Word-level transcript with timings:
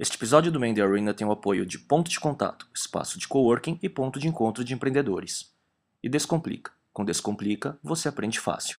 Este 0.00 0.16
episódio 0.16 0.52
do 0.52 0.60
Mandy 0.60 0.80
Arena 0.80 1.12
tem 1.12 1.26
o 1.26 1.32
apoio 1.32 1.66
de 1.66 1.76
Ponto 1.76 2.08
de 2.08 2.20
Contato, 2.20 2.68
espaço 2.72 3.18
de 3.18 3.26
coworking 3.26 3.80
e 3.82 3.88
ponto 3.88 4.20
de 4.20 4.28
encontro 4.28 4.62
de 4.62 4.72
empreendedores. 4.72 5.52
E 6.00 6.08
Descomplica. 6.08 6.70
Com 6.92 7.04
Descomplica, 7.04 7.76
você 7.82 8.08
aprende 8.08 8.38
fácil. 8.38 8.76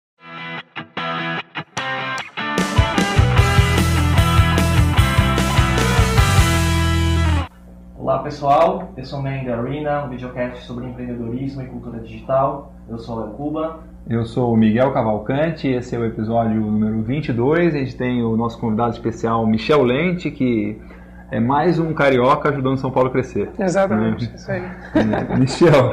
Olá 7.99 8.21
pessoal, 8.23 8.95
eu 8.97 9.05
sou 9.05 9.19
o 9.19 9.23
Mandy 9.25 9.51
Arena, 9.51 10.05
um 10.05 10.11
videocast 10.11 10.65
sobre 10.65 10.87
empreendedorismo 10.87 11.63
e 11.63 11.67
cultura 11.67 11.99
digital. 11.99 12.73
Eu 12.89 12.97
sou 12.97 13.17
o 13.17 13.25
Léo 13.25 13.35
Cuba. 13.35 13.81
Eu 14.09 14.25
sou 14.25 14.55
o 14.55 14.57
Miguel 14.57 14.93
Cavalcante, 14.93 15.67
esse 15.67 15.97
é 15.97 15.99
o 15.99 16.05
episódio 16.05 16.61
número 16.61 17.03
22. 17.03 17.75
A 17.75 17.79
gente 17.79 17.97
tem 17.97 18.23
o 18.23 18.37
nosso 18.37 18.57
convidado 18.61 18.93
especial, 18.93 19.45
Michel 19.49 19.83
Lente, 19.83 20.31
que 20.31 20.81
é 21.31 21.39
mais 21.39 21.79
um 21.79 21.93
carioca 21.93 22.49
ajudando 22.49 22.79
São 22.79 22.91
Paulo 22.91 23.09
a 23.09 23.13
crescer. 23.13 23.51
Exatamente, 23.59 24.33
isso 24.35 24.51
aí. 24.51 24.63
É, 24.95 25.37
Michel, 25.37 25.93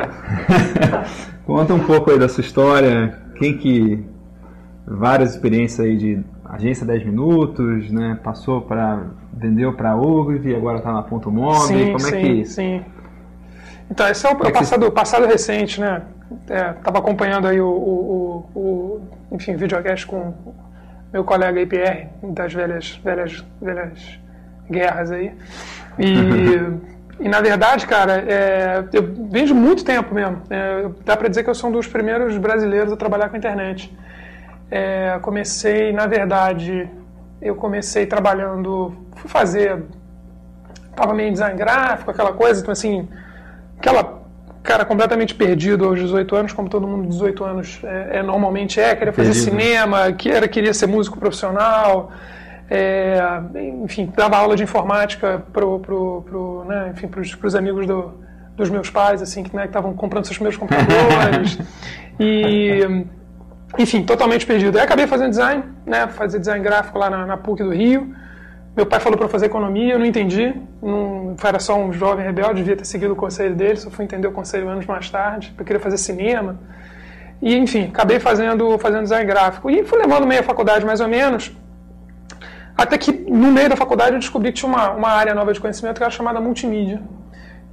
conta 1.45 1.73
um 1.73 1.79
pouco 1.79 2.11
aí 2.11 2.19
da 2.19 2.29
sua 2.29 2.41
história, 2.41 3.19
quem 3.35 3.57
que 3.57 4.05
várias 4.87 5.31
experiências 5.31 5.85
aí 5.85 5.97
de 5.97 6.23
agência 6.45 6.85
10 6.85 7.05
minutos, 7.05 7.91
né? 7.91 8.17
Passou 8.23 8.61
para 8.61 9.03
vendeu 9.33 9.73
para 9.73 9.91
a 9.91 9.97
e 10.45 10.55
agora 10.55 10.77
está 10.77 10.93
na 10.93 11.03
Ponto 11.03 11.29
Mob. 11.29 11.67
Sim, 11.67 11.87
Como 11.87 11.99
sim, 11.99 12.15
é 12.15 12.21
que 12.21 12.45
sim. 12.45 12.85
Então, 13.91 14.07
esse 14.07 14.25
é 14.25 14.29
o, 14.29 14.33
é 14.33 14.45
que 14.45 14.51
passado, 14.53 14.91
passado 14.91 15.25
recente, 15.25 15.81
né? 15.81 16.01
Estava 16.77 16.99
acompanhando 16.99 17.47
aí 17.47 17.59
o, 17.59 17.67
o, 17.67 18.49
o, 18.55 18.59
o 18.59 19.35
enfim, 19.35 19.55
videocast 19.55 20.07
com 20.07 20.33
meu 21.11 21.23
colega 21.23 21.61
IPR, 21.61 22.07
das 22.23 22.53
velhas, 22.53 22.99
velhas, 23.03 23.45
velhas 23.61 24.19
guerras 24.69 25.11
aí. 25.11 25.31
E, 25.97 27.23
e 27.25 27.29
na 27.29 27.41
verdade, 27.41 27.87
cara, 27.87 28.23
é, 28.27 28.83
eu 28.91 29.13
vejo 29.29 29.55
muito 29.55 29.83
tempo 29.83 30.13
mesmo. 30.13 30.41
É, 30.49 30.87
dá 31.03 31.15
para 31.15 31.27
dizer 31.27 31.43
que 31.43 31.49
eu 31.49 31.55
sou 31.55 31.69
um 31.69 31.73
dos 31.73 31.87
primeiros 31.87 32.37
brasileiros 32.37 32.91
a 32.91 32.97
trabalhar 32.97 33.29
com 33.29 33.37
internet. 33.37 33.95
É, 34.69 35.17
comecei, 35.21 35.93
na 35.93 36.07
verdade, 36.07 36.89
eu 37.41 37.55
comecei 37.55 38.05
trabalhando, 38.05 38.93
fui 39.15 39.29
fazer, 39.29 39.83
tava 40.95 41.13
meio 41.13 41.31
design 41.31 41.57
gráfico, 41.57 42.11
aquela 42.11 42.33
coisa, 42.33 42.61
então 42.61 42.71
assim, 42.71 43.07
aquela 43.77 44.25
cara 44.63 44.83
completamente 44.83 45.35
perdido 45.35 45.85
aos 45.85 45.99
18 45.99 46.35
anos, 46.35 46.53
como 46.53 46.67
todo 46.67 46.87
mundo 46.87 47.03
de 47.03 47.09
18 47.09 47.43
anos 47.43 47.79
é, 47.83 48.17
é 48.17 48.23
normalmente 48.23 48.79
é, 48.79 48.95
queria 48.95 49.13
fazer 49.13 49.29
Perdido. 49.29 49.51
cinema, 49.51 50.11
que 50.11 50.31
era, 50.31 50.47
queria 50.47 50.73
ser 50.73 50.87
músico 50.87 51.19
profissional, 51.19 52.11
é, 52.69 53.19
enfim, 53.83 54.11
dava 54.15 54.37
aula 54.37 54.55
de 54.55 54.63
informática 54.63 55.43
pro, 55.53 55.79
pro, 55.79 56.21
pro, 56.23 56.63
né, 56.65 56.93
enfim, 56.93 57.07
pros 57.07 57.55
amigos 57.55 57.85
do, 57.85 58.13
dos 58.55 58.69
meus 58.69 58.89
pais, 58.89 59.21
assim, 59.21 59.43
que 59.43 59.55
né, 59.55 59.65
estavam 59.65 59.93
comprando 59.93 60.25
seus 60.25 60.37
primeiros 60.37 60.57
computadores, 60.57 61.59
e 62.19 63.05
enfim, 63.77 64.03
totalmente 64.03 64.45
perdido. 64.45 64.77
Aí 64.77 64.83
acabei 64.83 65.05
fazendo 65.05 65.29
design, 65.29 65.63
né, 65.85 66.07
fazer 66.07 66.39
design 66.39 66.63
gráfico 66.63 66.97
lá 66.97 67.09
na, 67.09 67.25
na 67.25 67.37
PUC 67.37 67.63
do 67.63 67.71
Rio. 67.71 68.15
Meu 68.75 68.85
pai 68.85 68.99
falou 68.99 69.17
para 69.17 69.29
fazer 69.29 69.45
economia, 69.45 69.93
eu 69.93 69.99
não 69.99 70.05
entendi. 70.05 70.53
Não, 70.81 71.35
era 71.41 71.59
só 71.59 71.77
um 71.77 71.93
jovem 71.93 72.25
rebelde, 72.25 72.55
devia 72.55 72.75
ter 72.75 72.85
seguido 72.85 73.13
o 73.13 73.15
conselho 73.15 73.55
dele, 73.55 73.77
só 73.77 73.89
fui 73.89 74.03
entender 74.03 74.27
o 74.27 74.31
conselho 74.31 74.67
anos 74.67 74.85
mais 74.85 75.09
tarde. 75.09 75.53
Eu 75.57 75.63
queria 75.63 75.79
fazer 75.79 75.97
cinema. 75.97 76.59
E, 77.41 77.55
enfim, 77.55 77.85
acabei 77.85 78.19
fazendo, 78.19 78.77
fazendo 78.77 79.03
design 79.03 79.25
gráfico. 79.25 79.69
E 79.69 79.85
fui 79.85 79.97
levando 79.97 80.27
meio 80.27 80.41
a 80.41 80.43
faculdade, 80.43 80.85
mais 80.85 80.99
ou 80.99 81.07
menos. 81.07 81.55
Até 82.77 82.97
que, 82.97 83.11
no 83.11 83.51
meio 83.51 83.69
da 83.69 83.75
faculdade, 83.75 84.13
eu 84.13 84.19
descobri 84.19 84.51
que 84.51 84.59
tinha 84.59 84.69
uma, 84.69 84.91
uma 84.91 85.09
área 85.09 85.33
nova 85.33 85.53
de 85.53 85.59
conhecimento 85.59 85.97
que 85.97 86.03
era 86.03 86.11
chamada 86.11 86.39
multimídia. 86.41 87.01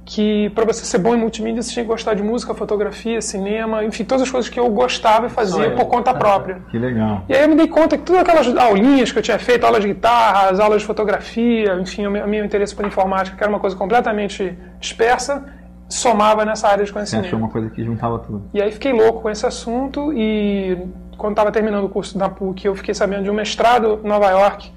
Que, 0.05 0.49
para 0.49 0.65
você 0.65 0.83
ser 0.85 0.97
bom 0.97 1.15
em 1.15 1.17
multimídia, 1.17 1.61
você 1.61 1.71
tinha 1.71 1.83
que 1.83 1.89
gostar 1.89 2.13
de 2.13 2.21
música, 2.21 2.53
fotografia, 2.53 3.21
cinema, 3.21 3.85
enfim, 3.85 4.03
todas 4.03 4.23
as 4.23 4.29
coisas 4.29 4.49
que 4.49 4.59
eu 4.59 4.69
gostava 4.69 5.27
e 5.27 5.29
fazia 5.29 5.71
por 5.71 5.85
conta 5.85 6.13
própria. 6.15 6.61
Que 6.69 6.77
legal. 6.77 7.23
E 7.29 7.33
aí 7.33 7.43
eu 7.43 7.49
me 7.49 7.55
dei 7.55 7.67
conta 7.69 7.97
que 7.97 8.03
todas 8.03 8.21
aquelas 8.21 8.55
aulinhas 8.57 9.13
que 9.13 9.19
eu 9.19 9.23
tinha 9.23 9.39
feito, 9.39 9.65
aulas 9.65 9.81
de 9.81 9.87
guitarra, 9.87 10.49
as 10.49 10.59
aulas 10.59 10.81
de 10.81 10.87
fotografia, 10.87 11.75
enfim, 11.75 12.05
o 12.05 12.11
meu, 12.11 12.25
o 12.25 12.27
meu 12.27 12.43
interesse 12.43 12.75
por 12.75 12.85
informática, 12.85 13.37
que 13.37 13.43
era 13.43 13.49
uma 13.49 13.61
coisa 13.61 13.77
completamente 13.77 14.57
dispersa, 14.77 15.45
somava 15.87 16.43
nessa 16.43 16.67
área 16.67 16.83
de 16.83 16.89
Você 16.89 16.93
conhecimento. 16.93 17.25
achou 17.27 17.39
uma 17.39 17.49
coisa 17.49 17.69
que 17.69 17.81
juntava 17.83 18.19
tudo. 18.19 18.49
E 18.53 18.61
aí 18.61 18.71
fiquei 18.73 18.91
louco 18.91 19.21
com 19.21 19.29
esse 19.29 19.45
assunto 19.45 20.11
e 20.13 20.77
quando 21.17 21.31
estava 21.33 21.49
terminando 21.51 21.85
o 21.85 21.89
curso 21.89 22.17
da 22.17 22.27
PUC, 22.27 22.65
eu 22.65 22.75
fiquei 22.75 22.93
sabendo 22.93 23.23
de 23.23 23.29
um 23.29 23.33
mestrado 23.33 24.01
em 24.03 24.07
Nova 24.07 24.29
York, 24.31 24.69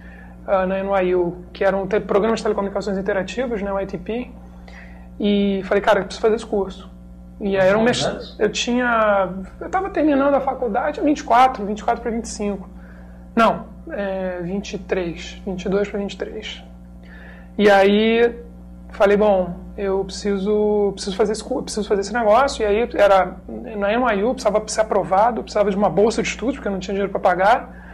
ah, 0.46 0.66
na 0.66 0.82
NYU, 0.82 1.44
que 1.52 1.64
era 1.64 1.76
um 1.76 1.86
programa 1.86 2.36
de 2.36 2.42
telecomunicações 2.42 2.96
interativos, 2.96 3.62
né, 3.62 3.72
o 3.72 3.80
ITP, 3.80 4.30
e 5.18 5.62
falei, 5.64 5.82
cara, 5.82 6.00
eu 6.00 6.04
preciso 6.04 6.22
fazer 6.22 6.36
esse 6.36 6.46
curso. 6.46 6.90
E 7.40 7.56
aí 7.58 7.68
era 7.68 7.78
um 7.78 7.82
mestrado. 7.82 8.14
anos? 8.14 8.36
Eu 8.38 8.50
tinha. 8.50 9.28
Eu 9.60 9.66
estava 9.66 9.90
terminando 9.90 10.34
a 10.34 10.40
faculdade, 10.40 11.00
24, 11.00 11.66
24 11.66 12.02
para 12.02 12.10
25. 12.10 12.68
Não, 13.34 13.66
é, 13.90 14.40
23, 14.42 15.42
22 15.44 15.88
para 15.88 15.98
23. 15.98 16.64
E 17.58 17.70
aí 17.70 18.34
falei, 18.90 19.16
bom, 19.16 19.54
eu 19.76 20.02
preciso, 20.04 20.92
preciso, 20.94 21.14
fazer 21.16 21.32
esse, 21.32 21.44
preciso 21.44 21.86
fazer 21.86 22.00
esse 22.00 22.12
negócio. 22.12 22.62
E 22.62 22.66
aí 22.66 22.88
era 22.94 23.36
na 23.48 24.14
NYU, 24.14 24.32
precisava 24.32 24.62
ser 24.66 24.80
aprovado, 24.80 25.42
precisava 25.42 25.70
de 25.70 25.76
uma 25.76 25.90
bolsa 25.90 26.22
de 26.22 26.28
estudo, 26.28 26.54
porque 26.54 26.68
eu 26.68 26.72
não 26.72 26.78
tinha 26.78 26.94
dinheiro 26.94 27.12
para 27.12 27.20
pagar. 27.20 27.85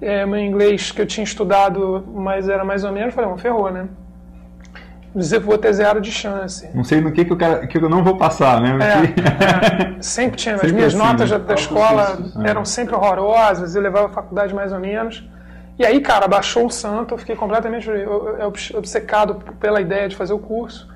É, 0.00 0.24
meu 0.24 0.38
inglês 0.38 0.90
que 0.92 1.00
eu 1.02 1.06
tinha 1.06 1.24
estudado, 1.24 2.04
mas 2.14 2.48
era 2.48 2.64
mais 2.64 2.84
ou 2.84 2.92
menos, 2.92 3.14
falei, 3.14 3.36
ferrou, 3.38 3.70
né? 3.70 3.86
Dizer 5.14 5.40
vou 5.40 5.58
ter 5.58 5.72
zero 5.72 6.00
de 6.00 6.10
chance. 6.12 6.70
Não 6.72 6.84
sei 6.84 7.00
no 7.00 7.10
que 7.10 7.24
que 7.24 7.32
eu, 7.32 7.36
quero, 7.36 7.66
que 7.66 7.78
eu 7.78 7.88
não 7.88 8.04
vou 8.04 8.16
passar, 8.16 8.60
né? 8.60 8.78
É, 8.80 9.96
é, 9.98 10.02
sempre 10.02 10.36
tinha. 10.36 10.54
As 10.54 10.60
Sempre 10.60 10.76
minhas 10.76 10.94
assim, 10.94 11.04
notas 11.04 11.30
né? 11.30 11.38
da, 11.38 11.44
da 11.44 11.54
escola 11.54 12.18
É. 12.44 12.48
eram 12.50 12.64
sempre 12.64 12.94
horrorosas, 12.94 13.74
eu 13.74 13.82
levava 13.82 14.06
a 14.06 14.10
faculdade 14.10 14.54
mais 14.54 14.72
ou 14.72 14.78
menos. 14.78 15.28
E 15.78 15.84
aí, 15.84 16.00
cara, 16.00 16.28
baixou 16.28 16.66
o 16.66 16.70
santo, 16.70 17.14
eu 17.14 17.18
fiquei 17.18 17.34
completamente 17.34 17.90
obcecado 18.76 19.36
pela 19.58 19.80
ideia 19.80 20.08
de 20.08 20.14
fazer 20.14 20.32
o 20.32 20.38
curso. 20.38 20.88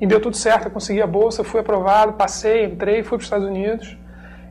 E 0.00 0.06
deu 0.06 0.18
tudo 0.18 0.36
certo, 0.36 0.64
eu 0.64 0.70
consegui 0.70 1.02
a 1.02 1.06
bolsa, 1.06 1.44
fui 1.44 1.60
aprovado, 1.60 2.14
passei, 2.14 2.64
entrei, 2.64 3.02
fui 3.02 3.10
para 3.10 3.18
os 3.18 3.24
Estados 3.24 3.46
Unidos. 3.46 3.96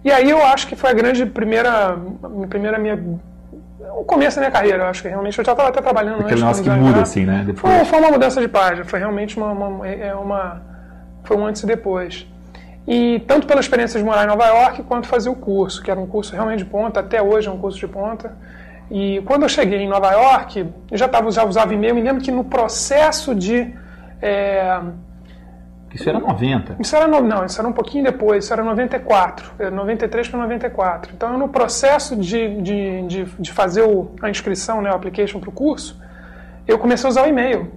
E 0.05 0.11
aí 0.11 0.29
eu 0.29 0.45
acho 0.45 0.67
que 0.67 0.75
foi 0.75 0.91
a 0.91 0.93
grande 0.93 1.25
primeira, 1.25 1.97
primeira 2.49 2.77
minha, 2.77 3.03
o 4.01 4.03
começo 4.05 4.37
da 4.37 4.41
minha 4.41 4.51
carreira, 4.51 4.77
eu 4.83 4.87
acho 4.87 5.01
que 5.01 5.07
realmente 5.09 5.37
eu 5.37 5.43
já 5.45 5.51
estava 5.51 5.69
até 5.69 5.81
trabalhando 5.81 6.21
Aquele 6.21 6.31
antes 6.33 6.41
negócio 6.41 6.63
que 6.63 6.69
muda, 6.69 6.81
gráfico. 6.83 7.01
assim, 7.01 7.25
né? 7.25 7.43
Depois. 7.45 7.73
Foi, 7.75 7.85
foi 7.85 7.99
uma 7.99 8.11
mudança 8.11 8.39
de 8.41 8.47
página, 8.47 8.85
foi 8.85 8.99
realmente 8.99 9.37
uma, 9.37 9.51
uma- 9.51 9.87
é 9.87 10.13
uma- 10.15 10.61
foi 11.23 11.37
um 11.37 11.45
antes 11.45 11.63
e 11.63 11.65
depois. 11.67 12.25
E 12.87 13.19
tanto 13.27 13.45
pela 13.45 13.59
experiência 13.59 13.99
de 13.99 14.05
morar 14.05 14.23
em 14.23 14.27
Nova 14.27 14.45
York, 14.47 14.83
quanto 14.83 15.07
fazer 15.07 15.29
o 15.29 15.35
curso, 15.35 15.83
que 15.83 15.91
era 15.91 15.99
um 15.99 16.07
curso 16.07 16.33
realmente 16.33 16.59
de 16.59 16.65
ponta, 16.65 16.99
até 17.01 17.21
hoje 17.21 17.47
é 17.47 17.51
um 17.51 17.57
curso 17.57 17.77
de 17.77 17.87
ponta. 17.87 18.35
E 18.89 19.21
quando 19.25 19.43
eu 19.43 19.49
cheguei 19.49 19.79
em 19.79 19.87
Nova 19.87 20.11
York, 20.11 20.65
eu 20.91 20.97
já, 20.97 21.07
tava, 21.07 21.29
já 21.29 21.43
usava 21.45 21.71
e-mail, 21.73 21.93
me 21.93 22.01
lembro 22.01 22.23
que 22.23 22.31
no 22.31 22.43
processo 22.43 23.35
de... 23.35 23.71
é, 24.21 24.79
Isso 25.93 26.07
era 26.07 26.19
90. 26.19 26.75
isso 26.79 26.95
era 26.95 27.07
no, 27.07 27.21
não, 27.21 27.45
isso 27.45 27.59
era 27.59 27.67
um 27.67 27.73
pouquinho 27.73 28.03
depois, 28.03 28.43
isso 28.43 28.53
era 28.53 28.63
94, 28.63 29.51
era 29.57 29.71
93 29.71 30.27
para 30.27 30.39
94. 30.39 31.11
Então, 31.15 31.37
no 31.37 31.49
processo 31.49 32.15
de, 32.15 32.61
de, 32.61 33.07
de, 33.07 33.25
de 33.25 33.51
fazer 33.51 33.81
o, 33.81 34.11
a 34.21 34.29
inscrição, 34.29 34.81
né, 34.81 34.91
o 34.91 34.95
application 34.95 35.39
para 35.39 35.49
o 35.49 35.53
curso, 35.53 35.99
eu 36.67 36.77
comecei 36.77 37.07
a 37.07 37.09
usar 37.09 37.23
o 37.23 37.27
e-mail. 37.27 37.71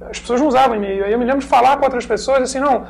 As 0.00 0.18
pessoas 0.18 0.40
não 0.40 0.48
usavam 0.48 0.76
e-mail. 0.76 1.04
Aí 1.04 1.12
eu 1.12 1.18
me 1.18 1.24
lembro 1.24 1.40
de 1.40 1.46
falar 1.46 1.76
com 1.76 1.84
outras 1.84 2.06
pessoas 2.06 2.42
assim, 2.42 2.60
não, 2.60 2.86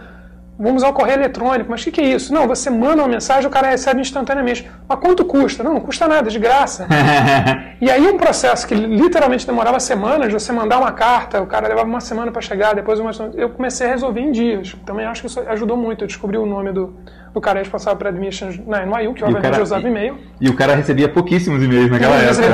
vamos 0.59 0.83
usar 0.83 0.89
o 0.89 0.93
correio 0.93 1.19
eletrônico. 1.19 1.71
Mas 1.71 1.81
o 1.81 1.85
que, 1.85 1.91
que 1.93 2.01
é 2.01 2.05
isso? 2.05 2.35
Não, 2.35 2.47
você 2.49 2.69
manda 2.69 3.03
uma 3.03 3.09
mensagem 3.09 3.47
o 3.47 3.51
cara 3.51 3.69
recebe 3.69 4.01
instantaneamente. 4.01 4.69
Mas 4.89 4.99
quanto 4.99 5.25
custa? 5.25 5.63
Não, 5.63 5.75
não 5.75 5.81
custa 5.81 6.09
nada, 6.09 6.29
de 6.31 6.39
graça. 6.39 6.87
E 7.81 7.89
aí 7.89 8.09
um 8.09 8.17
processo 8.17 8.67
que 8.67 8.75
literalmente 8.75 9.47
demorava 9.47 9.79
semanas, 9.79 10.33
você 10.33 10.51
mandar 10.51 10.79
uma 10.79 10.91
carta, 10.91 11.41
o 11.41 11.47
cara 11.47 11.69
levava 11.69 11.87
uma 11.87 12.01
semana 12.01 12.33
para 12.33 12.43
chegar, 12.43 12.75
depois 12.75 12.99
uma 12.99 13.13
semana, 13.13 13.34
eu 13.37 13.51
comecei 13.51 13.87
a 13.87 13.91
resolver 13.91 14.21
em 14.21 14.33
dias. 14.33 14.75
Também 14.84 15.07
acho 15.07 15.21
que 15.21 15.28
isso 15.28 15.39
ajudou 15.47 15.77
muito. 15.77 16.03
Eu 16.03 16.09
descobri 16.09 16.37
o 16.37 16.45
nome 16.45 16.72
do, 16.72 16.97
do 17.33 17.41
cara 17.41 17.61
responsável 17.61 17.97
por 17.97 18.09
admission 18.09 18.51
na 18.66 18.84
NYU, 18.84 19.15
que 19.15 19.22
obviamente 19.22 19.53
cara- 19.53 19.63
usava 19.63 19.87
e-mail. 19.87 20.19
E 20.41 20.49
o 20.49 20.57
cara 20.57 20.75
recebia 20.75 21.09
pouquíssimos 21.09 21.63
e-mails 21.63 21.89
naquela 21.89 22.16
época. 22.16 22.49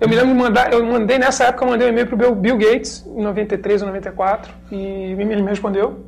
Eu 0.00 0.08
me 0.08 0.16
lembro 0.16 0.32
de 0.34 0.38
mandar, 0.38 0.72
eu 0.72 0.84
mandei 0.84 1.18
nessa 1.18 1.44
época, 1.44 1.64
eu 1.64 1.70
mandei 1.70 1.86
um 1.86 1.90
e-mail 1.90 2.06
pro 2.06 2.34
Bill 2.34 2.58
Gates, 2.58 3.06
em 3.16 3.22
93 3.22 3.80
ou 3.80 3.88
94, 3.88 4.52
e 4.70 4.76
ele 4.76 5.24
me 5.42 5.48
respondeu, 5.48 6.04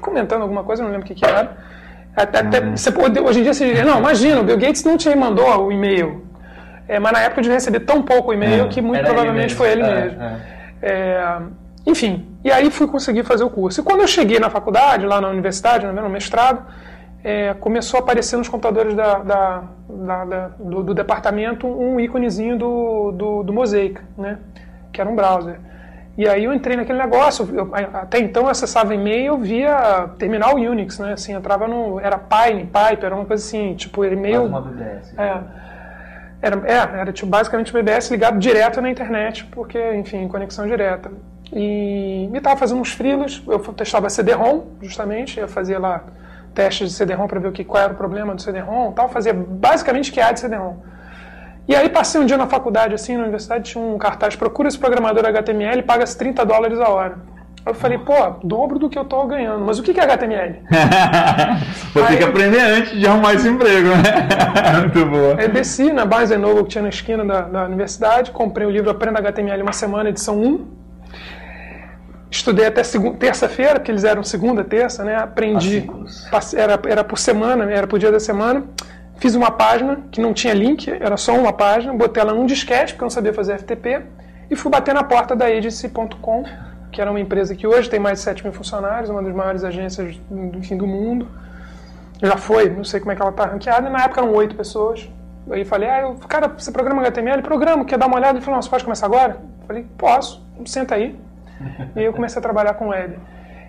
comentando 0.00 0.42
alguma 0.42 0.62
coisa, 0.64 0.82
não 0.82 0.90
lembro 0.90 1.04
o 1.04 1.08
que, 1.08 1.14
que 1.14 1.24
era. 1.24 1.56
Até, 2.16 2.40
até- 2.40 2.60
você 2.60 2.90
pode- 2.90 3.20
hoje 3.20 3.40
em 3.40 3.42
dia 3.42 3.54
você 3.54 3.66
diria, 3.66 3.84
não, 3.84 3.98
imagina, 3.98 4.40
o 4.40 4.44
Bill 4.44 4.58
Gates 4.58 4.84
não 4.84 4.96
te 4.96 5.14
mandou 5.14 5.66
o 5.66 5.72
e-mail. 5.72 6.24
É, 6.88 6.98
mas 6.98 7.12
na 7.12 7.20
época 7.20 7.38
eu 7.38 7.42
devia 7.42 7.56
receber 7.56 7.80
tão 7.80 8.02
pouco 8.02 8.32
e-mail 8.32 8.64
É, 8.64 8.68
que 8.68 8.80
muito 8.82 8.98
ele 8.98 9.06
provavelmente 9.06 9.42
mesmo. 9.54 9.58
foi 9.58 9.68
ele 9.70 9.82
É, 9.82 9.94
mesmo. 10.04 10.22
é. 10.22 10.36
É, 10.82 11.38
enfim, 11.86 12.26
e 12.44 12.50
aí 12.50 12.68
fui 12.70 12.86
conseguir 12.88 13.22
fazer 13.24 13.44
o 13.44 13.50
curso. 13.50 13.80
E 13.80 13.84
quando 13.84 14.00
eu 14.00 14.08
cheguei 14.08 14.38
na 14.40 14.50
faculdade, 14.50 15.06
lá 15.06 15.20
na 15.20 15.28
universidade, 15.28 15.86
no 15.86 16.08
mestrado, 16.08 16.64
é, 17.22 17.54
começou 17.54 17.98
a 17.98 18.02
aparecer 18.02 18.36
nos 18.36 18.48
computadores 18.48 18.94
da, 18.94 19.18
da- 19.18 19.62
da- 19.88 20.24
da- 20.24 20.50
do, 20.58 20.82
do 20.82 20.94
departamento 20.94 21.66
um 21.66 22.00
íconezinho 22.00 22.58
do, 22.58 23.12
do, 23.12 23.42
do 23.44 23.52
Mosaic, 23.52 24.00
né, 24.18 24.38
que 24.92 25.00
era 25.00 25.08
um 25.08 25.14
browser. 25.14 25.60
E 26.20 26.28
aí 26.28 26.44
eu 26.44 26.52
entrei 26.52 26.76
naquele 26.76 26.98
negócio. 26.98 27.48
Eu, 27.50 27.74
até 27.74 28.18
então 28.18 28.42
eu 28.42 28.50
acessava 28.50 28.94
e-mail 28.94 29.38
via 29.38 30.06
terminal 30.18 30.54
Unix, 30.54 30.98
né? 30.98 31.14
Assim, 31.14 31.32
entrava 31.32 31.66
no. 31.66 31.98
Era 31.98 32.18
Pine, 32.18 32.64
Pipe, 32.64 33.06
era 33.06 33.14
uma 33.14 33.24
coisa 33.24 33.42
assim, 33.42 33.74
tipo, 33.74 34.04
e-mail. 34.04 34.44
uma 34.44 34.60
BBS. 34.60 35.18
É. 35.18 35.40
Era, 36.42 36.62
é, 36.70 37.00
era 37.00 37.10
tipo, 37.10 37.26
basicamente 37.26 37.72
BBS 37.72 38.10
ligado 38.10 38.38
direto 38.38 38.82
na 38.82 38.90
internet, 38.90 39.46
porque, 39.46 39.94
enfim, 39.94 40.28
conexão 40.28 40.66
direta. 40.66 41.10
E 41.54 42.28
me 42.30 42.36
estava 42.36 42.54
fazendo 42.58 42.82
uns 42.82 42.92
frilos, 42.92 43.42
eu 43.48 43.58
testava 43.58 44.10
CD-ROM, 44.10 44.64
justamente, 44.82 45.40
eu 45.40 45.48
fazia 45.48 45.78
lá 45.78 46.04
testes 46.54 46.90
de 46.90 46.96
CD-ROM 46.96 47.28
para 47.28 47.40
ver 47.40 47.48
o 47.48 47.52
que, 47.52 47.64
qual 47.64 47.82
era 47.82 47.94
o 47.94 47.96
problema 47.96 48.34
do 48.34 48.42
CD-ROM 48.42 48.92
tal, 48.92 49.08
fazia 49.08 49.32
basicamente 49.32 50.12
QA 50.12 50.32
de 50.32 50.40
CD-ROM. 50.40 50.76
E 51.70 51.74
aí 51.76 51.88
passei 51.88 52.20
um 52.20 52.26
dia 52.26 52.36
na 52.36 52.48
faculdade, 52.48 52.94
assim, 52.94 53.14
na 53.14 53.22
universidade, 53.22 53.70
tinha 53.70 53.84
um 53.84 53.96
cartaz, 53.96 54.34
procura 54.34 54.66
esse 54.66 54.76
programador 54.76 55.24
HTML, 55.24 55.84
paga-se 55.84 56.18
30 56.18 56.44
dólares 56.44 56.80
a 56.80 56.88
hora. 56.88 57.18
Eu 57.64 57.72
falei, 57.74 57.96
pô, 57.96 58.12
dobro 58.42 58.76
do 58.76 58.90
que 58.90 58.98
eu 58.98 59.04
tô 59.04 59.24
ganhando. 59.24 59.64
Mas 59.64 59.78
o 59.78 59.82
que 59.84 60.00
é 60.00 60.02
HTML? 60.02 60.62
Vou 61.94 62.04
ter 62.06 62.16
que 62.16 62.24
aprender 62.24 62.58
antes 62.58 62.98
de 62.98 63.06
arrumar 63.06 63.34
esse 63.34 63.46
emprego, 63.46 63.86
né? 63.90 64.02
Muito 64.80 65.06
boa. 65.06 65.36
Aí 65.38 65.46
desci 65.46 65.92
na 65.92 66.04
Barnes 66.04 66.30
Noble 66.36 66.64
que 66.64 66.70
tinha 66.70 66.82
na 66.82 66.88
esquina 66.88 67.24
da, 67.24 67.42
da 67.42 67.64
universidade, 67.66 68.32
comprei 68.32 68.66
o 68.66 68.70
livro 68.70 68.90
Aprenda 68.90 69.20
HTML 69.20 69.62
uma 69.62 69.72
semana, 69.72 70.08
edição 70.08 70.40
1. 70.40 70.66
Estudei 72.32 72.66
até 72.66 72.82
terça-feira, 73.16 73.74
porque 73.74 73.92
eles 73.92 74.02
eram 74.02 74.24
segunda, 74.24 74.64
terça, 74.64 75.04
né? 75.04 75.14
Aprendi. 75.14 75.88
Era, 76.56 76.80
era 76.88 77.04
por 77.04 77.18
semana, 77.18 77.70
era 77.70 77.86
por 77.86 78.00
dia 78.00 78.10
da 78.10 78.18
semana. 78.18 78.64
Fiz 79.20 79.34
uma 79.34 79.50
página 79.50 79.98
que 80.10 80.18
não 80.18 80.32
tinha 80.32 80.54
link, 80.54 80.90
era 80.90 81.14
só 81.18 81.36
uma 81.36 81.52
página, 81.52 81.92
botei 81.92 82.22
ela 82.22 82.32
num 82.32 82.46
disquete, 82.46 82.94
porque 82.94 83.04
eu 83.04 83.06
não 83.06 83.10
sabia 83.10 83.34
fazer 83.34 83.58
FTP, 83.58 84.00
e 84.50 84.56
fui 84.56 84.70
bater 84.70 84.94
na 84.94 85.04
porta 85.04 85.36
da 85.36 85.44
agency.com, 85.44 86.44
que 86.90 87.02
era 87.02 87.10
uma 87.10 87.20
empresa 87.20 87.54
que 87.54 87.66
hoje 87.66 87.90
tem 87.90 88.00
mais 88.00 88.18
de 88.18 88.24
7 88.24 88.42
mil 88.42 88.52
funcionários, 88.54 89.10
uma 89.10 89.22
das 89.22 89.34
maiores 89.34 89.62
agências 89.62 90.18
enfim, 90.56 90.74
do 90.74 90.86
mundo. 90.86 91.28
Já 92.22 92.38
foi, 92.38 92.70
não 92.70 92.82
sei 92.82 92.98
como 92.98 93.12
é 93.12 93.14
que 93.14 93.20
ela 93.20 93.30
está 93.30 93.44
ranqueada, 93.44 93.90
na 93.90 94.04
época 94.04 94.22
eram 94.22 94.32
8 94.32 94.56
pessoas. 94.56 95.06
Aí 95.50 95.66
falei, 95.66 95.90
ah, 95.90 96.00
eu, 96.00 96.14
cara, 96.26 96.48
você 96.48 96.72
programa 96.72 97.02
HTML? 97.02 97.42
Programa, 97.42 97.84
quer 97.84 97.98
dar 97.98 98.06
uma 98.06 98.16
olhada? 98.16 98.38
Ele 98.38 98.40
falou, 98.44 98.56
não, 98.56 98.62
você 98.62 98.70
pode 98.70 98.84
começar 98.84 99.04
agora? 99.04 99.32
Eu 99.60 99.66
falei, 99.66 99.86
posso, 99.98 100.42
senta 100.64 100.94
aí. 100.94 101.14
e 101.94 101.98
aí 101.98 102.04
eu 102.06 102.12
comecei 102.14 102.38
a 102.38 102.42
trabalhar 102.42 102.72
com 102.72 102.88
web. 102.88 103.18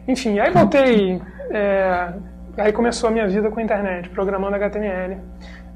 Enfim, 0.07 0.39
aí 0.39 0.49
voltei 0.49 1.21
é, 1.49 2.13
Aí 2.57 2.71
começou 2.71 3.09
a 3.09 3.11
minha 3.11 3.27
vida 3.27 3.49
com 3.49 3.59
a 3.59 3.63
internet, 3.63 4.09
programando 4.09 4.55
HTML. 4.55 5.17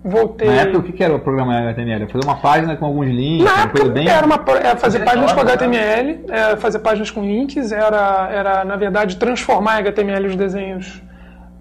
Voltei. 0.04 0.48
Na 0.48 0.62
época, 0.62 0.78
o 0.78 0.84
que 0.84 1.04
era 1.04 1.16
o 1.16 1.20
programa 1.20 1.58
HTML? 1.58 2.08
Fazer 2.08 2.26
uma 2.26 2.36
página 2.36 2.76
com 2.78 2.86
alguns 2.86 3.08
links? 3.08 3.44
Na 3.44 3.64
época, 3.64 3.90
bem... 3.90 4.08
era, 4.08 4.24
uma, 4.24 4.40
era 4.50 4.70
é, 4.70 4.76
fazer 4.76 5.00
páginas 5.00 5.34
com 5.34 5.40
HTML, 5.40 6.26
era 6.30 6.52
é, 6.52 6.58
fazer 6.58 6.80
páginas 6.80 7.10
com 7.10 7.24
links, 7.24 7.72
era, 7.72 8.30
era 8.32 8.64
na 8.64 8.76
verdade, 8.76 9.18
transformar 9.18 9.78
HTML 9.78 10.28
os 10.28 10.36
desenhos. 10.36 11.02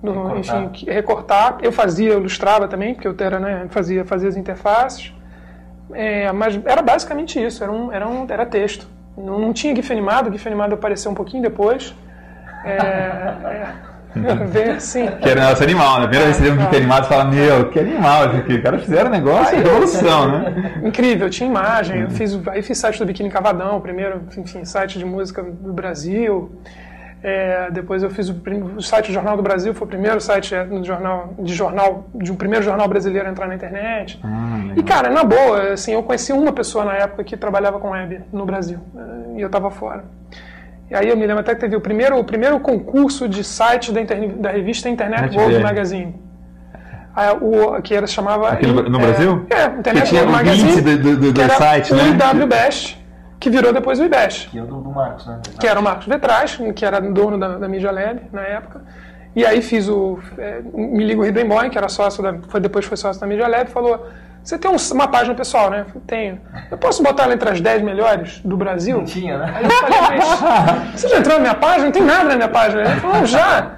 No, 0.02 0.26
recortar. 0.26 0.62
Enfim, 0.62 0.90
recortar. 0.90 1.58
Eu 1.62 1.72
fazia, 1.72 2.12
eu 2.12 2.18
ilustrava 2.18 2.68
também, 2.68 2.92
porque 2.92 3.08
eu 3.08 3.16
era, 3.18 3.40
né, 3.40 3.66
fazia, 3.70 4.04
fazia 4.04 4.28
as 4.28 4.36
interfaces. 4.36 5.14
É, 5.92 6.30
mas 6.32 6.60
era 6.66 6.82
basicamente 6.82 7.42
isso, 7.42 7.62
era, 7.62 7.72
um, 7.72 7.90
era, 7.90 8.06
um, 8.06 8.26
era 8.28 8.44
texto. 8.44 8.86
Não, 9.16 9.38
não 9.38 9.52
tinha 9.54 9.74
GIF 9.74 9.90
animado, 9.90 10.28
o 10.28 10.32
GIF 10.32 10.46
animado 10.46 10.74
apareceu 10.74 11.10
um 11.10 11.14
pouquinho 11.14 11.42
depois. 11.42 11.94
É, 12.62 13.66
é, 14.16 14.34
Vem 14.46 14.70
assim. 14.70 15.06
Que 15.20 15.28
era 15.28 15.48
nosso 15.48 15.62
animal, 15.62 16.00
né? 16.00 16.08
Que 16.08 16.16
você 16.16 16.42
vê 16.42 16.50
um 16.50 16.60
GIF 16.60 16.76
animado 16.76 17.04
e 17.04 17.08
fala, 17.08 17.24
meu, 17.24 17.68
que 17.70 17.78
animal 17.78 18.26
isso 18.26 18.36
aqui. 18.36 18.54
Os 18.54 18.62
caras 18.62 18.82
fizeram 18.82 19.08
um 19.08 19.12
negócio, 19.12 19.56
de 19.56 19.62
revolução, 19.62 20.28
né? 20.28 20.80
Incrível, 20.84 21.28
tinha 21.30 21.48
imagem. 21.48 22.02
Eu 22.02 22.10
fiz, 22.10 22.38
aí 22.48 22.62
fiz 22.62 22.78
site 22.78 22.98
do 22.98 23.06
Biquíni 23.06 23.30
Cavadão, 23.30 23.80
primeiro, 23.80 24.22
enfim, 24.36 24.64
site 24.64 24.98
de 24.98 25.04
música 25.04 25.42
do 25.42 25.72
Brasil. 25.72 26.50
É, 27.26 27.70
depois 27.70 28.02
eu 28.02 28.10
fiz 28.10 28.28
o, 28.28 28.36
o, 28.76 28.82
site 28.82 29.06
do 29.06 29.14
Jornal 29.14 29.34
do 29.34 29.42
Brasil, 29.42 29.72
foi 29.72 29.86
o 29.86 29.88
primeiro 29.88 30.20
site 30.20 30.54
é, 30.54 30.62
no 30.62 30.84
jornal, 30.84 31.32
de 31.38 31.54
jornal, 31.54 32.06
de 32.14 32.30
um 32.30 32.36
primeiro 32.36 32.62
jornal 32.62 32.86
brasileiro 32.86 33.26
a 33.26 33.30
entrar 33.30 33.48
na 33.48 33.54
internet. 33.54 34.20
Ah, 34.22 34.74
e 34.76 34.82
cara, 34.82 35.08
na 35.08 35.24
boa, 35.24 35.72
assim, 35.72 35.94
eu 35.94 36.02
conheci 36.02 36.34
uma 36.34 36.52
pessoa 36.52 36.84
na 36.84 36.92
época 36.92 37.24
que 37.24 37.34
trabalhava 37.34 37.80
com 37.80 37.92
web 37.92 38.20
no 38.30 38.44
Brasil, 38.44 38.78
e 39.34 39.40
eu 39.40 39.46
estava 39.46 39.70
fora. 39.70 40.04
E 40.90 40.94
aí 40.94 41.08
eu 41.08 41.16
me 41.16 41.26
lembro 41.26 41.40
até 41.40 41.54
que 41.54 41.60
teve 41.60 41.76
o 41.76 41.80
primeiro, 41.80 42.18
o 42.18 42.24
primeiro 42.24 42.60
concurso 42.60 43.28
de 43.28 43.42
site 43.42 43.90
da, 43.92 44.00
da 44.36 44.50
revista 44.50 44.88
Internet 44.88 45.36
World 45.36 45.58
Magazine. 45.60 46.14
Aí, 47.16 47.28
o, 47.40 47.80
que 47.80 47.94
era, 47.94 48.06
chamava... 48.06 48.48
Aqui 48.50 48.66
no, 48.66 48.82
no 48.88 48.98
é, 48.98 49.02
Brasil? 49.02 49.46
É, 49.48 49.66
Internet 49.66 50.14
World 50.14 50.32
Magazine. 50.32 50.80
Do, 50.80 50.98
do, 50.98 51.16
do, 51.16 51.32
do 51.32 51.52
site, 51.52 51.94
né? 51.94 52.02
o 52.02 52.40
IWBest, 52.40 53.02
que 53.38 53.48
virou 53.48 53.72
depois 53.72 54.00
o 54.00 54.04
IBEST. 54.04 54.50
Que 54.50 54.58
é 54.58 54.62
o 54.62 54.66
do, 54.66 54.80
do 54.80 54.90
Marcos, 54.90 55.26
né? 55.26 55.40
Que 55.58 55.66
era 55.66 55.78
o 55.78 55.82
Marcos 55.82 56.06
Vetraz, 56.06 56.58
que 56.74 56.84
era 56.84 57.00
dono 57.00 57.38
da, 57.38 57.56
da 57.56 57.68
Media 57.68 57.90
Lab 57.90 58.20
na 58.32 58.42
época. 58.42 58.82
E 59.34 59.44
aí 59.46 59.62
fiz 59.62 59.88
o... 59.88 60.18
É, 60.36 60.60
me 60.74 61.04
liga 61.04 61.20
o 61.20 61.24
Ridenboy, 61.24 61.70
que 61.70 61.78
era 61.78 61.88
sócio 61.88 62.22
da... 62.22 62.34
Foi, 62.48 62.60
depois 62.60 62.84
foi 62.84 62.96
sócio 62.96 63.20
da 63.20 63.26
Media 63.26 63.46
Lab, 63.48 63.70
falou 63.70 64.06
você 64.44 64.58
tem 64.58 64.70
um, 64.70 64.76
uma 64.92 65.08
página 65.08 65.34
pessoal, 65.34 65.70
né? 65.70 65.86
Tenho. 66.06 66.38
Eu 66.70 66.76
posso 66.76 67.02
botar 67.02 67.22
ela 67.22 67.32
entre 67.32 67.48
as 67.48 67.62
10 67.62 67.82
melhores 67.82 68.40
do 68.44 68.58
Brasil? 68.58 68.98
Não 68.98 69.04
tinha, 69.06 69.38
né? 69.38 69.54
Aí 69.56 69.64
eu 69.64 69.70
falei, 69.70 70.18
mas 70.18 70.92
você 71.00 71.08
já 71.08 71.18
entrou 71.18 71.36
na 71.36 71.40
minha 71.40 71.54
página? 71.54 71.84
Não 71.86 71.92
tem 71.92 72.02
nada 72.02 72.24
na 72.24 72.36
minha 72.36 72.48
página. 72.48 72.82
Ele 72.82 73.00
falou, 73.00 73.24
já. 73.24 73.70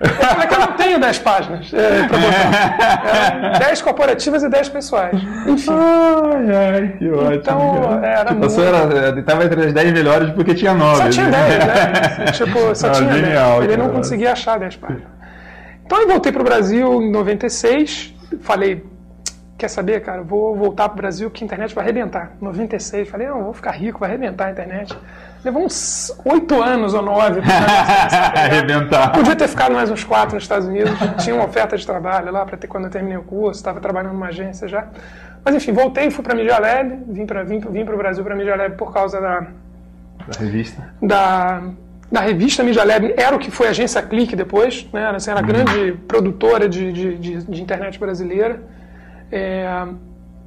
Eu 0.00 0.08
falei 0.08 0.48
que 0.48 0.54
eu 0.54 0.58
não 0.58 0.66
tenho 0.68 0.98
10 0.98 1.18
páginas 1.18 1.72
é, 1.74 2.08
para 2.08 2.18
botar. 2.18 3.58
10 3.58 3.82
corporativas 3.82 4.42
e 4.42 4.48
10 4.48 4.68
pessoais. 4.70 5.22
Enfim. 5.46 5.70
Ai, 5.72 6.56
ai, 6.56 6.88
que 6.98 7.10
ótimo. 7.10 7.34
Então, 7.34 8.00
era 8.02 8.24
tipo, 8.24 8.40
muito... 8.40 8.60
Era, 8.60 9.20
estava 9.20 9.44
entre 9.44 9.66
as 9.66 9.72
10 9.74 9.92
melhores 9.92 10.30
porque 10.30 10.54
tinha 10.54 10.72
9. 10.72 11.02
Só 11.02 11.08
tinha 11.10 11.26
10, 11.28 11.66
né? 11.66 12.24
tipo, 12.32 12.74
só 12.74 12.88
ah, 12.88 12.90
tinha 12.92 13.12
genial, 13.12 13.58
10. 13.60 13.72
Ele 13.72 13.82
não 13.82 13.90
conseguia 13.90 14.32
achar 14.32 14.58
10 14.58 14.76
páginas. 14.76 15.04
Então 15.84 16.00
eu 16.00 16.08
voltei 16.08 16.32
para 16.32 16.40
o 16.40 16.44
Brasil 16.44 17.02
em 17.02 17.12
96. 17.12 18.14
Falei, 18.40 18.82
quer 19.56 19.68
saber, 19.68 20.00
cara, 20.00 20.22
vou 20.22 20.56
voltar 20.56 20.88
para 20.88 20.94
o 20.94 20.96
Brasil 20.96 21.30
que 21.30 21.44
a 21.44 21.46
internet 21.46 21.74
vai 21.74 21.84
arrebentar. 21.84 22.32
96, 22.40 23.08
falei, 23.08 23.28
não, 23.28 23.44
vou 23.44 23.52
ficar 23.52 23.70
rico, 23.72 24.00
vai 24.00 24.08
arrebentar 24.08 24.46
a 24.46 24.50
internet. 24.50 24.96
Levou 25.44 25.64
uns 25.64 26.10
oito 26.24 26.60
anos 26.62 26.94
ou 26.94 27.02
nove 27.02 27.40
para 27.42 28.40
arrebentar. 28.42 29.12
Podia 29.12 29.36
ter 29.36 29.46
ficado 29.46 29.74
mais 29.74 29.90
uns 29.90 30.02
quatro 30.02 30.34
nos 30.34 30.44
Estados 30.44 30.66
Unidos. 30.66 30.92
Tinha 31.22 31.36
uma 31.36 31.44
oferta 31.44 31.76
de 31.76 31.86
trabalho 31.86 32.32
lá 32.32 32.44
para 32.44 32.56
ter 32.56 32.66
quando 32.66 32.84
eu 32.84 32.90
terminei 32.90 33.18
o 33.18 33.22
curso, 33.22 33.60
estava 33.60 33.78
trabalhando 33.80 34.14
numa 34.14 34.28
agência 34.28 34.66
já. 34.66 34.86
Mas 35.44 35.54
enfim, 35.54 35.72
voltei, 35.72 36.10
fui 36.10 36.24
para 36.24 36.32
a 36.32 36.36
Media 36.36 36.58
Lab, 36.58 36.98
vim 37.08 37.26
para 37.26 37.44
vim, 37.44 37.60
vim 37.60 37.82
o 37.82 37.96
Brasil 37.96 38.24
para 38.24 38.32
a 38.32 38.36
Media 38.36 38.56
Lab 38.56 38.76
por 38.76 38.92
causa 38.92 39.20
da 39.20 39.46
da 40.26 40.38
revista. 40.38 40.94
Da 41.02 41.62
da 42.10 42.20
revista 42.20 42.62
Media 42.62 42.84
Lab, 42.84 43.12
era 43.16 43.34
o 43.36 43.38
que 43.38 43.50
foi 43.50 43.66
a 43.66 43.70
agência 43.70 44.00
Clique 44.00 44.34
depois, 44.34 44.88
né? 44.92 45.10
Assim, 45.10 45.30
era 45.30 45.40
a 45.40 45.42
grande 45.42 45.92
produtora 46.08 46.68
de, 46.68 46.92
de, 46.92 47.18
de, 47.18 47.42
de 47.42 47.62
internet 47.62 47.98
brasileira. 47.98 48.62
É, 49.36 49.86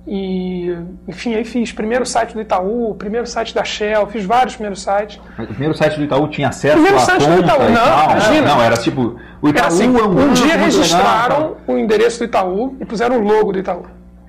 e, 0.08 0.74
enfim, 1.06 1.36
aí 1.36 1.44
fiz 1.44 1.74
primeiro 1.74 2.06
site 2.06 2.34
do 2.34 2.40
Itaú, 2.40 2.96
primeiro 2.96 3.28
site 3.28 3.54
da 3.54 3.66
Shell, 3.66 4.08
fiz 4.08 4.24
vários 4.24 4.56
primeiros 4.56 4.82
sites. 4.82 5.20
o 5.38 5.46
primeiro 5.48 5.74
site 5.74 5.98
do 5.98 6.06
Itaú 6.06 6.30
tinha 6.30 6.48
acesso 6.48 6.76
primeiro 6.76 6.96
à 6.96 7.00
site 7.02 7.26
conta 7.26 7.36
do 7.36 7.44
Itaú, 7.44 7.70
não, 7.70 7.76
tal, 7.76 8.12
imagina. 8.12 8.48
Não, 8.48 8.62
era 8.62 8.78
tipo, 8.78 9.20
o 9.42 9.50
Itaú 9.50 9.68
assim, 9.68 9.98
é 9.98 10.04
um, 10.04 10.30
um 10.30 10.34
dia 10.34 10.56
registraram 10.56 11.36
legal, 11.36 11.58
o 11.68 11.78
endereço 11.78 12.20
do 12.20 12.24
Itaú 12.24 12.78
e 12.80 12.86
puseram 12.86 13.18
o 13.18 13.22
logo 13.22 13.52
do 13.52 13.60
Itaú. 13.60 13.84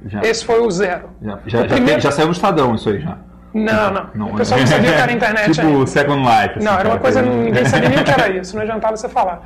Já. 0.05 0.21
Esse 0.23 0.45
foi 0.45 0.61
o 0.61 0.69
zero. 0.69 1.11
Já, 1.23 1.39
já, 1.47 1.59
já, 1.61 1.69
primeiro... 1.69 2.01
já, 2.01 2.11
saiu 2.11 2.27
no 2.27 2.33
Estadão 2.33 2.75
isso 2.75 2.89
aí 2.89 2.99
já. 2.99 3.17
Não, 3.55 3.93
não. 3.93 4.11
não. 4.17 4.27
O 4.31 4.37
pessoal 4.37 4.59
não 4.59 4.67
sabia 4.67 4.93
que 4.93 5.01
era 5.01 5.13
internet 5.13 5.53
tipo 5.53 5.67
ainda. 5.67 5.87
Second 5.87 6.23
Life. 6.23 6.55
Assim, 6.57 6.65
não, 6.65 6.79
era 6.79 6.89
uma 6.89 6.99
coisa, 6.99 7.23
ninguém 7.23 7.65
sabia 7.65 7.89
nem 7.89 8.01
o 8.01 8.05
que 8.05 8.11
era 8.11 8.29
isso, 8.31 8.57
não 8.57 8.63
adiantava 8.63 8.97
você 8.97 9.09
falar. 9.09 9.43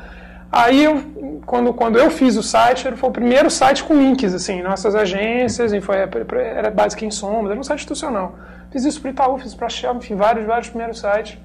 Aí, 0.52 0.84
eu, 0.84 1.02
quando, 1.46 1.72
quando 1.72 1.98
eu 1.98 2.10
fiz 2.10 2.36
o 2.36 2.42
site, 2.42 2.94
foi 2.94 3.08
o 3.08 3.12
primeiro 3.12 3.50
site 3.50 3.82
com 3.82 3.94
links, 3.94 4.34
assim, 4.34 4.60
nossas 4.60 4.94
agências, 4.94 5.72
foi, 5.82 5.96
era 5.96 6.70
básica 6.70 7.06
em 7.06 7.10
sombras, 7.10 7.52
era 7.52 7.60
um 7.60 7.64
site 7.64 7.78
institucional. 7.78 8.36
Fiz 8.70 8.84
isso 8.84 9.00
para 9.00 9.10
Itaú, 9.10 9.38
fiz 9.38 9.54
para 9.54 9.70
Shell, 9.70 9.94
enfim, 9.94 10.14
vários, 10.14 10.44
vários 10.44 10.68
primeiros 10.68 11.00
sites. 11.00 11.38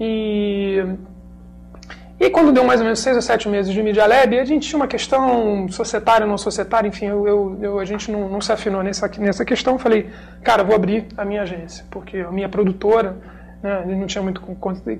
E, 0.00 0.84
e 2.20 2.30
quando 2.30 2.52
deu 2.52 2.62
mais 2.62 2.80
ou 2.80 2.84
menos 2.84 3.00
seis 3.00 3.16
ou 3.16 3.22
sete 3.22 3.48
meses 3.48 3.72
de 3.72 3.82
Media 3.82 4.06
Lab, 4.06 4.38
a 4.38 4.44
gente 4.44 4.68
tinha 4.68 4.78
uma 4.78 4.86
questão 4.86 5.68
societária, 5.68 6.24
não 6.24 6.38
societária, 6.38 6.86
enfim, 6.86 7.06
eu, 7.06 7.26
eu, 7.26 7.58
eu 7.60 7.78
a 7.80 7.84
gente 7.84 8.08
não, 8.10 8.28
não 8.28 8.40
se 8.40 8.52
afinou 8.52 8.84
nessa, 8.84 9.10
nessa 9.18 9.44
questão. 9.44 9.78
Falei, 9.80 10.10
cara, 10.44 10.62
vou 10.62 10.76
abrir 10.76 11.06
a 11.16 11.24
minha 11.24 11.42
agência, 11.42 11.84
porque 11.90 12.18
a 12.18 12.30
minha 12.30 12.48
produtora 12.48 13.16
né? 13.62 13.82
Ele 13.84 13.96
não 13.96 14.06
tinha 14.06 14.22
muito, 14.22 14.42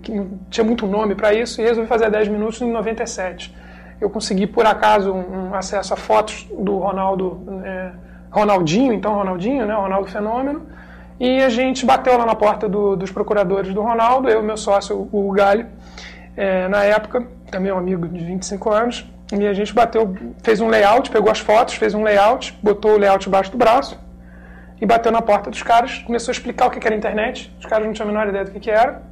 não 0.08 0.38
tinha 0.50 0.64
muito 0.64 0.86
nome 0.86 1.14
para 1.14 1.32
isso 1.32 1.60
e 1.60 1.64
resolvi 1.64 1.88
fazer 1.88 2.10
10 2.10 2.28
minutos 2.28 2.60
em 2.60 2.70
97. 2.70 3.54
Eu 4.00 4.10
consegui, 4.10 4.46
por 4.46 4.64
acaso, 4.64 5.12
um, 5.12 5.54
acesso 5.54 5.94
a 5.94 5.96
fotos 5.96 6.46
do 6.56 6.78
Ronaldo, 6.78 7.42
é, 7.64 7.90
Ronaldinho, 8.30 8.92
então 8.92 9.14
Ronaldinho, 9.14 9.66
né? 9.66 9.74
Ronaldo 9.74 10.08
Fenômeno, 10.08 10.66
e 11.18 11.42
a 11.42 11.48
gente 11.48 11.84
bateu 11.84 12.16
lá 12.16 12.24
na 12.24 12.34
porta 12.34 12.68
do, 12.68 12.94
dos 12.94 13.10
procuradores 13.10 13.74
do 13.74 13.80
Ronaldo, 13.80 14.28
eu 14.28 14.40
e 14.40 14.44
meu 14.44 14.56
sócio, 14.56 15.08
o 15.10 15.32
Galho, 15.32 15.66
é, 16.36 16.68
na 16.68 16.84
época, 16.84 17.26
também 17.50 17.72
um 17.72 17.78
amigo 17.78 18.06
de 18.06 18.24
25 18.24 18.70
anos, 18.70 19.04
e 19.32 19.46
a 19.46 19.52
gente 19.52 19.74
bateu, 19.74 20.14
fez 20.42 20.60
um 20.60 20.68
layout, 20.68 21.10
pegou 21.10 21.30
as 21.30 21.40
fotos, 21.40 21.74
fez 21.74 21.92
um 21.92 22.02
layout, 22.04 22.56
botou 22.62 22.92
o 22.92 22.98
layout 22.98 23.28
embaixo 23.28 23.50
do 23.50 23.58
braço, 23.58 23.98
e 24.80 24.86
bateu 24.86 25.10
na 25.10 25.20
porta 25.20 25.50
dos 25.50 25.62
caras, 25.62 25.98
começou 25.98 26.30
a 26.30 26.34
explicar 26.34 26.66
o 26.66 26.70
que 26.70 26.84
era 26.86 26.94
a 26.94 26.98
internet. 26.98 27.54
Os 27.58 27.66
caras 27.66 27.86
não 27.86 27.92
tinham 27.92 28.08
a 28.08 28.12
menor 28.12 28.28
ideia 28.28 28.44
do 28.44 28.60
que 28.60 28.70
era. 28.70 29.02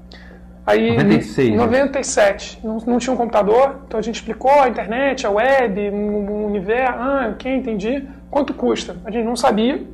Aí, 0.66 0.96
96, 0.96 1.50
né? 1.50 1.56
97. 1.56 2.60
Não, 2.64 2.78
não 2.78 2.98
tinha 2.98 3.14
um 3.14 3.16
computador, 3.16 3.52
então 3.56 3.60
a 3.60 3.62
gente 3.62 3.66
não, 3.66 3.72
tinha 3.72 3.72
um 3.72 3.76
computador, 3.76 3.82
então 3.86 4.00
a 4.00 4.02
gente 4.02 4.16
explicou 4.16 4.50
a 4.50 4.68
internet, 4.68 5.26
a 5.26 5.30
web, 5.30 5.90
o 5.90 5.94
o 5.94 6.46
universo. 6.46 6.98
Ah, 6.98 7.28
ok, 7.32 7.54
entendi. 7.54 8.08
Quanto 8.30 8.52
custa? 8.52 8.96
A 9.04 9.10
gente 9.10 9.24
não 9.24 9.36
sabia, 9.36 9.86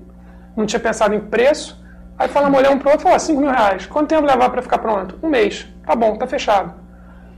não 0.56 0.64
tinha 0.64 0.80
pensado 0.80 1.14
em 1.14 1.20
preço. 1.20 1.80
Aí 2.18 2.28
falamos, 2.28 2.58
olhamos 2.58 2.78
para 2.82 2.88
o 2.88 2.92
outro 2.92 3.02
e 3.02 3.04
falou, 3.04 3.18
5 3.18 3.40
mil 3.40 3.50
reais. 3.50 3.86
Quanto 3.86 4.08
tempo 4.08 4.26
levar 4.26 4.48
para 4.48 4.62
ficar 4.62 4.78
pronto? 4.78 5.18
Um 5.22 5.28
mês. 5.28 5.68
Tá 5.84 5.94
bom, 5.94 6.16
tá 6.16 6.26
fechado. 6.26 6.74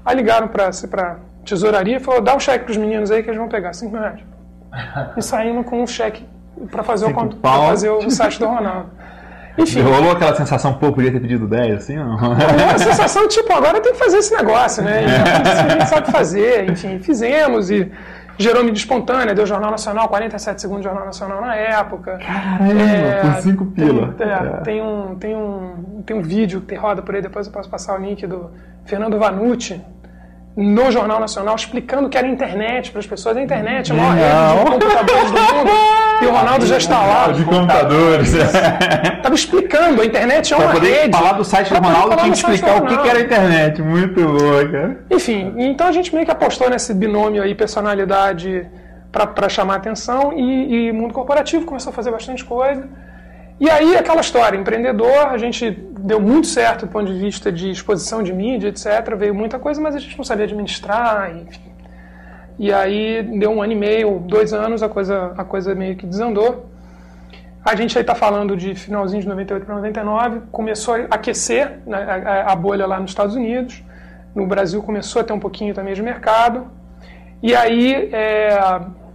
Aí 0.04 0.14
ligaram 0.14 0.46
para 0.46 0.68
a 0.68 1.16
tesouraria 1.44 1.96
e 1.96 2.00
falou, 2.00 2.20
dá 2.20 2.36
um 2.36 2.40
cheque 2.40 2.64
para 2.64 2.72
os 2.72 2.76
meninos 2.76 3.10
aí 3.10 3.22
que 3.22 3.30
eles 3.30 3.38
vão 3.38 3.48
pegar, 3.48 3.72
5 3.72 3.92
mil 3.92 4.00
reais. 4.00 4.20
E 5.16 5.22
saímos 5.22 5.66
com 5.66 5.82
um 5.82 5.86
cheque 5.86 6.24
para 6.70 6.82
fazer, 6.82 7.06
o, 7.06 7.14
pra 7.36 7.52
fazer 7.52 7.90
o 7.90 8.10
site 8.10 8.38
do 8.38 8.46
Ronaldo. 8.46 8.90
Enfim, 9.56 9.82
Rolou 9.82 10.10
aquela 10.10 10.34
sensação, 10.34 10.74
pô, 10.74 10.92
podia 10.92 11.12
ter 11.12 11.20
pedido 11.20 11.46
10, 11.46 11.76
assim, 11.76 11.96
não? 11.96 12.16
é 12.34 12.74
a 12.74 12.78
sensação, 12.78 13.28
tipo, 13.28 13.52
agora 13.52 13.80
tem 13.80 13.92
que 13.92 13.98
fazer 13.98 14.18
esse 14.18 14.34
negócio, 14.34 14.82
né? 14.82 15.04
E 15.04 15.06
a 15.06 15.68
gente 15.68 15.88
sabe 15.88 16.10
fazer, 16.10 16.68
enfim, 16.68 16.98
fizemos 16.98 17.70
e 17.70 17.88
gerou 18.36 18.64
mídia 18.64 18.80
espontânea, 18.80 19.32
deu 19.32 19.46
Jornal 19.46 19.70
Nacional, 19.70 20.08
47 20.08 20.60
segundos 20.60 20.82
de 20.82 20.88
Jornal 20.88 21.06
Nacional 21.06 21.40
na 21.40 21.54
época. 21.54 22.18
Caramba, 22.18 23.32
por 23.32 23.42
5 23.42 23.66
pila. 23.66 24.14
Tem, 24.18 24.26
é, 24.26 24.32
É. 24.32 24.60
tem 24.64 24.82
um, 24.82 25.14
tem, 25.14 25.36
um, 25.36 26.02
tem 26.04 26.16
um 26.16 26.22
vídeo 26.22 26.60
que 26.62 26.74
roda 26.74 27.00
por 27.00 27.14
aí, 27.14 27.22
depois 27.22 27.46
eu 27.46 27.52
posso 27.52 27.70
passar 27.70 27.96
o 27.96 28.02
link 28.02 28.26
do 28.26 28.50
Fernando 28.84 29.16
Vanucci, 29.20 29.80
no 30.56 30.90
Jornal 30.90 31.20
Nacional, 31.20 31.54
explicando 31.54 32.08
que 32.08 32.18
era 32.18 32.26
internet 32.26 32.90
para 32.90 32.98
as 33.00 33.06
pessoas. 33.06 33.36
A 33.36 33.42
internet 33.42 33.92
é 33.92 33.94
a 33.94 33.96
maior 33.96 34.14
rede 34.16 34.78
de 34.78 34.86
computadores 34.86 35.30
do 35.30 35.38
mundo. 35.38 35.70
E 36.22 36.26
o 36.26 36.30
Ronaldo 36.30 36.66
já 36.66 36.76
está 36.76 37.00
lá. 37.00 37.32
De 37.32 37.44
computadores. 37.44 38.32
Estava 38.34 39.34
explicando, 39.34 40.00
a 40.00 40.04
internet 40.04 40.52
é 40.52 40.56
Pra 40.56 40.66
uma 40.66 40.74
poder 40.74 40.92
rede. 40.92 41.16
falar 41.16 41.32
do 41.32 41.44
site 41.44 41.72
do 41.72 41.80
Ronaldo, 41.80 42.16
tinha 42.16 42.30
que 42.30 42.38
explicar 42.38 42.82
o 42.82 42.86
que, 42.86 43.08
era 43.08 43.18
a 43.18 43.22
internet. 43.22 43.82
Muito 43.82 44.20
cara. 44.70 45.04
Enfim, 45.10 45.54
então 45.58 45.86
a 45.86 45.92
gente 45.92 46.14
meio 46.14 46.26
que 46.26 46.32
apostou 46.32 46.70
nesse 46.70 46.92
binômio 46.94 47.42
aí, 47.42 47.54
personalidade 47.54 48.66
para 49.12 49.48
chamar 49.48 49.76
atenção 49.76 50.32
e, 50.32 50.88
e 50.88 50.92
mundo 50.92 51.14
corporativo 51.14 51.64
começou 51.64 51.90
a 51.90 51.92
fazer 51.92 52.10
bastante 52.10 52.44
coisa. 52.44 52.88
E 53.60 53.70
aí 53.70 53.96
aquela 53.96 54.20
história, 54.20 54.56
empreendedor, 54.56 55.28
a 55.28 55.38
gente 55.38 55.70
deu 55.70 56.20
muito 56.20 56.48
certo 56.48 56.86
do 56.86 56.92
ponto 56.92 57.06
de 57.06 57.18
vista 57.18 57.52
de 57.52 57.70
exposição 57.70 58.22
de 58.22 58.32
mídia, 58.32 58.68
etc. 58.68 59.14
Veio 59.16 59.34
muita 59.34 59.58
coisa, 59.58 59.80
mas 59.80 59.94
a 59.94 59.98
gente 60.00 60.16
não 60.18 60.24
sabia 60.24 60.44
administrar, 60.44 61.30
enfim. 61.36 61.73
E 62.58 62.72
aí 62.72 63.22
deu 63.22 63.50
um 63.50 63.62
ano 63.62 63.72
e 63.72 63.76
meio, 63.76 64.20
dois 64.20 64.52
anos, 64.52 64.82
a 64.82 64.88
coisa, 64.88 65.32
a 65.36 65.44
coisa 65.44 65.74
meio 65.74 65.96
que 65.96 66.06
desandou. 66.06 66.66
A 67.64 67.74
gente 67.74 67.96
aí 67.96 68.02
está 68.02 68.14
falando 68.14 68.56
de 68.56 68.74
finalzinho 68.74 69.22
de 69.22 69.28
98 69.28 69.64
para 69.64 69.74
99, 69.76 70.40
começou 70.52 70.94
a 70.94 70.98
aquecer 71.10 71.78
né, 71.86 72.44
a, 72.46 72.54
bolha 72.54 72.86
lá 72.86 73.00
nos 73.00 73.10
Estados 73.10 73.34
Unidos. 73.34 73.82
No 74.34 74.46
Brasil 74.46 74.82
começou 74.82 75.22
a 75.22 75.24
ter 75.24 75.32
um 75.32 75.40
pouquinho 75.40 75.72
também 75.74 75.94
de 75.94 76.02
mercado. 76.02 76.66
E 77.42 77.54
aí 77.54 78.10
é, 78.12 78.58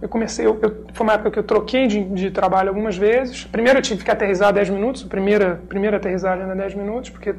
eu 0.02 0.08
comecei, 0.08 0.46
eu, 0.46 0.58
eu- 0.62 0.84
foi 0.92 1.04
uma 1.06 1.12
época 1.14 1.30
que 1.30 1.38
eu 1.38 1.42
troquei 1.44 1.86
de, 1.86 2.02
de 2.04 2.30
trabalho 2.30 2.68
algumas 2.70 2.96
vezes. 2.96 3.44
Primeiro 3.44 3.78
eu 3.78 3.82
tive 3.82 4.04
que 4.04 4.10
aterrissar 4.10 4.52
10 4.52 4.70
minutos, 4.70 5.04
a 5.04 5.08
primeira, 5.08 5.60
primeira 5.68 5.96
aterrissagem 5.98 6.44
era 6.44 6.54
10 6.54 6.74
minutos, 6.74 7.10
porque 7.10 7.34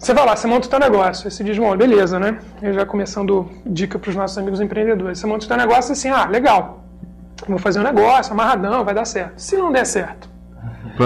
você 0.00 0.14
vai 0.14 0.24
lá, 0.24 0.34
você 0.34 0.46
monta 0.46 0.66
o 0.66 0.70
teu 0.70 0.80
negócio, 0.80 1.26
aí 1.26 1.30
você 1.30 1.44
diz, 1.44 1.58
bom, 1.58 1.76
beleza, 1.76 2.18
né? 2.18 2.38
Eu 2.62 2.72
já 2.72 2.86
começando 2.86 3.50
dica 3.66 3.98
para 3.98 4.08
os 4.08 4.16
nossos 4.16 4.38
amigos 4.38 4.58
empreendedores. 4.58 5.18
Você 5.18 5.26
monta 5.26 5.44
o 5.44 5.48
teu 5.48 5.58
negócio 5.58 5.92
assim, 5.92 6.08
ah, 6.08 6.24
legal, 6.24 6.82
vou 7.46 7.58
fazer 7.58 7.80
um 7.80 7.82
negócio, 7.82 8.32
amarradão, 8.32 8.82
vai 8.82 8.94
dar 8.94 9.04
certo. 9.04 9.34
Se 9.36 9.58
não 9.58 9.70
der 9.70 9.84
certo, 9.84 10.26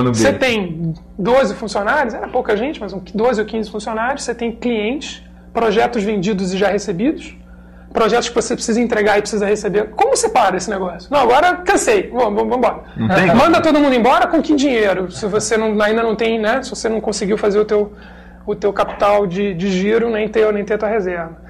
você 0.09 0.33
tem 0.33 0.95
12 1.19 1.55
funcionários, 1.57 2.15
era 2.15 2.29
pouca 2.29 2.57
gente, 2.57 2.81
mas 2.81 2.93
um 2.93 3.03
12 3.13 3.41
ou 3.41 3.47
15 3.47 3.69
funcionários, 3.69 4.23
você 4.23 4.33
tem 4.33 4.53
clientes, 4.53 5.25
projetos 5.53 6.05
vendidos 6.05 6.55
e 6.55 6.57
já 6.57 6.69
recebidos, 6.69 7.37
projetos 7.93 8.29
que 8.29 8.35
você 8.35 8.55
precisa 8.55 8.81
entregar 8.81 9.19
e 9.19 9.23
precisa 9.23 9.45
receber. 9.45 9.91
Como 9.91 10.17
você 10.17 10.29
para 10.29 10.57
esse 10.57 10.71
negócio? 10.71 11.09
Não, 11.11 11.21
agora 11.21 11.57
cansei, 11.57 12.11
vamos, 12.11 12.35
vamos 12.35 12.57
embora. 12.57 12.83
Manda 13.37 13.61
todo 13.61 13.81
mundo 13.81 13.95
embora 13.95 14.29
com 14.29 14.41
que 14.41 14.55
dinheiro? 14.55 15.11
Se 15.11 15.27
você 15.27 15.57
não, 15.57 15.81
ainda 15.83 16.03
não 16.03 16.15
tem, 16.15 16.39
né? 16.39 16.63
Se 16.63 16.71
você 16.71 16.89
não 16.89 17.01
conseguiu 17.01 17.37
fazer 17.37 17.59
o 17.59 17.65
teu, 17.65 17.93
o 18.47 18.55
teu 18.55 18.73
capital 18.73 19.27
de, 19.27 19.55
de 19.55 19.71
giro, 19.71 20.11
nem 20.11 20.29
ter, 20.29 20.53
nem 20.53 20.65
ter 20.65 20.75
a 20.75 20.79
tua 20.79 20.89
reserva. 20.89 21.45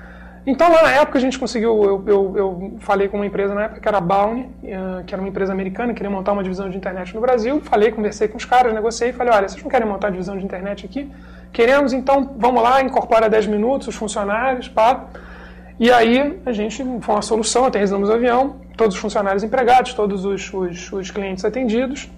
Então, 0.47 0.71
lá 0.71 0.83
na 0.83 0.91
época, 0.91 1.17
a 1.17 1.21
gente 1.21 1.39
conseguiu. 1.39 1.83
Eu, 1.83 2.05
eu, 2.07 2.37
eu 2.37 2.77
falei 2.81 3.09
com 3.09 3.17
uma 3.17 3.25
empresa 3.25 3.55
na 3.55 3.63
época 3.65 3.81
que 3.81 3.89
era 3.89 3.97
a 3.97 4.01
Bounty, 4.01 4.47
eh, 4.63 5.03
que 5.07 5.15
era 5.15 5.23
uma 5.23 5.29
empresa 5.29 5.53
americana, 5.53 5.95
queria 5.95 6.11
montar 6.11 6.33
uma 6.33 6.43
divisão 6.43 6.69
de 6.69 6.77
internet 6.77 7.15
no 7.15 7.21
Brasil. 7.21 7.63
Falei, 7.63 7.91
conversei 7.91 8.29
com 8.29 8.37
os 8.37 8.45
caras, 8.45 8.75
negociei 8.75 9.13
falei: 9.13 9.33
olha, 9.33 9.49
vocês 9.49 9.63
não 9.63 9.71
querem 9.71 9.89
montar 9.89 10.11
divisão 10.11 10.37
de 10.37 10.45
internet 10.45 10.85
aqui? 10.85 11.11
Queremos, 11.51 11.95
então 11.95 12.35
vamos 12.37 12.63
lá, 12.63 12.83
incorpora 12.83 13.29
10 13.31 13.47
minutos 13.47 13.89
os 13.89 13.95
funcionários, 13.95 14.69
pá. 14.69 15.07
E 15.81 15.91
aí 15.91 16.39
a 16.45 16.53
gente 16.53 16.85
foi 17.01 17.15
uma 17.15 17.23
solução, 17.23 17.65
aterrissamos 17.65 18.11
o 18.11 18.13
avião, 18.13 18.57
todos 18.77 18.95
os 18.95 19.01
funcionários 19.01 19.43
empregados, 19.43 19.95
todos 19.95 20.27
os, 20.27 20.53
os, 20.53 20.93
os 20.93 21.11
clientes 21.11 21.45
atendidos. 21.45 22.11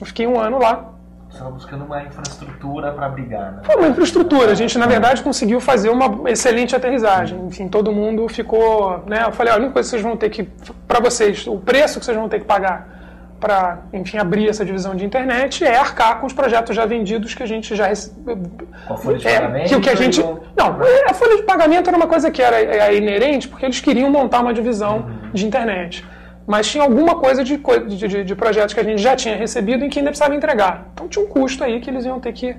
Eu 0.00 0.06
fiquei 0.06 0.26
um 0.26 0.40
ano 0.40 0.58
lá, 0.58 0.92
estava 1.30 1.50
buscando 1.50 1.84
uma 1.84 2.02
infraestrutura 2.02 2.92
para 2.92 3.08
brigar, 3.08 3.52
né? 3.52 3.58
foi 3.64 3.76
uma 3.76 3.88
infraestrutura. 3.88 4.52
A 4.52 4.54
gente, 4.54 4.78
na 4.78 4.86
verdade, 4.86 5.22
conseguiu 5.22 5.60
fazer 5.60 5.90
uma 5.90 6.30
excelente 6.30 6.74
aterrissagem. 6.74 7.38
Enfim, 7.46 7.68
todo 7.68 7.92
mundo 7.92 8.28
ficou. 8.28 9.02
Né? 9.06 9.22
Eu 9.26 9.32
falei: 9.32 9.52
a 9.52 9.56
única 9.56 9.72
coisa 9.72 9.86
que 9.86 9.90
vocês 9.90 10.02
vão 10.02 10.16
ter 10.16 10.30
que. 10.30 10.44
Para 10.88 11.00
vocês, 11.00 11.46
o 11.46 11.58
preço 11.58 11.98
que 11.98 12.04
vocês 12.04 12.16
vão 12.16 12.28
ter 12.28 12.38
que 12.40 12.46
pagar 12.46 12.94
para, 13.38 13.80
enfim, 13.92 14.16
abrir 14.16 14.48
essa 14.48 14.64
divisão 14.64 14.94
de 14.96 15.04
internet 15.04 15.62
é 15.62 15.76
arcar 15.76 16.20
com 16.20 16.26
os 16.26 16.32
projetos 16.32 16.74
já 16.74 16.86
vendidos 16.86 17.34
que 17.34 17.42
a 17.42 17.46
gente 17.46 17.76
já 17.76 17.86
recebeu. 17.86 18.38
Com 18.88 18.94
a 18.94 18.96
folha 18.96 19.18
de 19.18 19.28
É, 19.28 19.34
pagamento. 19.40 19.80
que 19.80 19.90
a 19.90 19.94
gente. 19.94 20.20
e 20.20 20.22
o- 20.22 20.40
Não, 20.56 20.78
a 21.08 21.12
folha 21.12 21.36
de 21.36 21.42
pagamento 21.42 21.88
era 21.88 21.96
uma 21.96 22.06
coisa 22.06 22.30
que 22.30 22.40
era 22.40 22.58
é, 22.58 22.96
inerente, 22.96 23.46
porque 23.46 23.66
eles 23.66 23.78
queriam 23.78 24.10
montar 24.10 24.40
uma 24.40 24.54
divisão 24.54 25.04
de 25.34 25.46
internet. 25.46 26.02
Mas 26.46 26.68
tinha 26.68 26.84
alguma 26.84 27.16
coisa 27.16 27.42
de, 27.42 27.56
de, 27.56 28.24
de- 28.24 28.34
projetos 28.36 28.72
que 28.72 28.78
a 28.80 28.84
gente 28.84 29.02
já 29.02 29.16
tinha 29.16 29.34
recebido 29.36 29.84
e 29.84 29.88
que 29.88 29.98
ainda 29.98 30.10
precisava 30.10 30.34
entregar. 30.34 30.86
Então 30.94 31.08
tinha 31.08 31.24
um 31.24 31.28
custo 31.28 31.64
aí 31.64 31.80
que 31.80 31.90
eles 31.90 32.04
iam 32.04 32.20
ter 32.20 32.32
que. 32.32 32.54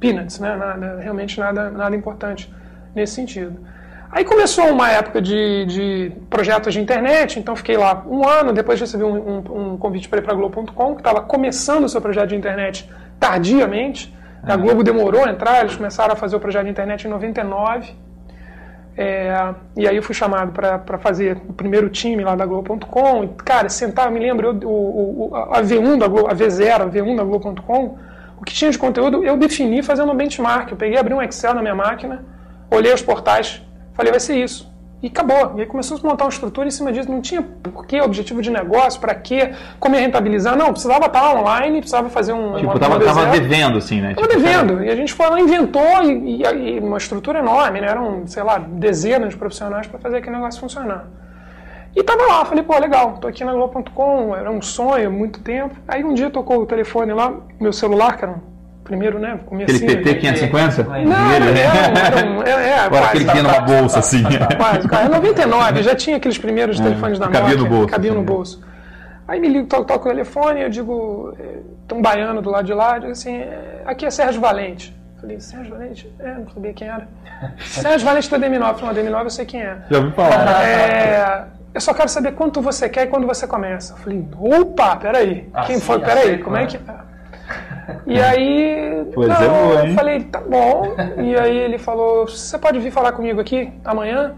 Peanuts, 0.00 0.38
né? 0.38 0.56
Nada, 0.56 0.98
realmente 1.00 1.38
nada, 1.38 1.70
nada 1.70 1.94
importante 1.96 2.52
nesse 2.94 3.14
sentido. 3.14 3.58
Aí 4.10 4.24
começou 4.24 4.66
uma 4.70 4.88
época 4.90 5.20
de, 5.20 5.66
de 5.66 6.12
projetos 6.30 6.72
de 6.72 6.80
internet, 6.80 7.38
então 7.38 7.54
fiquei 7.56 7.76
lá 7.76 8.04
um 8.08 8.26
ano, 8.26 8.52
depois 8.52 8.80
recebi 8.80 9.02
um, 9.04 9.16
um- 9.38 9.72
um 9.72 9.76
convite 9.76 10.08
para 10.08 10.20
ir 10.20 10.22
para 10.22 10.32
a 10.32 10.36
Globo.com, 10.36 10.94
que 10.94 11.00
estava 11.00 11.20
começando 11.20 11.84
o 11.84 11.88
seu 11.88 12.00
projeto 12.00 12.28
de 12.30 12.36
internet 12.36 12.88
tardiamente. 13.20 14.14
A 14.42 14.56
Globo 14.56 14.84
demorou 14.84 15.24
a 15.24 15.30
entrar, 15.30 15.60
eles 15.60 15.74
começaram 15.74 16.12
a 16.12 16.16
fazer 16.16 16.36
o 16.36 16.40
projeto 16.40 16.64
de 16.66 16.70
internet 16.70 17.04
em 17.06 17.10
99. 17.10 17.92
É, 18.98 19.54
e 19.76 19.86
aí 19.86 19.94
eu 19.94 20.02
fui 20.02 20.14
chamado 20.14 20.52
para 20.52 20.96
fazer 20.98 21.36
o 21.48 21.52
primeiro 21.52 21.88
time 21.90 22.24
lá 22.24 22.34
da 22.34 22.46
Globo.com. 22.46 23.28
Cara, 23.44 23.68
sentar, 23.68 24.06
eu 24.06 24.12
me 24.12 24.18
lembro, 24.20 24.58
eu, 24.62 24.68
o, 24.68 25.28
o- 25.30 25.34
a 25.36 25.60
V1 25.62 25.98
da 25.98 26.08
Globo, 26.08 26.28
a 26.28 26.34
V0, 26.34 26.80
a 26.82 26.86
V1 26.86 27.16
da 27.16 27.22
Globo.com, 27.24 27.98
o 28.40 28.44
que 28.44 28.54
tinha 28.54 28.70
de 28.70 28.78
conteúdo 28.78 29.22
eu 29.22 29.36
defini 29.36 29.82
fazendo 29.82 30.10
um 30.12 30.14
benchmark. 30.16 30.70
Eu 30.70 30.76
peguei, 30.78 30.98
abri 30.98 31.12
um 31.12 31.20
Excel 31.22 31.52
na 31.54 31.60
minha 31.60 31.74
máquina, 31.74 32.24
olhei 32.70 32.92
os 32.92 33.02
portais, 33.02 33.62
falei, 33.92 34.10
vai 34.10 34.20
ser 34.20 34.36
isso. 34.42 34.74
E 35.02 35.08
acabou. 35.08 35.52
E 35.56 35.60
aí 35.60 35.66
começou 35.66 35.96
a 35.96 36.00
se 36.00 36.06
montar 36.06 36.24
uma 36.24 36.30
estrutura 36.30 36.66
em 36.66 36.70
cima 36.70 36.90
disso. 36.90 37.10
Não 37.10 37.20
tinha 37.20 37.42
porquê, 37.42 38.00
objetivo 38.00 38.40
de 38.40 38.50
negócio, 38.50 38.98
para 39.00 39.14
quê, 39.14 39.52
como 39.78 39.94
ia 39.94 40.00
rentabilizar. 40.00 40.56
Não, 40.56 40.72
precisava 40.72 41.04
estar 41.06 41.34
online, 41.34 41.78
precisava 41.80 42.08
fazer 42.08 42.32
um. 42.32 42.54
Tipo, 42.54 42.70
uma- 42.70 42.78
tava, 42.78 42.98
tava 43.00 43.26
V0. 43.26 43.30
devendo, 43.32 43.78
assim, 43.78 44.00
né? 44.00 44.12
Estava 44.12 44.26
Tipo, 44.28 44.40
devendo. 44.40 44.82
E 44.82 44.90
a 44.90 44.96
gente 44.96 45.12
foi 45.12 45.28
lá, 45.28 45.38
inventou 45.38 46.02
e, 46.02 46.42
e- 46.42 46.76
e 46.76 46.78
uma 46.80 46.96
estrutura 46.96 47.40
enorme, 47.40 47.80
né? 47.80 47.88
Eram, 47.88 48.26
sei 48.26 48.42
lá, 48.42 48.58
dezenas 48.58 49.30
de 49.30 49.36
profissionais 49.36 49.86
para 49.86 49.98
fazer 50.00 50.16
aquele 50.16 50.36
negócio 50.36 50.60
funcionar. 50.60 51.04
E 51.94 52.02
tava 52.02 52.22
lá, 52.26 52.44
falei, 52.44 52.62
pô, 52.64 52.78
legal, 52.78 53.18
tô 53.18 53.26
aqui 53.28 53.42
na 53.44 53.52
Globo.com, 53.54 54.34
era 54.36 54.50
um 54.50 54.60
sonho 54.60 55.08
há 55.08 55.10
muito 55.10 55.40
tempo. 55.40 55.74
Aí 55.88 56.04
um 56.04 56.12
dia 56.14 56.28
tocou 56.30 56.58
o 56.60 56.66
telefone 56.66 57.12
lá, 57.12 57.32
meu 57.60 57.72
celular, 57.72 58.16
que 58.16 58.24
era 58.24 58.32
um 58.32 58.40
primeiro, 58.86 59.18
né? 59.18 59.32
Aquele 59.32 59.44
Comecinho. 59.44 59.86
PT 60.02 60.14
550? 60.14 60.82
Não, 60.84 61.30
era, 61.32 61.44
era 61.44 62.26
um, 62.26 62.42
é, 62.42 62.50
é, 62.70 62.78
Agora 62.78 63.02
quase, 63.02 63.04
aquele 63.08 63.24
que 63.24 63.30
tinha 63.32 63.42
numa 63.42 63.60
bolsa, 63.60 63.98
assim. 63.98 64.22
Quase, 64.56 64.88
quase. 64.88 65.06
Em 65.06 65.10
99 65.10 65.82
já 65.82 65.94
tinha 65.94 66.16
aqueles 66.16 66.38
primeiros 66.38 66.78
telefones 66.80 67.18
da 67.18 67.26
É, 67.26 67.30
cabia 67.30 67.56
Nokia. 67.56 67.62
no 67.62 67.68
bolso, 67.68 67.86
Cabia 67.88 68.12
no 68.12 68.16
assim, 68.18 68.26
bolso. 68.26 68.62
Aí 69.28 69.40
me 69.40 69.48
ligo, 69.48 69.66
toco, 69.66 69.84
toco 69.84 70.08
o 70.08 70.10
telefone, 70.12 70.62
eu 70.62 70.68
digo, 70.70 71.34
eh, 71.38 71.58
tem 71.88 71.98
um 71.98 72.00
baiano 72.02 72.40
do 72.40 72.48
lado 72.48 72.64
de 72.64 72.72
lá, 72.72 72.94
eu 72.94 73.00
digo 73.00 73.12
assim, 73.12 73.36
eh, 73.38 73.82
aqui 73.84 74.06
é 74.06 74.10
Sérgio 74.10 74.40
Valente. 74.40 74.96
Falei, 75.20 75.40
Sérgio 75.40 75.74
Valente? 75.74 76.12
É, 76.20 76.34
não 76.34 76.48
sabia 76.48 76.72
quem 76.72 76.86
era. 76.86 77.08
Sérgio 77.58 78.06
Valente 78.06 78.30
da 78.30 78.38
DM9. 78.38 78.74
Falei, 78.76 79.02
não, 79.02 79.12
DM9 79.18 79.24
eu 79.24 79.30
sei 79.30 79.44
quem 79.44 79.62
é. 79.62 79.76
Já 79.90 79.98
ouvi 79.98 80.12
falar. 80.12 80.62
É, 80.64 81.44
eu 81.74 81.80
só 81.80 81.92
quero 81.92 82.08
saber 82.08 82.32
quanto 82.32 82.60
você 82.62 82.88
quer 82.88 83.04
e 83.04 83.06
quando 83.08 83.26
você 83.26 83.46
começa. 83.48 83.94
Eu 83.94 83.96
falei, 83.98 84.24
opa, 84.38 84.94
peraí. 84.96 85.50
Quem 85.66 85.76
Assim, 85.76 85.80
foi? 85.80 85.98
Peraí, 85.98 86.38
como 86.38 86.56
é 86.56 86.60
né? 86.60 86.66
que. 86.66 86.78
E 88.06 88.20
aí. 88.20 89.06
Pois 89.14 89.28
é, 89.28 89.48
não, 89.48 89.68
boa, 89.68 89.82
hein? 89.82 89.88
eu 89.90 89.94
falei, 89.94 90.24
tá 90.24 90.40
bom. 90.40 90.94
E 91.22 91.36
aí 91.36 91.56
ele 91.56 91.78
falou, 91.78 92.26
você 92.26 92.58
pode 92.58 92.78
vir 92.78 92.90
falar 92.90 93.12
comigo 93.12 93.40
aqui 93.40 93.72
amanhã? 93.84 94.34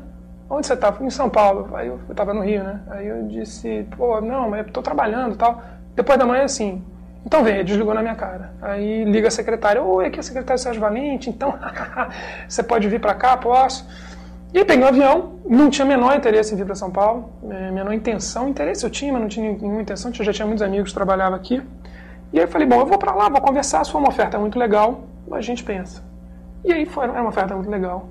Onde 0.51 0.67
você 0.67 0.77
tá? 0.77 0.95
Em 1.01 1.11
São 1.11 1.29
Paulo. 1.29 1.69
Aí 1.75 1.89
eu, 1.89 2.01
eu 2.09 2.15
tava 2.15 2.33
no 2.33 2.43
Rio, 2.43 2.63
né? 2.63 2.81
Aí 2.91 3.07
eu 3.07 3.27
disse, 3.27 3.87
pô, 3.97 4.21
não, 4.21 4.49
mas 4.51 4.67
eu 4.67 4.73
tô 4.73 4.83
trabalhando 4.83 5.35
e 5.35 5.37
tal. 5.37 5.63
Depois 5.95 6.19
da 6.19 6.25
manhã, 6.25 6.45
assim, 6.45 6.83
Então 7.25 7.45
vem, 7.45 7.65
desligou 7.65 7.93
na 7.93 8.01
minha 8.01 8.15
cara. 8.15 8.53
Aí 8.63 9.05
liga 9.05 9.29
a 9.29 9.31
secretária, 9.31 9.83
oi, 9.83 10.07
aqui 10.07 10.17
é 10.17 10.21
a 10.21 10.23
secretária 10.23 10.57
Sérgio 10.57 10.81
Valente, 10.81 11.29
então 11.29 11.55
você 12.49 12.63
pode 12.63 12.89
vir 12.89 13.01
para 13.01 13.15
cá, 13.15 13.37
posso? 13.37 13.87
E 14.55 14.59
aí 14.59 14.65
peguei 14.65 14.83
um 14.83 14.89
avião, 14.89 15.35
não 15.47 15.69
tinha 15.69 15.85
menor 15.85 16.17
interesse 16.17 16.55
em 16.55 16.57
vir 16.57 16.65
para 16.65 16.75
São 16.75 16.91
Paulo, 16.91 17.31
é, 17.51 17.71
menor 17.71 17.93
intenção, 17.93 18.49
interesse 18.49 18.85
eu 18.85 18.89
tinha, 18.89 19.13
mas 19.13 19.21
não 19.21 19.29
tinha 19.29 19.53
nenhuma 19.53 19.83
intenção, 19.83 20.11
eu 20.19 20.25
já 20.25 20.33
tinha 20.33 20.47
muitos 20.47 20.63
amigos 20.63 20.89
que 20.89 20.95
trabalhavam 20.95 21.37
aqui. 21.37 21.63
E 22.33 22.39
aí 22.39 22.45
eu 22.45 22.49
falei, 22.49 22.67
bom, 22.67 22.81
eu 22.81 22.87
vou 22.87 22.99
para 22.99 23.15
lá, 23.15 23.29
vou 23.29 23.41
conversar, 23.41 23.85
se 23.85 23.91
for 23.91 23.99
uma 23.99 24.09
oferta 24.09 24.39
muito 24.39 24.59
legal, 24.59 25.05
a 25.33 25.41
gente 25.41 25.65
pensa. 25.65 26.03
E 26.65 26.73
aí 26.73 26.85
foi, 26.85 27.05
era 27.05 27.21
uma 27.21 27.31
oferta 27.31 27.55
muito 27.55 27.71
legal. 27.71 28.09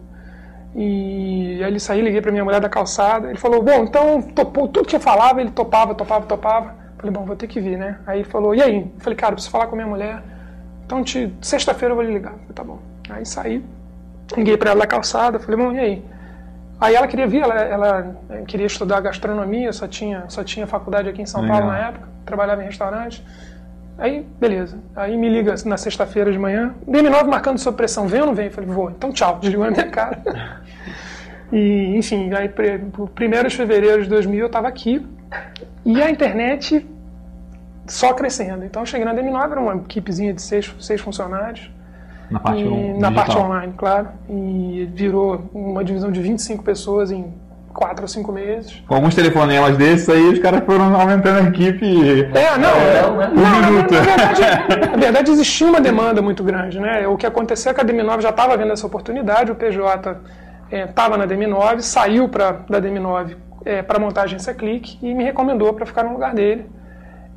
E 0.76 1.62
aí 1.64 1.70
ele 1.70 1.80
saiu, 1.80 2.04
liguei 2.04 2.22
para 2.22 2.32
minha 2.32 2.44
mulher 2.44 2.60
da 2.60 2.70
calçada, 2.70 3.30
ele 3.30 3.38
falou, 3.38 3.62
bom, 3.62 3.84
então 3.84 4.22
topou, 4.22 4.68
tudo 4.68 4.88
que 4.88 4.96
eu 4.96 5.00
falava, 5.00 5.42
ele 5.42 5.52
topava, 5.52 5.94
topava, 5.94 6.26
topava. 6.26 6.76
Falei, 6.98 7.12
bom, 7.12 7.26
vou 7.26 7.36
ter 7.36 7.48
que 7.48 7.60
vir, 7.60 7.78
né? 7.78 8.00
Aí 8.08 8.20
ele 8.20 8.30
falou, 8.30 8.56
e 8.56 8.62
aí? 8.62 8.82
Eu 8.82 9.00
falei, 9.00 9.16
cara, 9.16 9.34
preciso 9.34 9.52
falar 9.52 9.68
com 9.68 9.74
a 9.74 9.76
minha 9.76 9.88
mulher, 9.88 10.22
então 10.86 11.04
te... 11.04 11.32
sexta-feira 11.42 11.92
eu 11.92 11.96
vou 11.96 12.04
lhe 12.04 12.14
ligar. 12.14 12.32
falei, 12.32 12.54
tá 12.56 12.64
bom. 12.64 12.80
Aí 13.10 13.26
saí, 13.26 13.64
liguei 14.36 14.58
para 14.58 14.72
ela 14.72 14.80
da 14.80 14.88
calçada, 14.88 15.40
falei, 15.40 15.58
bom, 15.58 15.72
e 15.72 15.80
aí? 15.80 16.06
Aí 16.80 16.94
ela 16.94 17.08
queria 17.08 17.28
vir, 17.28 17.42
ela, 17.42 17.56
ela, 17.56 18.16
queria 18.48 18.68
estudar 18.68 19.02
gastronomia, 19.02 19.74
só 19.74 19.88
tinha, 19.88 20.26
só 20.28 20.44
tinha 20.44 20.68
faculdade 20.68 21.10
aqui 21.10 21.22
em 21.22 21.26
São 21.26 21.42
Legal. 21.42 21.58
Paulo 21.58 21.74
na 21.74 21.80
época, 21.88 22.08
trabalhava 22.24 22.62
em 22.62 22.66
restaurante. 22.66 23.26
Aí, 23.98 24.26
beleza. 24.40 24.78
Aí 24.96 25.18
me 25.18 25.28
liga 25.28 25.56
na 25.66 25.76
sexta-feira 25.76 26.32
de 26.32 26.38
manhã, 26.38 26.76
DM9 26.88 27.28
marcando 27.28 27.58
sob 27.58 27.76
pressão, 27.76 28.08
vem 28.08 28.22
ou 28.22 28.28
não 28.28 28.36
vem? 28.36 28.46
Eu 28.46 28.52
falei, 28.52 28.70
vou. 28.70 28.92
Então 28.92 29.12
tchau, 29.12 29.38
desligou 29.42 29.66
na 29.66 29.72
minha 29.72 29.90
cara. 29.90 30.22
e, 31.52 31.96
enfim, 31.98 32.32
aí, 32.34 32.50
primeiro 33.16 33.50
de 33.50 33.56
fevereiro 33.56 34.04
de 34.04 34.10
2000 34.10 34.40
eu 34.40 34.46
estava 34.48 34.68
aqui 34.68 35.06
e 35.84 36.02
a 36.02 36.10
internet 36.10 36.86
só 37.88 38.14
crescendo. 38.14 38.66
Então 38.66 38.84
eu 38.84 38.86
cheguei 38.86 39.06
na 39.06 39.16
DM9, 39.16 39.52
era 39.52 39.60
uma 39.60 39.76
equipezinha 39.78 40.34
de 40.34 40.42
seis, 40.42 40.74
seis 40.80 41.02
funcionários. 41.02 41.72
Na 42.30 42.40
parte, 42.40 42.62
e, 42.62 43.00
na 43.00 43.12
parte 43.12 43.38
online, 43.38 43.74
claro. 43.78 44.10
E 44.30 44.90
virou 44.94 45.50
uma 45.54 45.84
divisão 45.84 46.12
de 46.12 46.22
25 46.22 46.64
pessoas 46.64 47.10
em 47.10 47.34
quatro 47.78 48.06
ou 48.06 48.08
cinco 48.08 48.32
meses. 48.32 48.84
Com 48.88 48.96
alguns 48.96 49.14
telefonemas 49.14 49.78
desses 49.78 50.10
aí, 50.10 50.30
os 50.30 50.40
caras 50.40 50.66
foram 50.66 51.00
aumentando 51.00 51.46
a 51.46 51.50
equipe. 51.50 51.86
É, 52.34 52.58
não, 52.58 52.70
é, 52.70 53.28
um 53.28 53.36
não, 53.36 53.72
minuto. 53.72 53.94
Na, 53.94 54.00
na, 54.00 54.16
verdade, 54.16 54.92
na 54.92 54.98
verdade, 54.98 55.32
existia 55.32 55.68
uma 55.68 55.80
demanda 55.80 56.20
muito 56.20 56.44
grande. 56.44 56.80
Né? 56.80 57.08
O 57.08 57.16
que 57.16 57.28
aconteceu 57.28 57.72
é 57.72 57.76
que 57.76 57.82
a 57.82 57.86
DM9 57.86 58.22
já 58.22 58.30
estava 58.30 58.58
vendo 58.58 58.74
essa 58.74 58.88
oportunidade, 58.88 59.52
o 59.52 59.56
PJ 59.56 60.18
estava 60.72 61.16
é, 61.16 61.18
na 61.20 61.28
DM9, 61.28 61.82
saiu 61.82 62.28
pra, 62.28 62.64
da 62.68 62.82
DM9 62.82 63.36
é, 63.64 63.84
para 63.84 64.00
montar 64.00 64.22
a 64.22 64.24
agência 64.24 64.56
Clique 64.56 64.98
e 65.04 65.14
me 65.14 65.24
recomendou 65.24 65.72
para 65.72 65.86
ficar 65.86 66.04
no 66.04 66.14
lugar 66.14 66.34
dele. 66.34 66.66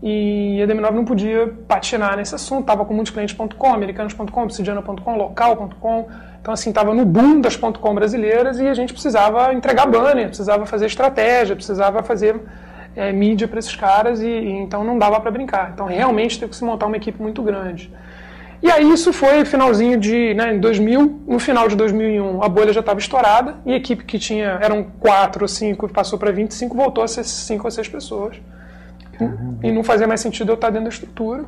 E 0.02 0.62
a 0.62 0.66
DM9 0.66 0.90
não 0.92 1.04
podia 1.04 1.52
patinar 1.68 2.16
nesse 2.16 2.34
assunto, 2.34 2.62
estava 2.62 2.86
com 2.86 2.94
multiclientes.com, 2.94 3.74
americanos.com, 3.74 4.42
obsidiana.com, 4.42 5.16
local.com. 5.16 6.08
Então, 6.40 6.54
assim, 6.54 6.70
estava 6.70 6.94
no 6.94 7.04
boom 7.04 7.40
das 7.40 7.56
.com 7.56 7.94
brasileiras 7.94 8.58
e 8.58 8.66
a 8.66 8.74
gente 8.74 8.92
precisava 8.92 9.52
entregar 9.52 9.86
banner, 9.86 10.28
precisava 10.28 10.64
fazer 10.64 10.86
estratégia, 10.86 11.54
precisava 11.54 12.02
fazer 12.02 12.40
é, 12.96 13.12
mídia 13.12 13.46
para 13.46 13.58
esses 13.58 13.76
caras 13.76 14.22
e, 14.22 14.26
e, 14.26 14.50
então 14.50 14.82
não 14.82 14.98
dava 14.98 15.20
para 15.20 15.30
brincar. 15.30 15.70
Então, 15.74 15.86
realmente 15.86 16.38
teve 16.38 16.50
que 16.50 16.56
se 16.56 16.64
montar 16.64 16.86
uma 16.86 16.96
equipe 16.96 17.20
muito 17.20 17.42
grande. 17.42 17.92
E 18.62 18.70
aí 18.70 18.90
isso 18.90 19.12
foi 19.12 19.44
finalzinho 19.44 19.98
de, 19.98 20.34
né, 20.34 20.54
em 20.54 20.60
2000, 20.60 21.22
no 21.26 21.38
final 21.38 21.66
de 21.66 21.74
2001 21.76 22.42
a 22.42 22.48
bolha 22.48 22.72
já 22.74 22.80
estava 22.80 23.00
estourada 23.00 23.56
e 23.64 23.72
a 23.72 23.76
equipe 23.76 24.04
que 24.04 24.18
tinha, 24.18 24.58
eram 24.60 24.84
quatro 25.00 25.44
ou 25.44 25.48
cinco, 25.48 25.88
passou 25.88 26.18
para 26.18 26.30
25, 26.30 26.76
voltou 26.76 27.02
a 27.02 27.08
ser 27.08 27.24
cinco 27.24 27.66
ou 27.66 27.70
seis 27.70 27.88
pessoas. 27.88 28.36
E 29.62 29.70
não 29.70 29.84
fazia 29.84 30.06
mais 30.06 30.20
sentido 30.20 30.50
eu 30.50 30.54
estar 30.54 30.70
dentro 30.70 30.84
da 30.84 30.90
estrutura. 30.90 31.44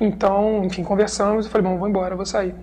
Então, 0.00 0.64
enfim, 0.64 0.82
conversamos 0.82 1.46
e 1.46 1.48
falei, 1.48 1.66
bom, 1.66 1.78
vou 1.78 1.88
embora, 1.88 2.16
vou 2.16 2.26
sair. 2.26 2.54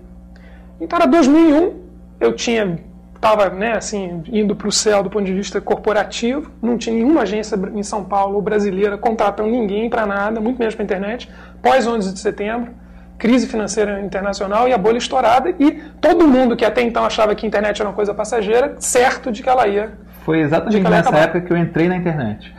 Então 0.80 0.98
era 0.98 1.06
2001, 1.06 1.74
eu 2.20 2.32
tinha 2.34 2.78
estava 3.18 3.50
né, 3.50 3.72
assim, 3.72 4.22
indo 4.32 4.54
para 4.54 4.68
o 4.68 4.72
céu 4.72 5.02
do 5.02 5.10
ponto 5.10 5.24
de 5.24 5.34
vista 5.34 5.60
corporativo, 5.60 6.50
não 6.62 6.78
tinha 6.78 6.94
nenhuma 6.94 7.22
agência 7.22 7.58
em 7.74 7.82
São 7.82 8.04
Paulo 8.04 8.40
brasileira 8.40 8.96
contratando 8.96 9.50
ninguém 9.50 9.90
para 9.90 10.06
nada, 10.06 10.40
muito 10.40 10.58
menos 10.58 10.74
para 10.74 10.84
a 10.84 10.86
internet, 10.86 11.28
pós 11.60 11.86
11 11.86 12.12
de 12.12 12.20
setembro, 12.20 12.72
crise 13.18 13.48
financeira 13.48 14.00
internacional 14.00 14.68
e 14.68 14.72
a 14.72 14.78
bolha 14.78 14.98
estourada, 14.98 15.52
e 15.58 15.72
todo 16.00 16.28
mundo 16.28 16.56
que 16.56 16.64
até 16.64 16.80
então 16.82 17.04
achava 17.04 17.34
que 17.34 17.44
a 17.44 17.48
internet 17.48 17.80
era 17.80 17.90
uma 17.90 17.94
coisa 17.94 18.14
passageira, 18.14 18.76
certo 18.78 19.32
de 19.32 19.42
que 19.42 19.48
ela 19.48 19.66
ia. 19.66 19.92
Foi 20.24 20.40
exatamente 20.40 20.80
nessa 20.80 21.16
época 21.16 21.40
que 21.40 21.52
eu 21.52 21.56
entrei 21.56 21.88
na 21.88 21.96
internet. 21.96 22.54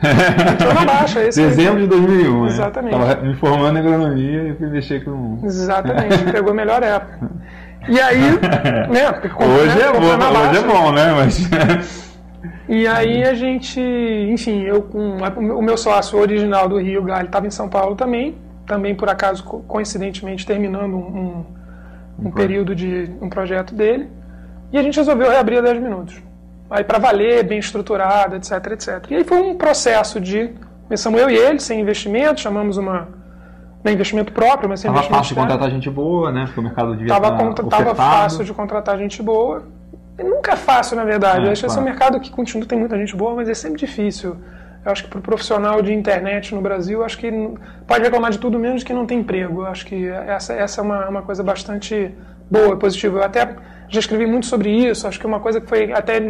Entrou 0.52 0.74
na 0.74 0.84
baixa, 0.84 1.22
esse 1.24 1.40
Dezembro 1.40 1.80
de 1.80 1.86
2001. 1.86 2.46
Exatamente. 2.46 2.96
Estava 2.96 3.22
me 3.22 3.34
formando 3.36 3.76
em 3.76 3.80
agronomia 3.80 4.42
e 4.48 4.54
fui 4.56 4.66
mexer 4.66 5.04
com. 5.04 5.38
Exatamente, 5.44 6.18
pegou 6.32 6.50
a 6.50 6.54
melhor 6.54 6.82
época. 6.82 7.30
E 7.88 8.00
aí, 8.00 8.20
né? 8.90 9.10
Hoje 9.38 9.78
né, 9.78 9.84
é 9.84 9.92
bom, 9.92 10.48
hoje 10.48 10.58
é 10.58 10.62
bom, 10.62 10.92
né? 10.92 11.12
Mas... 11.12 12.00
E 12.68 12.86
aí 12.86 13.24
a 13.24 13.34
gente, 13.34 13.80
enfim, 13.80 14.62
eu 14.62 14.82
com 14.82 15.16
o 15.18 15.60
meu 15.60 15.76
sócio 15.76 16.16
original 16.16 16.68
do 16.68 16.78
Rio, 16.78 17.02
Galho, 17.02 17.26
estava 17.26 17.44
em 17.44 17.50
São 17.50 17.68
Paulo 17.68 17.96
também, 17.96 18.38
também 18.64 18.94
por 18.94 19.10
acaso 19.10 19.42
coincidentemente 19.42 20.46
terminando 20.46 20.94
um, 20.94 21.44
um, 22.20 22.26
um 22.26 22.30
período 22.30 22.72
de 22.72 23.10
um 23.20 23.28
projeto 23.28 23.74
dele, 23.74 24.08
e 24.72 24.78
a 24.78 24.82
gente 24.84 24.96
resolveu 24.96 25.28
reabrir 25.28 25.58
a 25.58 25.62
10 25.62 25.82
minutos. 25.82 26.22
Aí 26.70 26.84
para 26.84 27.00
valer, 27.00 27.42
bem 27.42 27.58
estruturado, 27.58 28.36
etc, 28.36 28.52
etc. 28.68 29.04
E 29.10 29.16
aí 29.16 29.24
foi 29.24 29.40
um 29.40 29.56
processo 29.56 30.20
de 30.20 30.52
começamos 30.84 31.20
eu 31.20 31.28
e 31.28 31.36
ele, 31.36 31.58
sem 31.58 31.80
investimento, 31.80 32.40
chamamos 32.40 32.76
uma 32.76 33.08
não 33.82 33.90
é 33.90 33.94
investimento 33.94 34.32
próprio, 34.32 34.68
mas 34.68 34.80
sem 34.80 34.88
tava 34.88 34.98
investimento 34.98 35.22
fácil 35.22 35.34
de 35.34 35.40
contratar 35.40 35.70
gente 35.70 35.90
boa, 35.90 36.30
né? 36.30 36.44
Porque 36.44 36.60
o 36.60 36.62
mercado 36.62 36.96
devia 36.96 37.08
tava, 37.08 37.50
estar 37.50 37.64
tava 37.64 37.94
fácil 37.94 38.44
de 38.44 38.52
contratar 38.52 38.98
gente 38.98 39.22
boa. 39.22 39.62
E 40.18 40.22
nunca 40.22 40.52
é 40.52 40.56
fácil, 40.56 40.96
na 40.96 41.04
verdade. 41.04 41.46
É, 41.46 41.52
acho 41.52 41.62
que 41.62 41.66
esse 41.66 41.78
é 41.78 41.80
um 41.80 41.84
mercado 41.84 42.20
que 42.20 42.30
continua, 42.30 42.66
tem 42.66 42.78
muita 42.78 42.96
gente 42.98 43.16
boa, 43.16 43.34
mas 43.34 43.48
é 43.48 43.54
sempre 43.54 43.78
difícil. 43.78 44.36
Eu 44.84 44.92
acho 44.92 45.04
que 45.04 45.10
para 45.10 45.18
o 45.18 45.22
profissional 45.22 45.80
de 45.80 45.92
internet 45.92 46.54
no 46.54 46.60
Brasil, 46.60 47.02
acho 47.02 47.18
que 47.18 47.30
pode 47.86 48.02
reclamar 48.02 48.30
de 48.30 48.38
tudo 48.38 48.58
menos 48.58 48.82
que 48.82 48.92
não 48.92 49.06
tem 49.06 49.20
emprego. 49.20 49.62
Eu 49.62 49.66
acho 49.66 49.86
que 49.86 50.08
essa, 50.08 50.52
essa 50.52 50.80
é 50.80 50.84
uma, 50.84 51.08
uma 51.08 51.22
coisa 51.22 51.42
bastante 51.42 52.14
boa, 52.50 52.76
positiva. 52.76 53.18
Eu 53.18 53.24
até 53.24 53.56
já 53.88 54.00
escrevi 54.00 54.26
muito 54.26 54.46
sobre 54.46 54.70
isso. 54.70 55.06
Acho 55.06 55.18
que 55.18 55.24
é 55.24 55.28
uma 55.28 55.40
coisa 55.40 55.60
que 55.60 55.66
foi 55.66 55.92
até 55.92 56.20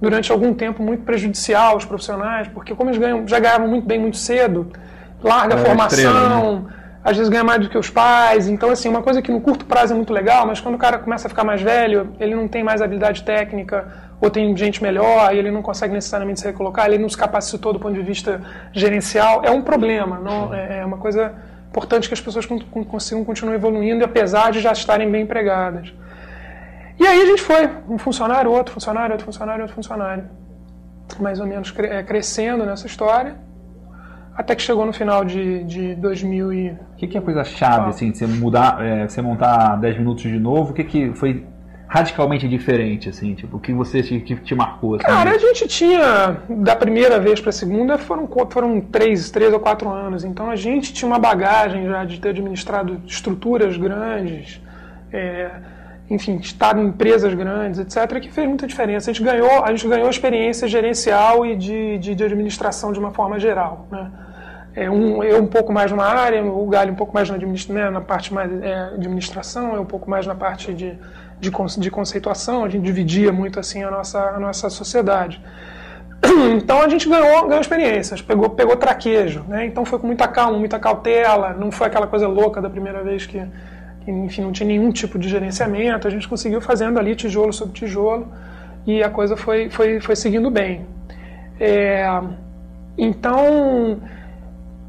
durante 0.00 0.30
algum 0.30 0.52
tempo 0.52 0.82
muito 0.82 1.04
prejudicial 1.04 1.74
aos 1.74 1.84
profissionais, 1.84 2.48
porque 2.48 2.74
como 2.74 2.90
eles 2.90 2.98
ganham, 2.98 3.26
já 3.26 3.38
ganhavam 3.38 3.68
muito 3.68 3.86
bem 3.86 3.98
muito 3.98 4.16
cedo, 4.16 4.70
larga 5.22 5.54
a 5.54 5.58
é, 5.58 5.64
formação. 5.64 5.98
Estrela, 5.98 6.60
né? 6.60 6.81
Às 7.04 7.16
vezes 7.16 7.28
ganha 7.28 7.42
mais 7.42 7.60
do 7.60 7.68
que 7.68 7.76
os 7.76 7.90
pais. 7.90 8.48
Então, 8.48 8.70
assim, 8.70 8.88
uma 8.88 9.02
coisa 9.02 9.20
que 9.20 9.32
no 9.32 9.40
curto 9.40 9.64
prazo 9.64 9.92
é 9.92 9.96
muito 9.96 10.12
legal, 10.12 10.46
mas 10.46 10.60
quando 10.60 10.76
o 10.76 10.78
cara 10.78 10.98
começa 10.98 11.26
a 11.26 11.30
ficar 11.30 11.44
mais 11.44 11.60
velho, 11.60 12.14
ele 12.20 12.34
não 12.34 12.46
tem 12.46 12.62
mais 12.62 12.80
habilidade 12.80 13.22
técnica, 13.24 13.88
ou 14.20 14.30
tem 14.30 14.56
gente 14.56 14.82
melhor, 14.82 15.34
e 15.34 15.38
ele 15.38 15.50
não 15.50 15.62
consegue 15.62 15.92
necessariamente 15.92 16.40
se 16.40 16.46
recolocar, 16.46 16.86
ele 16.86 16.98
não 16.98 17.08
se 17.08 17.16
capacitou 17.16 17.72
do 17.72 17.80
ponto 17.80 17.94
de 17.94 18.02
vista 18.02 18.40
gerencial, 18.72 19.42
é 19.44 19.50
um 19.50 19.62
problema. 19.62 20.18
Não, 20.18 20.54
é, 20.54 20.78
é 20.78 20.84
uma 20.84 20.98
coisa 20.98 21.32
importante 21.68 22.06
que 22.06 22.14
as 22.14 22.20
pessoas 22.20 22.46
consigam 22.46 23.24
continuar 23.24 23.54
evoluindo, 23.54 24.04
apesar 24.04 24.52
de 24.52 24.60
já 24.60 24.72
estarem 24.72 25.10
bem 25.10 25.22
empregadas. 25.22 25.92
E 27.00 27.06
aí 27.06 27.20
a 27.20 27.26
gente 27.26 27.42
foi, 27.42 27.68
um 27.88 27.98
funcionário, 27.98 28.50
outro 28.52 28.74
funcionário, 28.74 29.12
outro 29.12 29.24
funcionário, 29.24 29.62
outro 29.62 29.74
funcionário. 29.74 30.24
Mais 31.18 31.40
ou 31.40 31.46
menos 31.46 31.74
é, 31.78 32.02
crescendo 32.02 32.64
nessa 32.64 32.86
história. 32.86 33.34
Até 34.34 34.54
que 34.54 34.62
chegou 34.62 34.86
no 34.86 34.92
final 34.92 35.24
de, 35.24 35.62
de 35.64 35.94
2000 35.96 36.52
e... 36.52 36.70
O 36.70 36.76
que, 36.96 37.06
que 37.06 37.16
é 37.16 37.20
a 37.20 37.22
coisa 37.22 37.44
chave, 37.44 37.90
assim, 37.90 38.10
de 38.10 38.18
você 38.18 38.26
mudar, 38.26 38.84
é, 38.84 39.06
você 39.06 39.20
montar 39.20 39.76
10 39.76 39.98
minutos 39.98 40.22
de 40.22 40.38
novo? 40.38 40.70
O 40.70 40.74
que, 40.74 40.84
que 40.84 41.12
foi 41.14 41.44
radicalmente 41.92 42.48
diferente, 42.48 43.10
assim, 43.10 43.34
tipo, 43.34 43.58
o 43.58 43.60
que 43.60 43.70
você 43.70 44.02
te, 44.02 44.18
que 44.20 44.34
te 44.36 44.54
marcou? 44.54 44.94
Assim, 44.94 45.04
Cara, 45.04 45.32
a 45.32 45.38
gente 45.38 45.68
tinha, 45.68 46.38
da 46.48 46.74
primeira 46.74 47.20
vez 47.20 47.38
para 47.38 47.50
a 47.50 47.52
segunda, 47.52 47.98
foram, 47.98 48.26
foram 48.48 48.80
três, 48.80 49.30
três 49.30 49.52
ou 49.52 49.60
quatro 49.60 49.90
anos, 49.90 50.24
então 50.24 50.48
a 50.48 50.56
gente 50.56 50.94
tinha 50.94 51.06
uma 51.06 51.18
bagagem 51.18 51.86
já 51.86 52.02
de 52.06 52.18
ter 52.18 52.30
administrado 52.30 53.02
estruturas 53.06 53.76
grandes, 53.76 54.58
é, 55.12 55.50
enfim, 56.12 56.36
estar 56.36 56.76
em 56.76 56.86
empresas 56.88 57.32
grandes, 57.32 57.80
etc., 57.80 58.20
que 58.20 58.30
fez 58.30 58.46
muita 58.46 58.66
diferença. 58.66 59.10
A 59.10 59.14
gente 59.14 59.24
ganhou, 59.24 59.64
a 59.64 59.70
gente 59.70 59.88
ganhou 59.88 60.08
experiência 60.10 60.68
gerencial 60.68 61.46
e 61.46 61.56
de, 61.56 61.98
de, 61.98 62.14
de 62.14 62.24
administração 62.24 62.92
de 62.92 62.98
uma 62.98 63.10
forma 63.10 63.38
geral. 63.40 63.86
Né? 63.90 64.10
É, 64.74 64.90
um, 64.90 65.22
eu 65.22 65.42
um 65.42 65.46
pouco 65.46 65.72
mais 65.72 65.90
numa 65.90 66.04
área, 66.04 66.44
o 66.44 66.66
Galho 66.66 66.92
um 66.92 66.96
pouco 66.96 67.14
mais 67.14 67.30
na, 67.30 67.36
né, 67.36 67.90
na 67.90 68.00
parte 68.00 68.32
mais 68.32 68.50
é, 68.62 68.74
administração, 68.94 69.74
eu 69.74 69.82
um 69.82 69.86
pouco 69.86 70.08
mais 70.08 70.26
na 70.26 70.34
parte 70.34 70.74
de, 70.74 70.98
de, 71.40 71.50
de 71.50 71.90
conceituação, 71.90 72.64
a 72.64 72.68
gente 72.68 72.82
dividia 72.82 73.32
muito 73.32 73.58
assim 73.58 73.82
a 73.82 73.90
nossa, 73.90 74.20
a 74.20 74.38
nossa 74.38 74.68
sociedade. 74.68 75.42
Então 76.56 76.80
a 76.80 76.88
gente 76.88 77.08
ganhou, 77.08 77.48
ganhou 77.48 77.60
experiências, 77.60 78.22
pegou, 78.22 78.48
pegou 78.50 78.76
traquejo, 78.76 79.44
né? 79.48 79.66
então 79.66 79.84
foi 79.84 79.98
com 79.98 80.06
muita 80.06 80.28
calma, 80.28 80.56
muita 80.56 80.78
cautela, 80.78 81.52
não 81.52 81.72
foi 81.72 81.88
aquela 81.88 82.06
coisa 82.06 82.28
louca 82.28 82.60
da 82.60 82.70
primeira 82.70 83.02
vez 83.02 83.26
que, 83.26 83.42
enfim, 84.06 84.42
não 84.42 84.52
tinha 84.52 84.66
nenhum 84.66 84.90
tipo 84.90 85.18
de 85.18 85.28
gerenciamento, 85.28 86.06
a 86.06 86.10
gente 86.10 86.28
conseguiu 86.28 86.60
fazendo 86.60 86.98
ali 86.98 87.14
tijolo 87.14 87.52
sobre 87.52 87.74
tijolo 87.74 88.28
e 88.86 89.02
a 89.02 89.10
coisa 89.10 89.36
foi, 89.36 89.70
foi, 89.70 90.00
foi 90.00 90.16
seguindo 90.16 90.50
bem. 90.50 90.86
É, 91.60 92.20
então, 92.98 94.00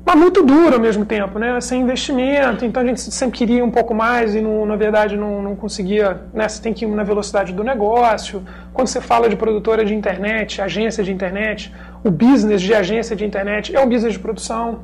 mas 0.06 0.16
muito 0.16 0.44
duro 0.44 0.76
ao 0.76 0.82
mesmo 0.82 1.06
tempo, 1.06 1.40
né? 1.40 1.62
Sem 1.62 1.82
investimento, 1.82 2.66
então 2.66 2.84
a 2.84 2.86
gente 2.86 3.00
sempre 3.00 3.38
queria 3.38 3.64
um 3.64 3.72
pouco 3.72 3.94
mais 3.94 4.36
e 4.36 4.42
não, 4.42 4.66
na 4.66 4.76
verdade 4.76 5.16
não, 5.16 5.42
não 5.42 5.56
conseguia, 5.56 6.22
né? 6.34 6.48
Você 6.50 6.62
tem 6.62 6.74
que 6.74 6.84
ir 6.84 6.88
na 6.90 7.04
velocidade 7.04 7.54
do 7.54 7.64
negócio. 7.64 8.44
Quando 8.74 8.88
você 8.88 9.00
fala 9.00 9.30
de 9.30 9.36
produtora 9.36 9.86
de 9.86 9.94
internet, 9.94 10.62
agência 10.62 11.04
de 11.04 11.14
internet, 11.14 11.74
o 12.04 12.12
business 12.12 12.62
de 12.62 12.74
agência 12.74 13.16
de 13.16 13.24
internet 13.24 13.74
é 13.76 13.80
um 13.80 13.88
business 13.88 14.14
de 14.14 14.20
produção. 14.20 14.82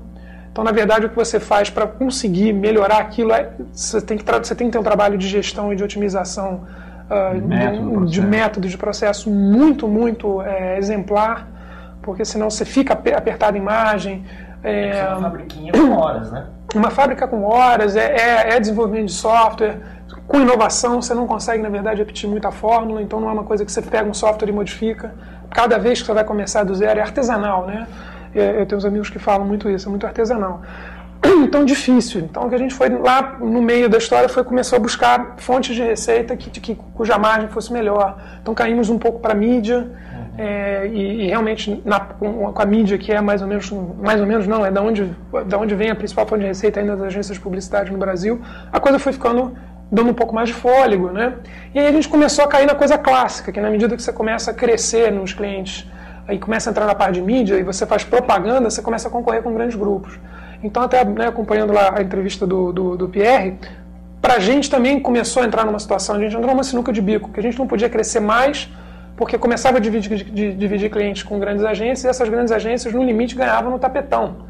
Então, 0.52 0.64
na 0.64 0.72
verdade, 0.72 1.06
o 1.06 1.10
que 1.10 1.16
você 1.16 1.40
faz 1.40 1.70
para 1.70 1.88
conseguir 1.88 2.54
melhorar 2.54 2.98
aquilo 2.98 3.32
é 3.32 3.50
você 3.72 4.02
tem 4.02 4.18
que 4.18 4.26
você 4.26 4.56
tem 4.56 4.68
que 4.68 4.74
ter 4.74 4.80
um 4.80 4.84
trabalho 4.84 5.18
de 5.18 5.28
gestão 5.28 5.72
e 5.72 5.76
de 5.76 5.84
otimização 5.84 6.66
uh, 7.10 7.48
método, 7.48 8.06
de, 8.06 8.12
de 8.12 8.22
método 8.22 8.68
de 8.68 8.78
processo 8.78 9.30
muito, 9.30 9.88
muito 9.88 10.42
é, 10.42 10.78
exemplar, 10.78 11.48
porque 12.02 12.24
senão 12.24 12.50
você 12.50 12.66
fica 12.66 12.94
apertado 12.94 13.58
em 13.58 13.62
margem. 13.62 14.26
É, 14.64 15.08
uma 15.10 15.22
fabriquinha 15.22 15.72
com 15.72 15.92
horas, 15.92 16.32
né? 16.32 16.46
Uma 16.76 16.92
fábrica 16.92 17.28
com 17.28 17.44
horas, 17.44 17.96
é, 17.96 18.16
é, 18.16 18.56
é, 18.56 18.60
desenvolvimento 18.60 19.08
de 19.08 19.14
software. 19.14 19.78
Com 20.28 20.40
inovação, 20.42 21.02
você 21.02 21.14
não 21.14 21.26
consegue, 21.26 21.64
na 21.64 21.70
verdade, 21.70 22.00
repetir 22.00 22.30
muita 22.30 22.52
fórmula, 22.52 23.02
então 23.02 23.20
não 23.20 23.30
é 23.30 23.32
uma 23.32 23.44
coisa 23.44 23.66
que 23.66 23.72
você 23.72 23.82
pega 23.82 24.08
um 24.08 24.14
software 24.14 24.50
e 24.50 24.52
modifica. 24.52 25.14
Cada 25.50 25.80
vez 25.80 26.00
que 26.00 26.06
você 26.06 26.14
vai 26.14 26.24
começar 26.24 26.64
do 26.64 26.76
zero, 26.76 27.00
é 27.00 27.02
artesanal, 27.02 27.66
né? 27.66 27.88
Eu 28.34 28.66
tenho 28.66 28.78
uns 28.78 28.86
amigos 28.86 29.10
que 29.10 29.20
falam 29.20 29.46
muito 29.46 29.70
isso, 29.70 29.88
é 29.88 29.90
muito 29.90 30.06
artesanal. 30.06 30.62
Então, 31.44 31.66
difícil. 31.66 32.22
Então, 32.22 32.46
o 32.46 32.50
que 32.50 32.56
a 32.56 32.58
gente 32.58 32.74
foi 32.74 32.90
lá 32.90 33.38
no 33.40 33.62
meio 33.62 33.90
da 33.90 33.98
história 33.98 34.30
foi 34.30 34.44
começou 34.44 34.78
a 34.78 34.80
buscar 34.80 35.36
fontes 35.38 35.76
de 35.76 35.82
receita 35.82 36.36
que, 36.36 36.50
que 36.50 36.76
cuja 36.94 37.18
margem 37.18 37.50
fosse 37.50 37.72
melhor. 37.74 38.18
Então, 38.42 38.54
caímos 38.54 38.90
um 38.90 38.98
pouco 38.98 39.20
para 39.20 39.34
a 39.34 39.36
mídia, 39.36 39.90
é, 40.40 40.88
e, 40.88 41.24
e, 41.24 41.28
realmente 41.28 41.82
na, 41.84 42.00
com, 42.00 42.54
com, 42.54 42.62
a 42.62 42.66
mídia 42.66 42.98
que 42.98 43.12
é 43.12 43.20
mais 43.20 43.42
ou 43.42 43.48
menos 43.48 43.70
mais 44.02 44.22
ou 44.22 44.26
menos 44.26 44.48
não 44.48 44.66
é 44.66 44.72
da 44.72 44.82
onde 44.82 45.14
da 45.46 45.58
onde 45.58 45.76
vem 45.76 45.90
a 45.90 45.96
principal 45.96 46.26
fonte 46.26 46.40
de 46.40 46.48
receita 46.48 46.80
ainda 46.80 46.96
das 46.96 47.08
agências 47.08 47.36
de 47.36 47.44
publicidade 47.44 47.92
no 47.92 47.98
Brasil 47.98 48.40
a 48.72 48.80
coisa 48.80 48.98
foi 48.98 49.12
ficando 49.12 49.54
dando 49.92 50.12
um 50.12 50.14
pouco 50.14 50.34
mais 50.34 50.48
de 50.48 50.56
fôlego 50.56 51.12
né 51.12 51.34
e 51.76 51.80
aí 51.80 51.88
a 51.88 51.92
gente 51.92 52.08
começou 52.08 52.46
a 52.46 52.48
cair 52.48 52.66
na 52.66 52.74
coisa 52.74 52.98
clássica 52.98 53.52
que 53.52 53.60
na 53.60 53.70
medida 53.70 53.98
que 53.98 54.02
você 54.02 54.14
começa 54.14 54.52
a 54.52 54.54
crescer 54.54 55.12
nos 55.12 55.34
clientes 55.34 55.86
aí 56.30 56.40
começa 56.40 56.70
a 56.70 56.72
entrar 56.72 56.86
na 56.86 56.96
parte 56.96 57.16
de 57.16 57.22
mídia 57.22 57.56
e 57.56 57.64
você 57.64 57.86
faz 57.86 58.04
propaganda 58.04 58.70
você 58.70 58.82
começa 58.82 59.08
a 59.08 59.12
concorrer 59.12 59.44
com 59.44 59.54
grandes 59.54 59.76
grupos 59.76 60.18
então 60.64 60.84
até 60.84 61.04
né, 61.04 61.28
acompanhando 61.28 61.74
lá 61.74 61.94
a 61.98 62.02
entrevista 62.02 62.48
do, 62.48 62.72
do, 62.72 62.98
do 62.98 63.10
Pierre 63.10 63.58
para 64.22 64.36
a 64.36 64.40
gente 64.40 64.70
também 64.70 65.00
começou 65.00 65.44
a 65.44 65.46
entrar 65.46 65.66
numa 65.66 65.80
situação 65.80 66.16
a 66.16 66.20
gente 66.20 66.36
entrou 66.36 66.52
numa 66.54 66.64
sinuca 66.64 66.94
de 66.94 67.02
bico 67.02 67.30
que 67.32 67.40
a 67.40 67.44
gente 67.44 67.60
não 67.60 67.68
podia 67.68 67.90
crescer 67.90 68.20
mais 68.20 68.70
porque 69.20 69.38
começava 69.38 69.80
a 69.80 69.82
dividir, 69.82 70.24
de, 70.24 70.54
dividir 70.54 70.90
clientes 70.90 71.24
com 71.24 71.38
grandes 71.40 71.66
agências 71.66 72.06
e 72.06 72.08
essas 72.08 72.30
grandes 72.30 72.54
agências, 72.54 72.94
no 72.94 73.04
limite, 73.04 73.36
ganhavam 73.36 73.70
no 73.70 73.78
tapetão, 73.78 74.46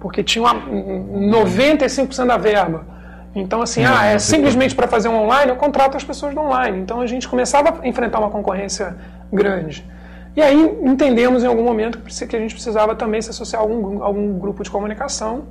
porque 0.00 0.24
tinham 0.24 0.44
95% 0.44 2.26
da 2.26 2.36
verba. 2.36 2.84
Então, 3.32 3.62
assim, 3.62 3.84
ah, 3.84 4.06
é 4.06 4.18
simplesmente 4.18 4.74
para 4.74 4.88
fazer 4.88 5.08
um 5.08 5.22
online, 5.22 5.50
eu 5.50 5.56
contrato 5.56 5.96
as 5.96 6.02
pessoas 6.02 6.34
do 6.34 6.40
online. 6.40 6.80
Então, 6.80 7.00
a 7.00 7.06
gente 7.06 7.28
começava 7.28 7.78
a 7.80 7.86
enfrentar 7.86 8.18
uma 8.18 8.28
concorrência 8.28 8.96
grande. 9.32 9.86
E 10.36 10.42
aí 10.42 10.78
entendemos 10.82 11.42
em 11.42 11.46
algum 11.46 11.64
momento 11.64 11.98
que 11.98 12.36
a 12.36 12.38
gente 12.38 12.54
precisava 12.54 12.94
também 12.94 13.20
se 13.20 13.30
associar 13.30 13.60
a 13.60 13.64
algum, 13.64 14.02
algum 14.02 14.38
grupo 14.38 14.62
de 14.62 14.70
comunicação. 14.70 15.46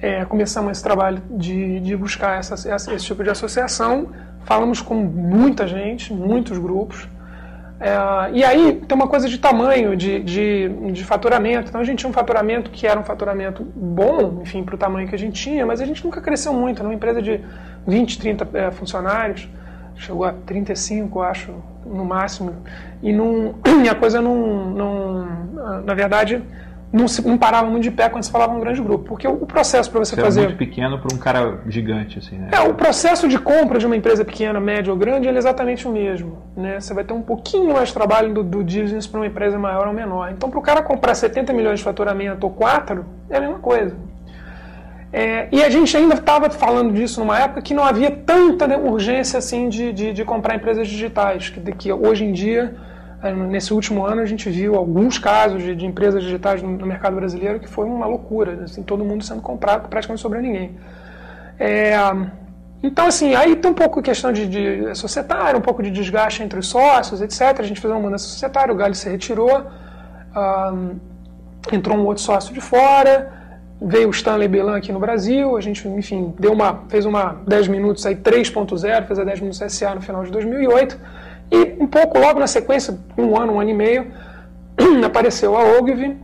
É, 0.00 0.24
começamos 0.24 0.72
esse 0.72 0.82
trabalho 0.82 1.22
de, 1.30 1.80
de 1.80 1.96
buscar 1.96 2.38
essa, 2.38 2.54
esse 2.74 3.04
tipo 3.04 3.24
de 3.24 3.30
associação 3.30 4.08
falamos 4.44 4.80
com 4.80 4.94
muita 4.94 5.66
gente, 5.66 6.12
muitos 6.12 6.56
grupos. 6.58 7.08
É, 7.80 8.30
e 8.32 8.44
aí 8.44 8.80
tem 8.86 8.94
uma 8.94 9.08
coisa 9.08 9.28
de 9.28 9.38
tamanho, 9.38 9.96
de, 9.96 10.20
de, 10.20 10.68
de, 10.92 11.04
faturamento. 11.04 11.68
Então 11.68 11.80
a 11.80 11.84
gente 11.84 11.98
tinha 11.98 12.10
um 12.10 12.12
faturamento 12.12 12.70
que 12.70 12.86
era 12.86 12.98
um 12.98 13.04
faturamento 13.04 13.64
bom, 13.74 14.40
enfim, 14.42 14.62
para 14.62 14.74
o 14.74 14.78
tamanho 14.78 15.08
que 15.08 15.14
a 15.14 15.18
gente 15.18 15.42
tinha, 15.42 15.66
mas 15.66 15.80
a 15.80 15.84
gente 15.84 16.04
nunca 16.04 16.20
cresceu 16.20 16.52
muito. 16.52 16.78
Era 16.78 16.88
uma 16.88 16.94
empresa 16.94 17.20
de 17.20 17.40
20, 17.86 18.18
30 18.18 18.48
é, 18.54 18.70
funcionários, 18.70 19.48
chegou 19.96 20.24
a 20.24 20.32
35, 20.32 21.22
acho, 21.22 21.52
no 21.84 22.04
máximo. 22.04 22.54
E, 23.02 23.12
não, 23.12 23.54
e 23.84 23.88
a 23.88 23.94
coisa 23.94 24.20
não, 24.20 24.70
não. 24.70 25.82
Na 25.84 25.94
verdade, 25.94 26.42
não, 26.94 27.08
se, 27.08 27.26
não 27.26 27.36
parava 27.36 27.68
muito 27.68 27.82
de 27.82 27.90
pé 27.90 28.08
quando 28.08 28.22
se 28.22 28.30
falava 28.30 28.52
um 28.52 28.60
grande 28.60 28.80
grupo. 28.80 29.04
Porque 29.04 29.26
o, 29.26 29.36
processo 29.38 29.90
para 29.90 29.98
você, 29.98 30.14
você 30.14 30.22
fazer. 30.22 30.40
É 30.42 30.44
muito 30.44 30.58
pequeno 30.58 30.96
para 30.98 31.12
um 31.12 31.18
cara 31.18 31.58
gigante, 31.66 32.20
assim, 32.20 32.36
né? 32.36 32.50
É, 32.52 32.60
o 32.60 32.72
processo 32.72 33.26
de 33.26 33.36
compra 33.36 33.80
de 33.80 33.86
uma 33.86 33.96
empresa 33.96 34.24
pequena, 34.24 34.60
média 34.60 34.92
ou 34.92 34.98
grande 34.98 35.26
é 35.26 35.36
exatamente 35.36 35.88
o 35.88 35.90
mesmo. 35.90 36.38
Né? 36.56 36.78
Você 36.78 36.94
vai 36.94 37.02
ter 37.02 37.12
um 37.12 37.22
pouquinho 37.22 37.72
mais 37.72 37.88
de 37.88 37.94
trabalho 37.94 38.32
do, 38.32 38.44
do 38.44 38.58
business 38.62 39.08
para 39.08 39.18
uma 39.18 39.26
empresa 39.26 39.58
maior 39.58 39.88
ou 39.88 39.92
menor. 39.92 40.30
Então, 40.30 40.48
para 40.48 40.58
o 40.58 40.62
cara 40.62 40.82
comprar 40.82 41.16
70 41.16 41.52
milhões 41.52 41.80
de 41.80 41.84
faturamento 41.84 42.46
ou 42.46 42.52
4, 42.52 43.04
é 43.28 43.38
a 43.38 43.40
mesma 43.40 43.58
coisa. 43.58 43.96
É, 45.16 45.46
e 45.52 45.62
a 45.62 45.70
gente 45.70 45.96
ainda 45.96 46.14
estava 46.14 46.50
falando 46.50 46.92
disso 46.92 47.20
numa 47.20 47.38
época 47.38 47.62
que 47.62 47.72
não 47.72 47.84
havia 47.84 48.10
tanta 48.10 48.66
urgência 48.76 49.38
assim 49.38 49.68
de, 49.68 49.92
de, 49.92 50.12
de 50.12 50.24
comprar 50.24 50.56
empresas 50.56 50.88
digitais, 50.88 51.50
que, 51.50 51.60
que 51.72 51.92
hoje 51.92 52.24
em 52.24 52.32
dia 52.32 52.74
Nesse 53.32 53.72
último 53.72 54.04
ano 54.04 54.20
a 54.20 54.26
gente 54.26 54.50
viu 54.50 54.74
alguns 54.74 55.16
casos 55.16 55.62
de, 55.62 55.74
de 55.74 55.86
empresas 55.86 56.22
digitais 56.22 56.62
no, 56.62 56.68
no, 56.76 56.86
mercado 56.86 57.16
brasileiro 57.16 57.58
que 57.58 57.66
foi 57.66 57.86
uma 57.86 58.04
loucura, 58.04 58.64
assim, 58.64 58.82
todo 58.82 59.02
mundo 59.02 59.24
sendo 59.24 59.40
comprado, 59.40 59.88
praticamente 59.88 60.20
sobrou 60.20 60.42
ninguém. 60.42 60.76
É, 61.58 61.94
então, 62.82 63.06
assim, 63.06 63.34
aí 63.34 63.56
tem 63.56 63.70
um 63.70 63.74
pouco 63.74 64.02
questão 64.02 64.30
de, 64.30 64.46
de 64.46 64.94
societária, 64.94 65.56
um 65.56 65.62
pouco 65.62 65.82
de 65.82 65.90
desgaste 65.90 66.42
entre 66.42 66.58
os 66.58 66.66
sócios, 66.66 67.22
etc. 67.22 67.58
A 67.58 67.62
gente 67.62 67.80
fez 67.80 67.90
uma 67.90 68.00
mudança 68.00 68.26
societária, 68.26 68.74
o 68.74 68.76
Galho 68.76 68.94
se 68.94 69.08
retirou, 69.08 69.64
entrou 71.72 71.96
um 71.96 72.04
outro 72.04 72.22
sócio 72.22 72.52
de 72.52 72.60
fora, 72.60 73.43
veio 73.84 74.08
o 74.08 74.10
Stanley 74.10 74.48
Belan 74.48 74.76
aqui 74.76 74.90
no 74.90 74.98
Brasil, 74.98 75.56
a 75.56 75.60
gente, 75.60 75.86
enfim, 75.86 76.34
deu 76.38 76.52
uma, 76.52 76.84
fez 76.88 77.04
uma 77.04 77.36
10 77.46 77.68
minutos 77.68 78.04
aí 78.06 78.16
3.0, 78.16 79.06
fez 79.06 79.18
a 79.18 79.24
10 79.24 79.40
minutos 79.40 79.62
SA 79.72 79.94
no 79.94 80.00
final 80.00 80.24
de 80.24 80.30
2008, 80.30 80.98
e 81.52 81.76
um 81.78 81.86
pouco 81.86 82.18
logo 82.18 82.40
na 82.40 82.46
sequência, 82.46 82.98
um 83.16 83.38
ano, 83.38 83.52
um 83.52 83.60
ano 83.60 83.70
e 83.70 83.74
meio, 83.74 84.10
apareceu 85.04 85.56
a 85.56 85.78
Ogilvy, 85.78 86.16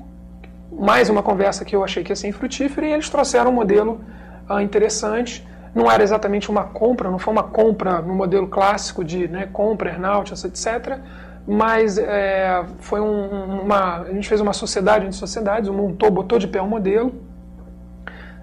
mais 0.73 1.11
uma 1.11 1.23
conversa 1.23 1.65
que 1.65 1.77
eu 1.77 1.85
achei 1.85 2.03
que 2.03 2.11
ia 2.11 2.17
ser 2.17 2.29
infrutífera, 2.29 2.87
e 2.87 2.93
eles 2.93 3.11
trouxeram 3.11 3.51
um 3.51 3.55
modelo 3.55 4.01
uh, 4.49 4.61
interessante. 4.61 5.47
Não 5.75 5.89
era 5.91 6.03
exatamente 6.03 6.51
uma 6.51 6.65
compra, 6.65 7.11
não 7.11 7.19
foi 7.19 7.33
uma 7.33 7.45
compra 7.45 8.01
no 8.01 8.15
modelo 8.15 8.49
clássico 8.49 9.05
de 9.05 9.29
né, 9.29 9.49
compra, 9.53 9.91
earnout, 9.91 10.33
etc. 10.33 10.99
Mas 11.47 11.97
é, 11.97 12.65
foi 12.81 13.01
um, 13.01 13.61
uma. 13.63 14.01
A 14.01 14.13
gente 14.13 14.29
fez 14.29 14.41
uma 14.41 14.53
sociedade 14.53 15.05
entre 15.05 15.17
sociedades, 15.17 15.69
montou, 15.69 16.11
botou 16.11 16.39
de 16.39 16.49
pé 16.49 16.61
um 16.61 16.67
modelo, 16.67 17.13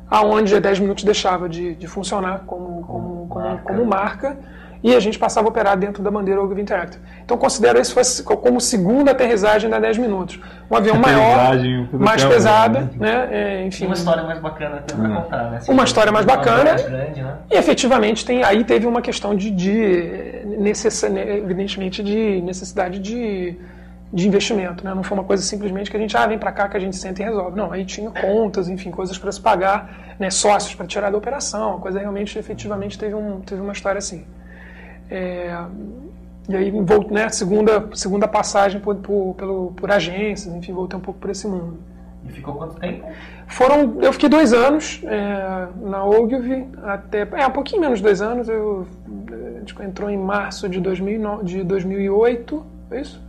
aonde 0.10 0.56
a 0.56 0.60
10 0.60 0.80
minutos 0.80 1.04
deixava 1.04 1.48
de, 1.50 1.76
de 1.76 1.88
funcionar 1.88 2.43
como, 2.46 2.84
como, 2.84 3.28
como, 3.28 3.46
marca. 3.46 3.63
como 3.63 3.86
marca 3.86 4.38
e 4.84 4.96
a 4.96 5.00
gente 5.00 5.17
passava 5.17 5.48
a 5.48 5.50
operar 5.50 5.78
dentro 5.78 6.04
da 6.04 6.12
bandeira 6.12 6.41
Ogilvy 6.41 6.62
Interactive. 6.62 7.04
Então 7.24 7.38
considero 7.38 7.80
isso 7.80 8.24
como 8.24 8.62
segunda 8.62 9.12
aterrissagem 9.12 9.70
da 9.70 9.80
10 9.80 9.98
minutos. 9.98 10.39
Um 10.70 10.76
avião 10.76 10.98
maior, 10.98 11.56
mais 11.93 12.24
pesada, 12.24 12.82
né? 12.82 12.89
né? 12.98 13.28
É, 13.32 13.65
enfim. 13.65 13.86
Uma 13.86 13.96
história 13.96 14.24
mais 14.24 14.39
bacana 14.39 14.78
até 14.78 14.96
para 14.96 15.10
contar, 15.10 15.52
né? 15.52 15.60
uma 15.67 15.84
história 15.84 16.12
mais 16.12 16.26
bacana. 16.26 16.72
Mais 16.72 16.84
grande, 16.84 17.22
né? 17.22 17.38
E 17.52 17.56
efetivamente 17.56 18.26
tem, 18.26 18.43
aí 18.43 18.63
teve 18.63 18.86
uma 18.86 19.02
questão 19.02 19.36
de, 19.36 19.50
de 19.50 20.43
necess, 20.60 21.04
evidentemente, 21.04 22.04
de 22.04 22.41
necessidade 22.41 23.00
de, 23.00 23.58
de 24.12 24.28
investimento, 24.28 24.84
né? 24.86 24.93
Não 24.93 25.04
foi 25.04 25.17
uma 25.17 25.24
coisa 25.24 25.43
simplesmente 25.43 25.91
que 25.91 25.98
a 25.98 26.00
gente, 26.00 26.15
ah, 26.15 26.26
vem 26.26 26.39
para 26.39 26.52
cá 26.52 26.70
que 26.70 26.78
a 26.78 26.80
gente 26.80 26.96
senta 26.96 27.22
e 27.22 27.26
resolve. 27.26 27.58
Não, 27.58 27.72
aí 27.72 27.84
tinha 27.86 28.10
contas, 28.10 28.70
enfim, 28.70 28.89
coisas 28.89 29.17
para 29.17 29.32
se 29.32 29.41
pagar, 29.41 30.15
né? 30.17 30.30
sócios 30.30 30.74
para 30.76 30.88
tirar 30.88 31.12
da 31.12 31.17
operação, 31.17 31.76
a 31.76 31.80
coisa 31.80 32.00
realmente, 32.00 32.39
efetivamente, 32.39 32.98
teve, 32.98 33.15
um, 33.15 33.41
teve 33.41 33.62
uma 33.62 33.74
história 33.74 34.00
assim. 34.00 34.26
É, 35.10 35.58
e 36.48 36.56
aí, 36.56 36.72
volto, 36.72 37.13
né, 37.13 37.28
segunda, 37.30 37.89
segunda 37.93 38.28
passagem 38.28 38.80
por, 38.80 38.96
por, 38.96 39.36
pelo, 39.36 39.74
por 39.74 39.91
agências, 39.91 40.54
enfim, 40.54 40.72
voltei 40.72 40.98
um 40.98 41.02
pouco 41.02 41.20
por 41.20 41.30
esse 41.30 41.46
mundo. 41.46 41.78
E 42.26 42.32
ficou 42.32 42.56
quanto 42.56 42.76
tempo? 42.76 43.06
Foram, 43.48 44.02
eu 44.02 44.13
fiquei 44.13 44.30
dois 44.30 44.54
anos 44.54 45.02
é, 45.04 45.67
na 45.82 46.06
Ogilvy, 46.06 46.67
até, 46.84 47.28
é, 47.34 47.48
um 47.48 47.52
pouquinho 47.52 47.82
menos 47.82 48.00
de 48.00 48.04
dois 48.04 48.22
anos, 48.22 48.48
eu, 48.48 48.88
a 49.28 49.60
gente 49.60 49.76
entrou 49.82 50.10
em 50.10 50.17
março 50.17 50.70
de, 50.70 50.80
2009, 50.80 51.43
de 51.43 51.63
2008, 51.63 52.65
é 52.91 53.02
isso? 53.02 53.26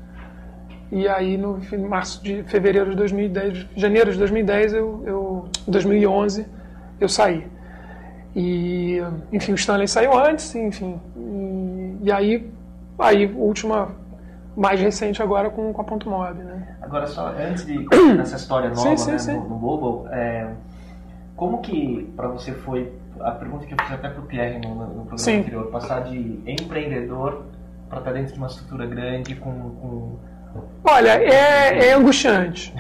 E 0.91 1.07
aí, 1.07 1.37
no 1.37 1.61
março 1.89 2.23
de 2.23 2.43
fevereiro 2.45 2.91
de 2.91 2.97
2010, 2.97 3.67
janeiro 3.77 4.11
de 4.11 4.19
2010, 4.19 4.73
eu, 4.73 5.03
eu 5.07 5.49
2011, 5.67 6.47
eu 6.99 7.09
saí. 7.09 7.47
E, 8.35 8.99
enfim, 9.33 9.53
o 9.53 9.55
Stanley 9.55 9.87
saiu 9.87 10.17
antes, 10.17 10.55
enfim. 10.55 10.99
E, 11.17 11.99
e 12.05 12.13
aí, 12.13 12.51
aí, 12.99 13.27
última, 13.27 13.91
mais 14.57 14.81
recente 14.81 15.23
agora 15.23 15.51
com, 15.51 15.73
com 15.73 15.81
a 15.81 15.85
Ponto 15.85 16.09
Mob, 16.09 16.43
né? 16.43 16.77
Agora, 16.81 17.07
só 17.07 17.29
antes 17.29 17.67
de 17.67 17.87
nessa 18.17 18.37
história 18.37 18.71
nova, 18.71 18.81
sim, 18.81 18.97
sim, 18.97 19.11
né, 19.13 19.19
sim. 19.19 19.35
No, 19.35 19.49
no 19.49 19.57
Mobile, 19.57 20.09
é, 20.13 20.49
como 21.37 21.61
que 21.61 22.11
para 22.17 22.29
você 22.29 22.53
foi, 22.53 22.93
a 23.21 23.33
pergunta 23.33 23.67
que 23.67 23.75
eu 23.75 23.79
fiz 23.83 23.93
até 23.93 24.09
para 24.09 24.21
o 24.21 24.27
Pierre 24.27 24.59
no, 24.59 24.75
no 24.75 25.05
programa 25.05 25.41
anterior, 25.41 25.67
passar 25.71 26.01
de 26.05 26.41
empreendedor 26.47 27.45
para 27.89 27.99
estar 27.99 28.13
dentro 28.13 28.33
de 28.33 28.39
uma 28.39 28.49
estrutura 28.49 28.87
grande 28.87 29.35
com, 29.37 29.53
com 29.53 30.17
Olha, 30.85 31.11
é, 31.11 31.89
é 31.89 31.93
angustiante. 31.93 32.75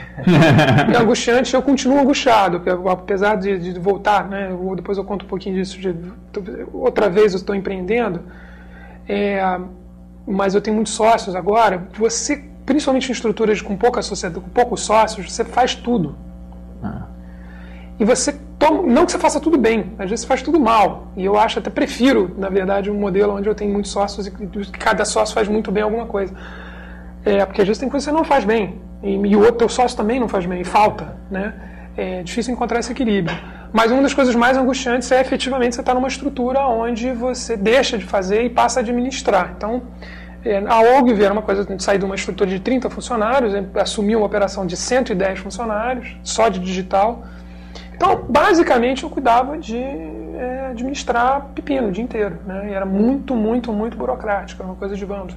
é 0.92 0.96
angustiante, 0.96 1.54
eu 1.54 1.62
continuo 1.62 2.00
angustiado, 2.00 2.62
apesar 2.88 3.36
de, 3.36 3.58
de 3.58 3.78
voltar, 3.78 4.28
né? 4.28 4.50
depois 4.74 4.96
eu 4.96 5.04
conto 5.04 5.24
um 5.24 5.28
pouquinho 5.28 5.56
disso. 5.56 5.78
De, 5.78 5.94
outra 6.72 7.10
vez 7.10 7.32
eu 7.32 7.38
estou 7.38 7.54
empreendendo, 7.54 8.22
é, 9.08 9.58
mas 10.26 10.54
eu 10.54 10.60
tenho 10.60 10.74
muitos 10.74 10.94
sócios 10.94 11.34
agora. 11.34 11.86
Você, 11.98 12.44
principalmente 12.64 13.08
em 13.08 13.12
estruturas 13.12 13.60
com 13.60 13.76
pouca 13.76 14.00
sociedade, 14.00 14.40
com 14.40 14.50
poucos 14.50 14.82
sócios, 14.82 15.30
você 15.30 15.44
faz 15.44 15.74
tudo. 15.74 16.16
Ah. 16.82 17.06
E 17.98 18.04
você 18.04 18.32
toma, 18.58 18.82
não 18.82 19.04
que 19.04 19.12
você 19.12 19.18
faça 19.18 19.40
tudo 19.40 19.58
bem, 19.58 19.92
às 19.98 20.08
vezes 20.08 20.20
você 20.20 20.26
faz 20.26 20.42
tudo 20.42 20.58
mal. 20.58 21.08
E 21.16 21.24
eu 21.24 21.38
acho 21.38 21.58
até 21.58 21.68
prefiro, 21.68 22.34
na 22.38 22.48
verdade, 22.48 22.90
um 22.90 22.98
modelo 22.98 23.34
onde 23.34 23.48
eu 23.48 23.54
tenho 23.54 23.72
muitos 23.72 23.90
sócios 23.90 24.26
e 24.26 24.30
cada 24.78 25.04
sócio 25.04 25.34
faz 25.34 25.48
muito 25.48 25.70
bem 25.70 25.82
alguma 25.82 26.06
coisa. 26.06 26.32
É, 27.24 27.44
porque 27.44 27.60
às 27.60 27.66
vezes 27.66 27.80
tem 27.80 27.88
coisa 27.88 28.04
que 28.04 28.10
você 28.10 28.16
não 28.16 28.24
faz 28.24 28.44
bem. 28.44 28.80
E, 29.02 29.14
e 29.14 29.36
o 29.36 29.44
outro 29.44 29.68
sócio 29.68 29.96
também 29.96 30.18
não 30.18 30.28
faz 30.28 30.46
bem, 30.46 30.60
e 30.60 30.64
falta. 30.64 31.16
Né? 31.30 31.54
É 31.96 32.22
difícil 32.22 32.52
encontrar 32.52 32.80
esse 32.80 32.92
equilíbrio. 32.92 33.36
Mas 33.72 33.90
uma 33.90 34.02
das 34.02 34.14
coisas 34.14 34.34
mais 34.34 34.56
angustiantes 34.56 35.10
é 35.12 35.20
efetivamente 35.20 35.74
você 35.74 35.80
estar 35.80 35.94
numa 35.94 36.08
estrutura 36.08 36.60
onde 36.60 37.12
você 37.12 37.56
deixa 37.56 37.98
de 37.98 38.04
fazer 38.04 38.42
e 38.42 38.50
passa 38.50 38.80
a 38.80 38.82
administrar. 38.82 39.52
Então, 39.56 39.82
é, 40.44 40.58
a 40.66 40.98
OGV 40.98 41.24
era 41.24 41.32
uma 41.32 41.42
coisa 41.42 41.66
sair 41.78 41.98
de 41.98 42.04
uma 42.04 42.14
estrutura 42.14 42.48
de 42.48 42.60
30 42.60 42.88
funcionários, 42.88 43.52
assumir 43.74 44.16
uma 44.16 44.26
operação 44.26 44.66
de 44.66 44.76
110 44.76 45.40
funcionários, 45.40 46.16
só 46.22 46.48
de 46.48 46.60
digital. 46.60 47.24
Então, 47.94 48.24
basicamente, 48.28 49.02
eu 49.02 49.10
cuidava 49.10 49.58
de 49.58 49.76
é, 49.76 50.68
administrar 50.70 51.48
pepino 51.54 51.88
o 51.88 51.90
dia 51.90 52.04
inteiro. 52.04 52.38
Né? 52.46 52.70
E 52.70 52.72
era 52.72 52.86
muito, 52.86 53.34
muito, 53.34 53.72
muito 53.72 53.96
burocrático, 53.96 54.62
era 54.62 54.70
uma 54.70 54.76
coisa 54.76 54.96
de 54.96 55.04
vamos 55.04 55.34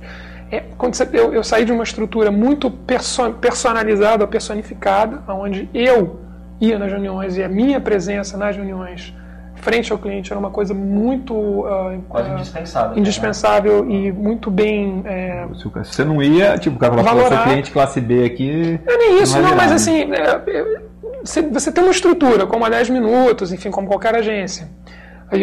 é, 0.51 0.63
quando 0.77 0.95
você, 0.95 1.07
eu, 1.13 1.33
eu, 1.33 1.43
saí 1.43 1.63
de 1.63 1.71
uma 1.71 1.83
estrutura 1.83 2.29
muito 2.29 2.69
perso, 2.69 3.31
personalizada, 3.33 4.27
personificada, 4.27 5.23
onde 5.29 5.69
eu 5.73 6.19
ia 6.59 6.77
nas 6.77 6.91
reuniões 6.91 7.37
e 7.37 7.43
a 7.43 7.47
minha 7.47 7.79
presença 7.79 8.37
nas 8.37 8.55
reuniões 8.55 9.13
frente 9.55 9.91
ao 9.91 9.97
cliente 9.97 10.31
era 10.31 10.39
uma 10.39 10.49
coisa 10.49 10.73
muito 10.73 11.33
uh, 11.33 12.01
quase 12.09 12.29
indispensável, 12.31 12.95
né? 12.95 12.99
indispensável 12.99 13.85
né? 13.85 13.93
e 13.93 14.11
muito 14.11 14.49
bem 14.49 15.03
é, 15.05 15.45
se 15.53 15.67
você 15.67 16.03
não 16.03 16.21
ia 16.21 16.57
tipo 16.57 16.77
o 16.77 16.79
cara 16.79 16.97
falou 17.03 17.27
seu 17.27 17.37
cliente 17.43 17.69
classe 17.69 18.01
B 18.01 18.25
aqui 18.25 18.79
é 18.87 18.97
nem 18.97 19.21
isso 19.21 19.39
não, 19.39 19.49
não 19.49 19.55
mas 19.55 19.71
assim 19.71 20.11
é, 20.11 20.41
é, 20.47 20.81
você 21.23 21.71
tem 21.71 21.83
uma 21.83 21.91
estrutura 21.91 22.47
como 22.47 22.65
a 22.65 22.69
10 22.69 22.89
minutos 22.89 23.53
enfim 23.53 23.69
como 23.69 23.87
qualquer 23.87 24.15
agência 24.15 24.67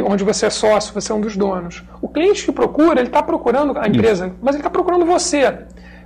onde 0.06 0.22
você 0.24 0.46
é 0.46 0.50
sócio, 0.50 0.92
você 0.92 1.10
é 1.10 1.14
um 1.14 1.20
dos 1.20 1.36
donos. 1.36 1.82
O 2.00 2.08
cliente 2.08 2.44
que 2.44 2.52
procura, 2.52 3.00
ele 3.00 3.08
está 3.08 3.22
procurando 3.22 3.78
a 3.78 3.88
empresa, 3.88 4.26
Isso. 4.26 4.36
mas 4.42 4.54
ele 4.54 4.60
está 4.60 4.70
procurando 4.70 5.06
você. 5.06 5.58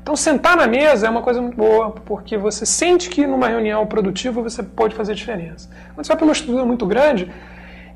Então, 0.03 0.17
sentar 0.17 0.57
na 0.57 0.67
mesa 0.67 1.07
é 1.07 1.11
uma 1.11 1.23
coisa 1.23 1.41
muito 1.41 1.57
boa, 1.57 1.91
porque 1.91 2.37
você 2.37 2.67
sente 2.67 3.09
que 3.09 3.27
numa 3.27 3.49
reunião 3.49 3.87
produtiva 3.87 4.43
você 4.43 4.63
pode 4.63 4.95
fazer 4.95 5.15
diferença. 5.15 5.69
Quando 5.95 6.05
você 6.05 6.09
vai 6.09 6.17
para 6.17 6.25
uma 6.25 6.33
estrutura 6.33 6.65
muito 6.65 6.87
grande, 6.87 7.31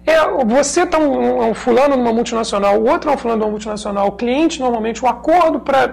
é, 0.07 0.17
você 0.45 0.83
está 0.83 0.99
um, 0.99 1.51
um, 1.51 1.55
fulano 1.55 1.97
numa 1.97 2.13
multinacional, 2.13 2.81
o 2.81 2.89
outro 2.89 3.11
é 3.11 3.15
um 3.15 3.19
fulano 3.19 3.41
numa 3.41 3.51
multinacional, 3.51 4.07
o 4.07 4.13
cliente, 4.13 4.61
normalmente, 4.61 5.05
o 5.05 5.09
acordo 5.09 5.59
para 5.59 5.93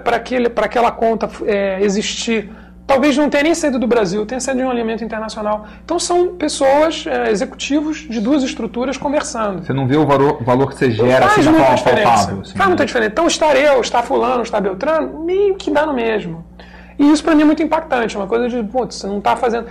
aquela 0.65 0.91
conta 0.91 1.27
é, 1.47 1.81
existir 1.81 2.51
talvez 2.85 3.17
não 3.17 3.29
tenha 3.29 3.43
nem 3.43 3.55
saído 3.55 3.79
do 3.79 3.87
Brasil, 3.87 4.25
tenha 4.25 4.39
saído 4.39 4.61
de 4.61 4.67
um 4.67 4.69
alimento 4.69 5.03
internacional. 5.03 5.65
Então 5.83 5.99
são 5.99 6.35
pessoas, 6.35 7.05
é, 7.07 7.31
executivos 7.31 8.07
de 8.09 8.19
duas 8.19 8.43
estruturas 8.43 8.97
conversando. 8.97 9.65
Você 9.65 9.73
não 9.73 9.87
vê 9.87 9.97
o 9.97 10.05
valor, 10.05 10.41
o 10.41 10.43
valor 10.43 10.69
que 10.69 10.75
você 10.75 10.91
gera 10.91 11.27
faz 11.27 11.47
assim, 11.47 11.57
muita 11.57 11.75
diferença. 11.75 12.09
Palpável, 12.09 12.41
assim, 12.41 12.57
faz 12.57 12.67
muita 12.67 12.85
diferença. 12.85 13.11
Então 13.11 13.27
estar 13.27 13.55
eu, 13.55 13.81
estar 13.81 14.03
fulano, 14.03 14.43
estar 14.43 14.61
Beltrano, 14.61 15.23
meio 15.23 15.55
que 15.55 15.71
dá 15.71 15.85
no 15.85 15.93
mesmo. 15.93 16.45
E 16.99 17.11
isso 17.11 17.23
para 17.23 17.33
mim 17.33 17.41
é 17.41 17.45
muito 17.45 17.63
impactante, 17.63 18.15
uma 18.15 18.27
coisa 18.27 18.47
de, 18.47 18.61
putz, 18.63 18.95
você 18.95 19.07
não 19.07 19.17
está 19.17 19.35
fazendo... 19.35 19.67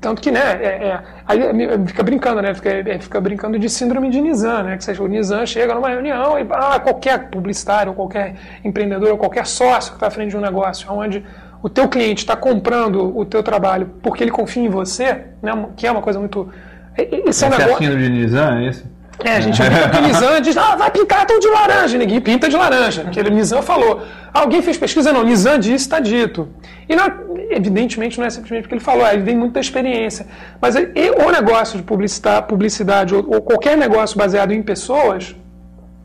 Tanto 0.00 0.20
que, 0.20 0.32
né, 0.32 0.40
é, 0.40 0.66
é, 0.66 1.02
aí 1.28 1.38
fica 1.86 2.02
brincando, 2.02 2.42
né, 2.42 2.52
fica, 2.54 2.70
é, 2.70 2.98
fica, 2.98 3.20
brincando 3.20 3.56
de 3.56 3.68
síndrome 3.70 4.10
de 4.10 4.20
Nizam, 4.20 4.64
né, 4.64 4.76
que 4.76 4.82
seja, 4.82 5.00
o 5.00 5.06
Nizam 5.06 5.46
chega 5.46 5.76
numa 5.76 5.88
reunião 5.88 6.36
e 6.36 6.44
ah, 6.50 6.80
qualquer 6.80 7.30
publicitário, 7.30 7.94
qualquer 7.94 8.34
empreendedor, 8.64 9.16
qualquer 9.16 9.46
sócio 9.46 9.92
que 9.92 9.96
está 9.98 10.08
à 10.08 10.10
frente 10.10 10.30
de 10.30 10.36
um 10.36 10.40
negócio, 10.40 10.90
onde 10.90 11.24
o 11.62 11.68
teu 11.68 11.88
cliente 11.88 12.22
está 12.22 12.34
comprando 12.34 13.16
o 13.16 13.24
teu 13.24 13.42
trabalho 13.42 13.90
porque 14.02 14.24
ele 14.24 14.30
confia 14.30 14.64
em 14.64 14.68
você, 14.68 15.24
né, 15.40 15.66
que 15.76 15.86
é 15.86 15.90
uma 15.92 16.02
coisa 16.02 16.18
muito... 16.18 16.48
Esse 16.96 17.44
é 17.44 17.48
negócio... 17.48 17.96
de 17.96 18.08
Nizam, 18.10 18.58
é 18.58 18.68
isso? 18.68 18.84
É, 19.24 19.36
a 19.36 19.40
gente 19.40 19.62
brinca 19.62 19.88
que 19.90 20.00
Nizam 20.00 20.40
diz, 20.40 20.56
ah, 20.56 20.74
vai 20.74 20.90
pintar 20.90 21.24
tão 21.26 21.38
de 21.38 21.46
laranja, 21.46 21.96
ninguém 21.96 22.20
pinta 22.20 22.48
de 22.48 22.56
laranja, 22.56 23.02
porque 23.04 23.20
o 23.20 23.30
Nizam 23.30 23.62
falou. 23.62 24.02
Alguém 24.32 24.60
fez 24.62 24.76
pesquisa? 24.76 25.12
Não, 25.12 25.22
Nizam 25.22 25.58
disse, 25.58 25.84
está 25.84 26.00
dito. 26.00 26.48
E 26.88 26.96
não, 26.96 27.06
evidentemente 27.50 28.18
não 28.18 28.26
é 28.26 28.30
simplesmente 28.30 28.62
porque 28.62 28.74
ele 28.74 28.84
falou, 28.84 29.06
ele 29.06 29.22
vem 29.22 29.36
muita 29.36 29.60
experiência. 29.60 30.26
Mas 30.60 30.74
o 30.74 31.30
negócio 31.30 31.76
de 31.76 31.84
publicidade, 31.84 32.46
publicidade 32.46 33.14
ou, 33.14 33.24
ou 33.34 33.42
qualquer 33.42 33.76
negócio 33.76 34.18
baseado 34.18 34.52
em 34.52 34.62
pessoas, 34.62 35.36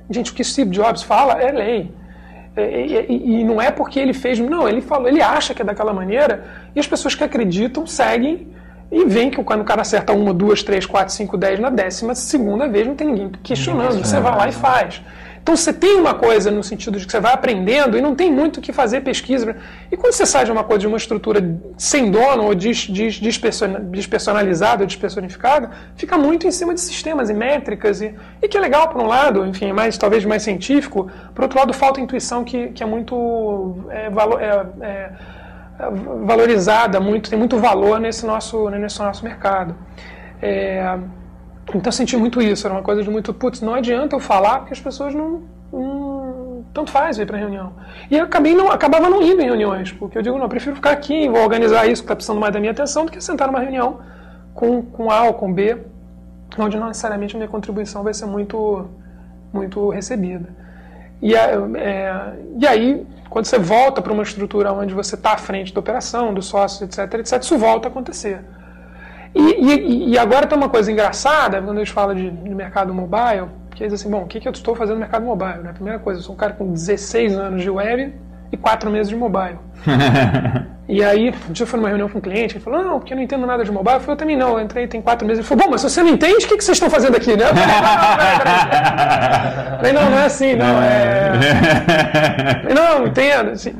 gente, 0.09 0.31
o 0.31 0.35
que 0.35 0.43
Steve 0.43 0.69
Jobs 0.69 1.01
fala 1.01 1.41
é 1.41 1.51
lei. 1.51 1.91
E, 2.61 3.05
e, 3.09 3.41
e, 3.41 3.43
não 3.43 3.61
é 3.61 3.69
porque 3.71 3.99
ele 3.99 4.13
fez, 4.13 4.39
não, 4.39 4.67
ele 4.67 4.81
falou, 4.81 5.07
ele 5.07 5.21
acha 5.21 5.53
que 5.53 5.61
é 5.61 5.65
daquela 5.65 5.93
maneira, 5.93 6.45
e 6.75 6.79
as 6.79 6.87
pessoas 6.87 7.13
que 7.13 7.23
acreditam 7.23 7.85
seguem 7.85 8.47
e 8.91 9.05
veem 9.05 9.29
que 9.29 9.41
quando 9.43 9.61
o 9.61 9.65
cara 9.65 9.81
acerta 9.81 10.13
uma, 10.13 10.33
duas, 10.33 10.63
três, 10.63 10.85
quatro, 10.85 11.13
cinco, 11.13 11.37
dez, 11.37 11.59
na 11.59 11.69
décima 11.69 12.15
segunda 12.15 12.67
vez 12.67 12.87
não 12.87 12.95
tem 12.95 13.07
ninguém 13.07 13.31
questionando, 13.43 14.03
você 14.03 14.19
vai 14.19 14.35
lá 14.35 14.47
e 14.47 14.51
faz. 14.51 15.01
Então 15.47 15.55
você 15.55 15.71
tem 15.71 15.95
uma 15.95 16.13
coisa 16.13 16.51
no 16.51 16.61
sentido 16.61 16.99
de 16.99 17.05
que 17.05 17.11
você 17.13 17.21
vai 17.21 17.31
aprendendo 17.31 17.97
e 17.97 18.01
não 18.01 18.13
tem 18.13 18.29
muito 18.29 18.57
o 18.57 18.61
que 18.61 18.73
fazer 18.73 18.99
pesquisa. 18.99 19.55
E 19.89 19.95
quando 19.95 20.11
você 20.11 20.25
sai 20.25 20.43
de 20.43 20.51
uma 20.51 20.61
coisa 20.61 20.79
de 20.79 20.87
uma 20.87 20.97
estrutura 20.97 21.41
sem 21.77 22.11
dono 22.11 22.43
ou 22.43 22.53
despersonalizada 22.53 24.83
ou 24.83 24.87
despersonificada, 24.87 25.71
fica 25.95 26.17
muito 26.17 26.45
em 26.45 26.51
cima 26.51 26.73
de 26.73 26.81
sistemas 26.81 27.29
e 27.29 27.33
métricas. 27.33 28.01
E, 28.01 28.13
e 28.41 28.47
que 28.49 28.57
é 28.57 28.59
legal 28.59 28.89
por 28.89 29.01
um 29.01 29.07
lado, 29.07 29.45
enfim, 29.45 29.71
mais, 29.71 29.97
talvez 29.97 30.25
mais 30.25 30.43
científico. 30.43 31.09
Por 31.33 31.43
outro 31.43 31.57
lado, 31.57 31.73
falta 31.73 32.01
intuição 32.01 32.43
que, 32.43 32.67
que 32.73 32.83
é 32.83 32.85
muito 32.85 33.85
é, 33.89 34.07
é, 34.07 34.65
é, 34.85 35.11
valorizada, 36.25 36.99
muito, 36.99 37.29
tem 37.29 37.39
muito 37.39 37.57
valor 37.57 38.01
nesse 38.01 38.25
nosso, 38.25 38.69
nesse 38.69 38.99
nosso 38.99 39.23
mercado. 39.23 39.73
É, 40.41 40.97
então 41.69 41.81
eu 41.85 41.91
senti 41.91 42.15
muito 42.15 42.41
isso, 42.41 42.65
era 42.65 42.73
uma 42.73 42.83
coisa 42.83 43.03
de 43.03 43.09
muito, 43.09 43.33
putz, 43.33 43.61
não 43.61 43.73
adianta 43.73 44.15
eu 44.15 44.19
falar 44.19 44.59
porque 44.59 44.73
as 44.73 44.79
pessoas 44.79 45.13
não, 45.13 45.43
tanto 46.73 46.91
faz 46.91 47.17
ir 47.17 47.25
para 47.25 47.37
reunião. 47.37 47.73
E 48.09 48.17
eu 48.17 48.23
acabei 48.23 48.55
não, 48.55 48.71
acabava 48.71 49.09
não 49.09 49.21
indo 49.21 49.41
em 49.41 49.45
reuniões, 49.45 49.91
porque 49.91 50.17
eu 50.17 50.21
digo, 50.21 50.37
não, 50.37 50.45
eu 50.45 50.49
prefiro 50.49 50.75
ficar 50.75 50.91
aqui, 50.91 51.27
vou 51.27 51.41
organizar 51.41 51.87
isso 51.87 52.01
que 52.01 52.05
está 52.05 52.15
precisando 52.15 52.39
mais 52.39 52.53
da 52.53 52.59
minha 52.59 52.71
atenção 52.71 53.05
do 53.05 53.11
que 53.11 53.19
sentar 53.19 53.47
numa 53.47 53.59
reunião 53.59 53.99
com, 54.53 54.81
com 54.81 55.11
A 55.11 55.23
ou 55.23 55.33
com 55.33 55.51
B, 55.51 55.77
onde 56.57 56.77
não 56.77 56.87
necessariamente 56.87 57.35
a 57.35 57.37
minha 57.37 57.49
contribuição 57.49 58.03
vai 58.03 58.13
ser 58.13 58.25
muito, 58.25 58.87
muito 59.51 59.89
recebida. 59.89 60.49
E, 61.21 61.35
é, 61.35 61.53
e 62.59 62.67
aí, 62.67 63.05
quando 63.29 63.45
você 63.45 63.57
volta 63.57 64.01
para 64.01 64.13
uma 64.13 64.23
estrutura 64.23 64.71
onde 64.71 64.93
você 64.93 65.15
está 65.15 65.33
à 65.33 65.37
frente 65.37 65.73
da 65.73 65.79
operação, 65.79 66.33
do 66.33 66.41
sócio, 66.41 66.85
etc, 66.85 67.13
etc, 67.15 67.41
isso 67.41 67.57
volta 67.57 67.87
a 67.87 67.91
acontecer. 67.91 68.39
E, 69.35 69.41
e, 69.41 70.09
e, 70.11 70.17
agora 70.17 70.47
tem 70.47 70.57
uma 70.57 70.69
coisa 70.69 70.91
engraçada, 70.91 71.61
quando 71.61 71.77
a 71.77 71.83
gente 71.83 71.93
fala 71.93 72.15
de, 72.15 72.29
de 72.29 72.55
mercado 72.55 72.93
mobile, 72.93 73.47
que 73.75 73.83
é 73.83 73.87
assim, 73.87 74.09
bom, 74.09 74.23
o 74.23 74.27
que, 74.27 74.39
que 74.39 74.47
eu 74.47 74.51
estou 74.51 74.75
fazendo 74.75 74.95
no 74.95 75.01
mercado 75.01 75.25
mobile? 75.25 75.59
Né? 75.63 75.73
Primeira 75.73 75.99
coisa, 75.99 76.19
eu 76.19 76.23
sou 76.23 76.33
um 76.33 76.37
cara 76.37 76.53
com 76.53 76.71
16 76.71 77.37
anos 77.37 77.61
de 77.61 77.69
web 77.69 78.13
e 78.51 78.57
4 78.57 78.89
meses 78.89 79.09
de 79.09 79.15
mobile. 79.15 79.59
E 80.89 81.03
aí, 81.03 81.33
um 81.49 81.51
dia 81.51 81.63
eu 81.63 81.67
fui 81.67 81.77
numa 81.77 81.89
reunião 81.89 82.07
com 82.07 82.17
um 82.19 82.21
cliente, 82.21 82.55
ele 82.55 82.63
falou, 82.63 82.81
não, 82.81 82.97
porque 82.97 83.11
eu 83.11 83.17
não 83.17 83.23
entendo 83.23 83.45
nada 83.45 83.61
de 83.63 83.71
mobile. 83.71 83.95
Eu 83.95 83.99
falei, 83.99 84.13
eu 84.13 84.17
também 84.17 84.37
não, 84.37 84.57
eu 84.57 84.63
entrei 84.63 84.87
tem 84.87 85.01
quatro 85.01 85.27
meses. 85.27 85.39
Ele 85.39 85.47
falou, 85.47 85.65
bom, 85.65 85.71
mas 85.71 85.81
se 85.81 85.89
você 85.89 86.01
não 86.01 86.11
entende, 86.11 86.45
o 86.45 86.47
que, 86.47 86.55
que 86.55 86.63
vocês 86.63 86.77
estão 86.77 86.89
fazendo 86.89 87.17
aqui, 87.17 87.35
né? 87.35 87.43
Eu 89.73 89.77
falei, 89.77 89.93
não, 89.93 90.09
não 90.09 90.17
é 90.17 90.25
assim, 90.25 90.55
não, 90.55 90.81
é... 90.81 91.33
Não, 92.73 93.05
entendo, 93.07 93.51
assim. 93.51 93.73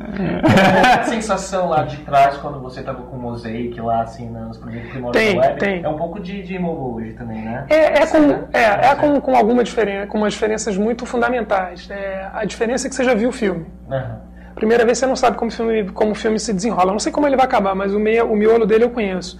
A 0.99 1.03
sensação 1.03 1.69
lá 1.69 1.83
de 1.83 1.97
trás, 1.97 2.37
quando 2.37 2.59
você 2.59 2.81
estava 2.81 3.01
com 3.01 3.15
o 3.15 3.19
Mosaic 3.19 3.79
lá, 3.79 4.01
assim, 4.01 4.29
nos 4.29 4.57
primeiros 4.57 4.89
primórdios 4.91 5.23
tem, 5.23 5.39
web, 5.39 5.59
tem. 5.59 5.83
é 5.83 5.87
um 5.87 5.97
pouco 5.97 6.19
de, 6.19 6.43
de 6.43 6.57
hoje 6.59 7.13
também, 7.13 7.41
né? 7.41 7.65
É, 7.69 8.01
é, 8.01 8.05
com, 8.05 8.17
é, 8.53 8.89
é 8.91 8.95
com, 8.95 9.21
com 9.21 9.35
alguma 9.35 9.63
diferença, 9.63 10.07
com 10.07 10.17
umas 10.17 10.33
diferenças 10.33 10.77
muito 10.77 11.05
fundamentais. 11.05 11.87
É, 11.89 12.27
a 12.33 12.43
diferença 12.43 12.87
é 12.87 12.89
que 12.89 12.95
você 12.95 13.03
já 13.03 13.13
viu 13.13 13.29
o 13.29 13.33
filme. 13.33 13.65
Uhum. 13.89 14.36
Primeira 14.57 14.83
vez 14.83 14.97
você 14.97 15.05
não 15.05 15.15
sabe 15.15 15.37
como 15.37 15.51
o 15.51 15.53
filme, 15.53 15.89
como 15.91 16.11
o 16.13 16.15
filme 16.15 16.39
se 16.39 16.51
desenrola. 16.51 16.89
Eu 16.89 16.93
não 16.93 16.99
sei 16.99 17.11
como 17.11 17.27
ele 17.27 17.35
vai 17.35 17.45
acabar, 17.45 17.75
mas 17.75 17.93
o, 17.93 17.99
meia, 17.99 18.25
o 18.25 18.35
miolo 18.35 18.65
dele 18.65 18.85
eu 18.85 18.89
conheço. 18.89 19.39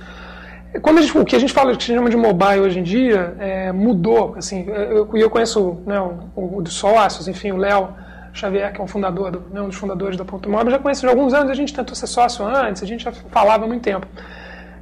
Quando 0.80 1.02
gente, 1.02 1.18
o 1.18 1.26
que 1.26 1.36
a 1.36 1.40
gente 1.40 1.52
fala, 1.52 1.72
que 1.72 1.78
a 1.78 1.80
gente 1.80 1.96
chama 1.96 2.08
de 2.08 2.16
mobile 2.16 2.60
hoje 2.60 2.80
em 2.80 2.84
dia, 2.84 3.34
é, 3.40 3.72
mudou. 3.72 4.36
Assim, 4.38 4.68
eu, 4.68 5.10
eu 5.18 5.30
conheço 5.30 5.82
né, 5.88 6.00
o, 6.00 6.58
o 6.58 6.62
dos 6.62 6.74
sócios, 6.74 7.28
enfim, 7.28 7.52
o 7.52 7.58
Léo 7.58 7.90
Xavier, 8.32 8.72
que 8.72 8.80
é 8.80 8.84
um 8.84 8.88
fundador, 8.88 9.32
do, 9.32 9.40
né, 9.52 9.60
um 9.60 9.70
dos 9.70 9.78
fundadores 9.78 10.16
da 10.16 10.24
Ponto 10.24 10.48
Mobile, 10.48 10.70
já 10.70 10.78
conheço 10.78 11.08
há 11.08 11.10
alguns 11.10 11.34
anos, 11.34 11.50
a 11.50 11.56
gente 11.56 11.74
tentou 11.74 11.96
ser 11.96 12.06
sócio 12.06 12.46
antes, 12.46 12.84
a 12.84 12.86
gente 12.86 13.04
já 13.04 13.12
falava 13.12 13.66
há 13.66 13.68
muito 13.68 13.82
tempo. 13.82 14.06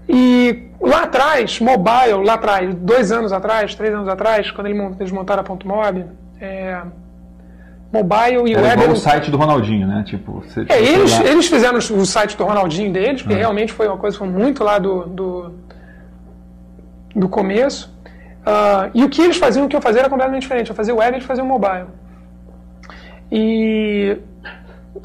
E 0.10 0.70
lá 0.82 1.04
atrás, 1.04 1.62
mobile, 1.62 2.26
lá 2.26 2.34
atrás, 2.34 2.76
dois 2.76 3.10
anos 3.10 3.32
atrás, 3.32 3.74
três 3.74 3.94
anos 3.94 4.10
atrás, 4.10 4.52
quando 4.52 4.68
eles 4.68 5.12
montaram 5.12 5.42
a 5.42 5.44
Ponto 5.46 5.66
Mobile, 5.66 6.08
é, 6.42 6.82
mobile 7.96 8.50
e 8.50 8.54
Era 8.54 8.62
web. 8.62 8.82
igual 8.82 8.92
o 8.92 8.96
site 8.96 9.32
do 9.32 9.38
Ronaldinho, 9.38 9.88
né? 9.88 10.04
Tipo, 10.06 10.42
você, 10.42 10.66
é, 10.70 10.82
eles, 10.82 11.20
eles 11.22 11.48
fizeram 11.48 11.78
o 11.78 12.06
site 12.06 12.36
do 12.38 12.44
Ronaldinho 12.44 12.92
deles, 12.92 13.22
porque 13.22 13.36
realmente 13.36 13.72
foi 13.72 13.88
uma 13.88 13.98
coisa 13.98 14.18
foi 14.18 14.28
muito 14.28 14.64
lá 14.64 14.78
do, 14.78 15.06
do, 15.06 15.54
do 17.16 17.30
começo. 17.30 17.94
Uh, 18.46 18.92
e 18.94 19.04
o 19.04 19.10
que 19.10 19.22
eles 19.22 19.38
faziam, 19.38 19.66
o 19.66 19.70
que 19.70 19.76
eu 19.76 19.82
fazia 19.82 20.02
era 20.02 20.10
completamente 20.10 20.44
diferente. 20.44 20.70
Eu 20.70 20.76
fazia 20.76 20.94
web, 20.94 21.16
eles 21.16 21.26
faziam 21.26 21.48
mobile. 21.48 21.88
E 23.32 24.18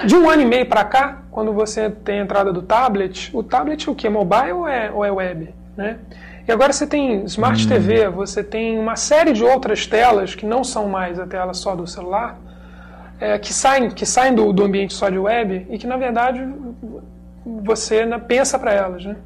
de 0.05 0.15
um 0.15 0.29
ano 0.29 0.43
e 0.43 0.47
meio 0.47 0.67
para 0.67 0.85
cá, 0.85 1.23
quando 1.31 1.53
você 1.53 1.91
tem 1.91 2.21
a 2.21 2.23
entrada 2.23 2.53
do 2.53 2.63
tablet, 2.63 3.31
o 3.33 3.43
tablet 3.43 3.89
o 3.89 3.95
que? 3.95 4.07
É 4.07 4.11
mobile 4.11 4.53
ou 4.53 4.69
é, 4.69 4.91
ou 4.91 5.05
é 5.05 5.11
web? 5.11 5.55
Né? 5.77 5.99
E 6.47 6.53
agora 6.53 6.73
você 6.73 6.87
tem 6.87 7.25
Smart 7.25 7.65
hum. 7.65 7.69
TV, 7.69 8.09
você 8.09 8.43
tem 8.43 8.79
uma 8.79 8.97
série 8.97 9.33
de 9.33 9.45
outras 9.45 9.87
telas 9.87 10.35
que 10.35 10.45
não 10.45 10.65
são 10.65 10.89
mais 10.89 11.19
a 11.19 11.27
tela 11.27 11.55
só 11.55 11.75
do 11.75 11.87
celular, 11.87 12.39
é, 13.21 13.39
que 13.39 13.53
saem, 13.53 13.91
que 13.91 14.07
saem 14.07 14.35
do, 14.35 14.53
do 14.53 14.65
ambiente 14.65 14.95
só 14.95 15.09
de 15.11 15.19
web 15.19 15.67
e 15.69 15.79
que, 15.79 15.87
na 15.87 15.97
verdade, 15.97 16.43
você 17.45 18.07
né, 18.07 18.19
pensa 18.19 18.59
para 18.59 18.73
elas. 18.73 19.05
Né? 19.05 19.17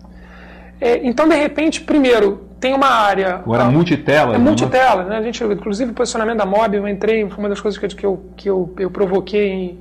É, 0.81 1.07
então, 1.07 1.29
de 1.29 1.37
repente, 1.37 1.81
primeiro, 1.81 2.49
tem 2.59 2.75
uma 2.75 2.89
área. 2.89 3.37
Agora, 3.37 3.65
a, 3.65 3.71
multitela. 3.71 4.35
É 4.35 4.39
né? 4.39 4.45
multitela. 4.45 5.05
Né? 5.05 5.17
A 5.17 5.23
gente, 5.23 5.43
inclusive, 5.45 5.93
o 5.93 5.95
posicionamento 5.95 6.39
da 6.39 6.47
Mob, 6.47 6.77
eu 6.77 6.89
entrei, 6.89 7.29
foi 7.29 7.39
uma 7.39 7.49
das 7.49 7.61
coisas 7.61 7.79
que, 7.79 8.05
eu, 8.05 8.21
que 8.37 8.51
eu, 8.51 8.75
eu 8.79 8.91
provoquei 8.91 9.49
em, 9.49 9.79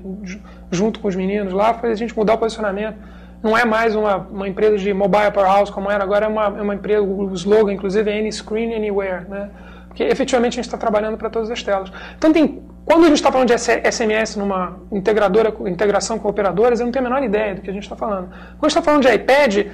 junto 0.69 0.99
com 0.99 1.07
os 1.07 1.15
meninos 1.15 1.51
lá, 1.51 1.73
foi 1.73 1.91
a 1.91 1.95
gente 1.95 2.15
mudar 2.15 2.35
o 2.35 2.37
posicionamento. 2.37 2.95
Não 3.41 3.57
é 3.57 3.65
mais 3.65 3.95
uma, 3.95 4.17
uma 4.17 4.47
empresa 4.47 4.77
de 4.77 4.93
mobile 4.93 5.31
powerhouse 5.31 5.71
como 5.71 5.91
era, 5.91 6.03
agora 6.03 6.25
é 6.25 6.29
uma, 6.29 6.45
é 6.45 6.61
uma 6.61 6.75
empresa, 6.75 7.01
o 7.01 7.33
slogan, 7.33 7.73
inclusive, 7.73 8.09
é 8.09 8.19
Any 8.19 8.31
Screen 8.31 8.73
Anywhere. 8.73 9.25
Né? 9.27 9.49
Porque 9.93 10.03
efetivamente 10.03 10.53
a 10.53 10.55
gente 10.55 10.65
está 10.65 10.77
trabalhando 10.77 11.17
para 11.17 11.29
todas 11.29 11.51
as 11.51 11.61
telas. 11.61 11.91
Então, 12.17 12.33
tem, 12.33 12.63
quando 12.83 13.03
a 13.03 13.07
gente 13.09 13.17
está 13.17 13.31
falando 13.31 13.47
de 13.47 13.53
SMS 13.55 14.35
numa 14.35 14.79
integradora, 14.91 15.53
integração 15.67 16.17
com 16.17 16.27
operadoras, 16.27 16.79
eu 16.79 16.87
não 16.87 16.91
tenho 16.91 17.05
a 17.05 17.09
menor 17.09 17.23
ideia 17.23 17.53
do 17.53 17.61
que 17.61 17.69
a 17.69 17.73
gente 17.73 17.83
está 17.83 17.95
falando. 17.95 18.29
Quando 18.29 18.63
a 18.63 18.69
gente 18.69 18.69
está 18.69 18.81
falando 18.81 19.03
de 19.03 19.13
iPad, 19.13 19.67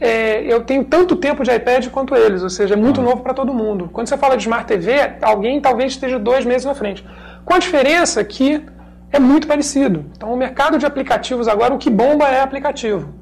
é, 0.00 0.40
eu 0.50 0.62
tenho 0.62 0.84
tanto 0.84 1.16
tempo 1.16 1.44
de 1.44 1.54
iPad 1.54 1.88
quanto 1.88 2.16
eles, 2.16 2.42
ou 2.42 2.48
seja, 2.48 2.72
é 2.72 2.76
muito 2.78 3.02
ah. 3.02 3.04
novo 3.04 3.22
para 3.22 3.34
todo 3.34 3.52
mundo. 3.52 3.90
Quando 3.92 4.08
você 4.08 4.16
fala 4.16 4.38
de 4.38 4.44
Smart 4.44 4.66
TV, 4.66 5.16
alguém 5.20 5.60
talvez 5.60 5.92
esteja 5.92 6.18
dois 6.18 6.46
meses 6.46 6.64
na 6.64 6.74
frente. 6.74 7.04
Com 7.44 7.52
a 7.52 7.58
diferença 7.58 8.24
que 8.24 8.64
é 9.12 9.18
muito 9.18 9.46
parecido. 9.46 10.06
Então, 10.16 10.32
o 10.32 10.36
mercado 10.36 10.78
de 10.78 10.86
aplicativos 10.86 11.46
agora, 11.46 11.74
o 11.74 11.78
que 11.78 11.90
bomba 11.90 12.26
é 12.26 12.40
aplicativo. 12.40 13.17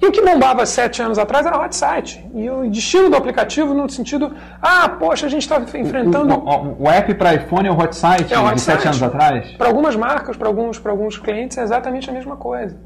E 0.00 0.06
o 0.06 0.12
que 0.12 0.22
bombava 0.22 0.64
sete 0.64 1.02
anos 1.02 1.18
atrás 1.18 1.44
era 1.44 1.58
hot 1.58 1.76
site. 1.76 2.26
E 2.34 2.48
o 2.48 2.70
destino 2.70 3.10
do 3.10 3.16
aplicativo 3.16 3.74
no 3.74 3.88
sentido, 3.90 4.34
ah, 4.62 4.88
poxa, 4.88 5.26
a 5.26 5.28
gente 5.28 5.42
está 5.42 5.60
enfrentando. 5.78 6.34
O, 6.34 6.78
o, 6.78 6.84
o 6.84 6.90
app 6.90 7.12
para 7.14 7.34
iPhone 7.34 7.68
é 7.68 7.70
o 7.70 7.78
hot 7.78 7.94
site 7.94 8.32
é 8.32 8.38
o 8.38 8.46
hot 8.46 8.54
de 8.54 8.60
sete 8.62 8.86
anos 8.86 9.02
atrás? 9.02 9.52
Para 9.52 9.68
algumas 9.68 9.94
marcas, 9.96 10.36
para 10.36 10.48
alguns, 10.48 10.80
alguns 10.86 11.18
clientes, 11.18 11.58
é 11.58 11.62
exatamente 11.62 12.08
a 12.08 12.12
mesma 12.12 12.36
coisa. 12.36 12.78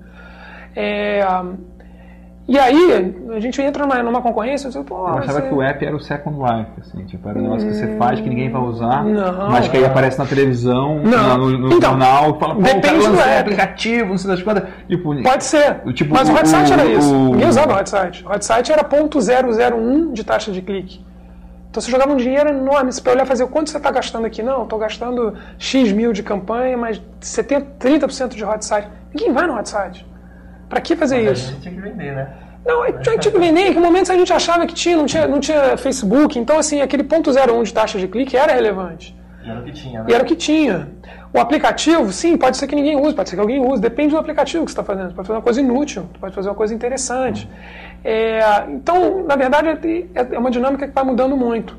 É, 0.75 1.25
e 2.47 2.59
aí, 2.59 3.15
a 3.35 3.41
gente 3.41 3.61
entra 3.63 3.87
numa, 3.87 4.03
numa 4.03 4.21
concorrência. 4.21 4.71
Você, 4.71 4.83
Pô, 4.83 5.09
eu 5.09 5.19
achava 5.19 5.41
você... 5.41 5.49
que 5.49 5.55
o 5.55 5.63
app 5.63 5.85
era 5.85 5.97
o 5.97 6.01
Second 6.01 6.37
Life, 6.39 6.71
assim, 6.79 7.05
tipo, 7.07 7.27
era 7.27 7.39
um 7.39 7.43
negócio 7.43 7.67
que 7.67 7.75
você 7.75 7.97
faz 7.97 8.21
que 8.21 8.29
ninguém 8.29 8.51
vai 8.51 8.61
usar, 8.61 9.03
não, 9.03 9.51
mas 9.51 9.67
que 9.67 9.79
aí 9.79 9.85
aparece 9.85 10.19
na 10.19 10.27
televisão, 10.27 11.01
não. 11.03 11.39
no, 11.39 11.59
no 11.59 11.67
então, 11.73 11.91
jornal, 11.91 12.39
fala, 12.39 12.55
pô, 12.55 12.61
depende 12.61 13.09
do 13.09 13.19
app. 13.19 13.41
aplicativo, 13.41 14.11
não 14.11 14.19
sei 14.19 14.31
das 14.31 14.43
quantas. 14.43 14.65
Tipo, 14.87 15.23
Pode 15.23 15.45
ser. 15.45 15.81
Tipo, 15.95 16.13
mas 16.13 16.29
o, 16.29 16.33
o 16.33 16.35
hot 16.35 16.49
site 16.49 16.73
era 16.73 16.85
isso. 16.85 17.15
O, 17.15 17.31
ninguém 17.31 17.49
usava 17.49 17.73
o 17.73 17.81
hot 17.81 17.89
site. 17.89 18.27
O 18.27 18.31
hot 18.31 18.45
site 18.45 18.73
era 18.73 18.85
.001 18.85 20.13
de 20.13 20.25
taxa 20.25 20.53
de 20.53 20.61
clique. 20.61 21.05
Então 21.71 21.81
você 21.81 21.91
jogava 21.91 22.13
um 22.13 22.17
dinheiro 22.17 22.51
enorme. 22.51 22.93
Você 22.93 23.09
olhar 23.09 23.25
e 23.25 23.27
fazer 23.27 23.45
o 23.45 23.49
quanto 23.49 23.71
você 23.71 23.79
está 23.79 23.91
gastando 23.91 24.27
aqui. 24.27 24.43
Não, 24.43 24.65
estou 24.65 24.79
gastando 24.79 25.35
X 25.59 25.91
mil 25.93 26.13
de 26.13 26.23
campanha, 26.23 26.77
mas 26.77 27.03
70, 27.21 27.67
30% 27.81 28.35
de 28.35 28.45
hot 28.45 28.65
site. 28.65 28.87
Ninguém 29.13 29.33
vai 29.33 29.47
no 29.47 29.57
hot 29.59 29.69
site. 29.69 30.07
Para 30.75 30.81
que 30.81 30.97
fazer 30.97 31.23
Mas 31.23 31.39
isso? 31.39 31.51
A 31.51 31.53
gente 31.53 31.63
tinha 31.63 31.75
que 31.77 31.81
vender, 31.81 32.13
né? 32.17 32.29
Não, 32.67 32.85
tinha, 33.01 33.17
tinha 33.17 33.33
que 33.33 33.39
vender. 33.39 33.61
Em 33.69 33.73
que 33.73 33.79
momentos 33.79 34.11
a 34.11 34.17
gente 34.17 34.33
achava 34.33 34.67
que 34.67 34.75
tinha, 34.75 34.97
não 34.97 35.07
tinha, 35.07 35.29
não 35.29 35.39
tinha 35.39 35.77
Facebook. 35.77 36.37
Então, 36.37 36.59
assim, 36.59 36.81
aquele 36.81 37.05
ponto 37.05 37.31
01 37.31 37.63
de 37.63 37.73
taxa 37.73 37.97
de 37.97 38.09
clique 38.09 38.37
era 38.37 38.53
relevante. 38.53 39.17
E 39.45 39.49
era 39.49 39.61
o 39.61 39.63
que 39.63 39.71
tinha, 39.71 40.01
né? 40.01 40.07
E 40.09 40.15
era 40.15 40.25
o 40.25 40.27
que 40.27 40.35
tinha. 40.35 40.89
O 41.33 41.39
aplicativo, 41.39 42.11
sim, 42.13 42.37
pode 42.37 42.57
ser 42.57 42.67
que 42.67 42.75
ninguém 42.75 43.01
use, 43.01 43.15
pode 43.15 43.29
ser 43.29 43.37
que 43.37 43.41
alguém 43.41 43.65
use, 43.65 43.81
depende 43.81 44.15
do 44.15 44.19
aplicativo 44.19 44.65
que 44.65 44.73
você 44.73 44.81
está 44.81 44.83
fazendo. 44.83 45.11
Você 45.11 45.15
pode 45.15 45.29
fazer 45.29 45.39
uma 45.39 45.45
coisa 45.45 45.61
inútil, 45.61 46.09
pode 46.21 46.35
fazer 46.35 46.49
uma 46.49 46.57
coisa 46.57 46.75
interessante. 46.75 47.49
É, 48.03 48.41
então, 48.71 49.25
na 49.25 49.37
verdade, 49.37 49.69
é, 50.13 50.35
é 50.35 50.39
uma 50.41 50.51
dinâmica 50.51 50.89
que 50.89 50.93
vai 50.93 51.05
mudando 51.05 51.37
muito. 51.37 51.79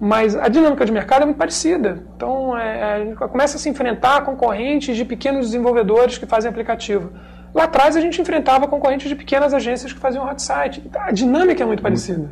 Mas 0.00 0.34
a 0.34 0.48
dinâmica 0.48 0.86
de 0.86 0.92
mercado 0.92 1.22
é 1.22 1.24
muito 1.26 1.36
parecida. 1.36 2.02
Então, 2.16 2.56
é, 2.56 2.94
a 2.94 3.04
gente 3.04 3.16
começa 3.16 3.58
a 3.58 3.60
se 3.60 3.68
enfrentar 3.68 4.22
concorrentes 4.22 4.96
de 4.96 5.04
pequenos 5.04 5.44
desenvolvedores 5.44 6.16
que 6.16 6.24
fazem 6.24 6.48
aplicativo. 6.48 7.12
Lá 7.54 7.64
atrás 7.64 7.96
a 7.96 8.00
gente 8.00 8.20
enfrentava 8.20 8.68
concorrentes 8.68 9.08
de 9.08 9.16
pequenas 9.16 9.52
agências 9.52 9.92
que 9.92 9.98
faziam 9.98 10.24
hot 10.24 10.40
site. 10.40 10.82
A 10.94 11.10
dinâmica 11.10 11.62
é 11.62 11.66
muito 11.66 11.82
parecida. 11.82 12.28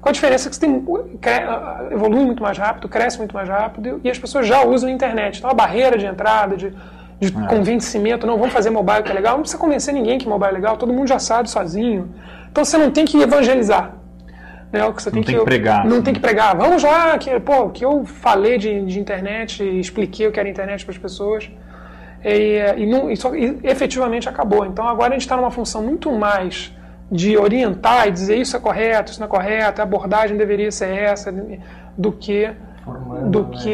Com 0.00 0.08
a 0.08 0.12
diferença 0.12 0.48
que 0.48 0.56
você 0.56 0.60
tem, 0.60 0.84
evolui 1.90 2.24
muito 2.24 2.42
mais 2.42 2.58
rápido, 2.58 2.88
cresce 2.88 3.18
muito 3.18 3.34
mais 3.34 3.48
rápido 3.48 4.00
e 4.02 4.10
as 4.10 4.18
pessoas 4.18 4.46
já 4.46 4.64
usam 4.64 4.88
a 4.88 4.92
internet. 4.92 5.38
Então 5.38 5.50
a 5.50 5.54
barreira 5.54 5.96
de 5.96 6.06
entrada, 6.06 6.56
de, 6.56 6.74
de 7.20 7.28
é. 7.28 7.46
convencimento, 7.46 8.26
não, 8.26 8.36
vamos 8.36 8.52
fazer 8.52 8.70
mobile 8.70 9.02
que 9.02 9.12
é 9.12 9.14
legal, 9.14 9.34
não 9.34 9.42
precisa 9.42 9.60
convencer 9.60 9.94
ninguém 9.94 10.18
que 10.18 10.26
mobile 10.26 10.50
é 10.50 10.54
legal, 10.54 10.76
todo 10.76 10.92
mundo 10.92 11.06
já 11.06 11.18
sabe 11.18 11.48
sozinho. 11.48 12.12
Então 12.50 12.64
você 12.64 12.76
não 12.76 12.90
tem 12.90 13.04
que 13.04 13.20
evangelizar. 13.20 13.94
Né? 14.72 14.84
O 14.86 14.92
que 14.92 15.02
você 15.02 15.10
não 15.10 15.16
tem, 15.16 15.24
tem 15.24 15.34
que, 15.34 15.40
que, 15.40 15.44
pregar. 15.44 15.84
Não 15.84 16.02
tem 16.02 16.14
que 16.14 16.20
pregar. 16.20 16.56
Vamos 16.56 16.82
lá, 16.82 17.16
que, 17.18 17.38
pô, 17.38 17.68
que 17.68 17.84
eu 17.84 18.04
falei 18.04 18.56
de, 18.58 18.84
de 18.86 18.98
internet, 18.98 19.62
expliquei 19.62 20.26
o 20.26 20.32
que 20.32 20.40
era 20.40 20.48
internet 20.48 20.84
para 20.84 20.92
as 20.92 20.98
pessoas 20.98 21.48
e, 22.24 22.82
e, 22.82 22.86
não, 22.86 23.10
e, 23.10 23.16
só, 23.16 23.34
e 23.34 23.58
efetivamente 23.64 24.28
acabou. 24.28 24.64
Então 24.64 24.86
agora 24.86 25.10
a 25.10 25.12
gente 25.12 25.22
está 25.22 25.36
numa 25.36 25.50
função 25.50 25.82
muito 25.82 26.10
mais 26.12 26.72
de 27.10 27.36
orientar 27.36 28.08
e 28.08 28.10
dizer 28.10 28.36
isso 28.36 28.56
é 28.56 28.60
correto, 28.60 29.12
isso 29.12 29.20
não 29.20 29.26
é 29.26 29.30
correto, 29.30 29.80
a 29.80 29.84
abordagem 29.84 30.36
deveria 30.36 30.70
ser 30.70 30.88
essa, 30.88 31.32
do 31.96 32.12
que 32.12 32.50
Formando, 32.84 33.30
do 33.30 33.48
né, 33.48 33.56
que 33.58 33.70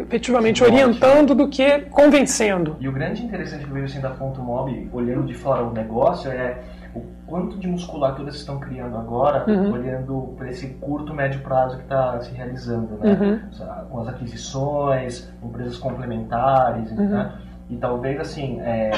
efetivamente 0.00 0.62
orientando 0.62 1.34
do 1.34 1.48
que 1.48 1.80
convencendo. 1.90 2.76
E 2.80 2.88
o 2.88 2.92
grande 2.92 3.24
interessante 3.24 3.64
que 3.64 3.70
eu 3.70 3.74
vejo 3.74 3.86
assim 3.86 4.00
da 4.00 4.10
Ponto 4.10 4.42
Mob, 4.42 4.90
olhando 4.92 5.26
de 5.26 5.34
fora 5.34 5.62
o 5.62 5.72
negócio, 5.72 6.30
é 6.30 6.58
o 6.94 7.02
quanto 7.26 7.56
de 7.56 7.66
musculatura 7.66 8.30
vocês 8.30 8.40
estão 8.40 8.60
criando 8.60 8.96
agora, 8.96 9.50
uhum. 9.50 9.72
olhando 9.72 10.34
para 10.36 10.50
esse 10.50 10.68
curto, 10.74 11.14
médio 11.14 11.40
prazo 11.40 11.78
que 11.78 11.84
está 11.84 12.20
se 12.20 12.34
realizando, 12.34 12.98
né? 12.98 13.18
Uhum. 13.18 13.88
Com 13.88 14.00
as 14.00 14.08
aquisições, 14.08 15.32
empresas 15.42 15.78
complementares, 15.78 16.90
uhum. 16.90 17.08
né? 17.08 17.32
E 17.70 17.76
talvez, 17.76 18.20
assim, 18.20 18.60
é, 18.60 18.90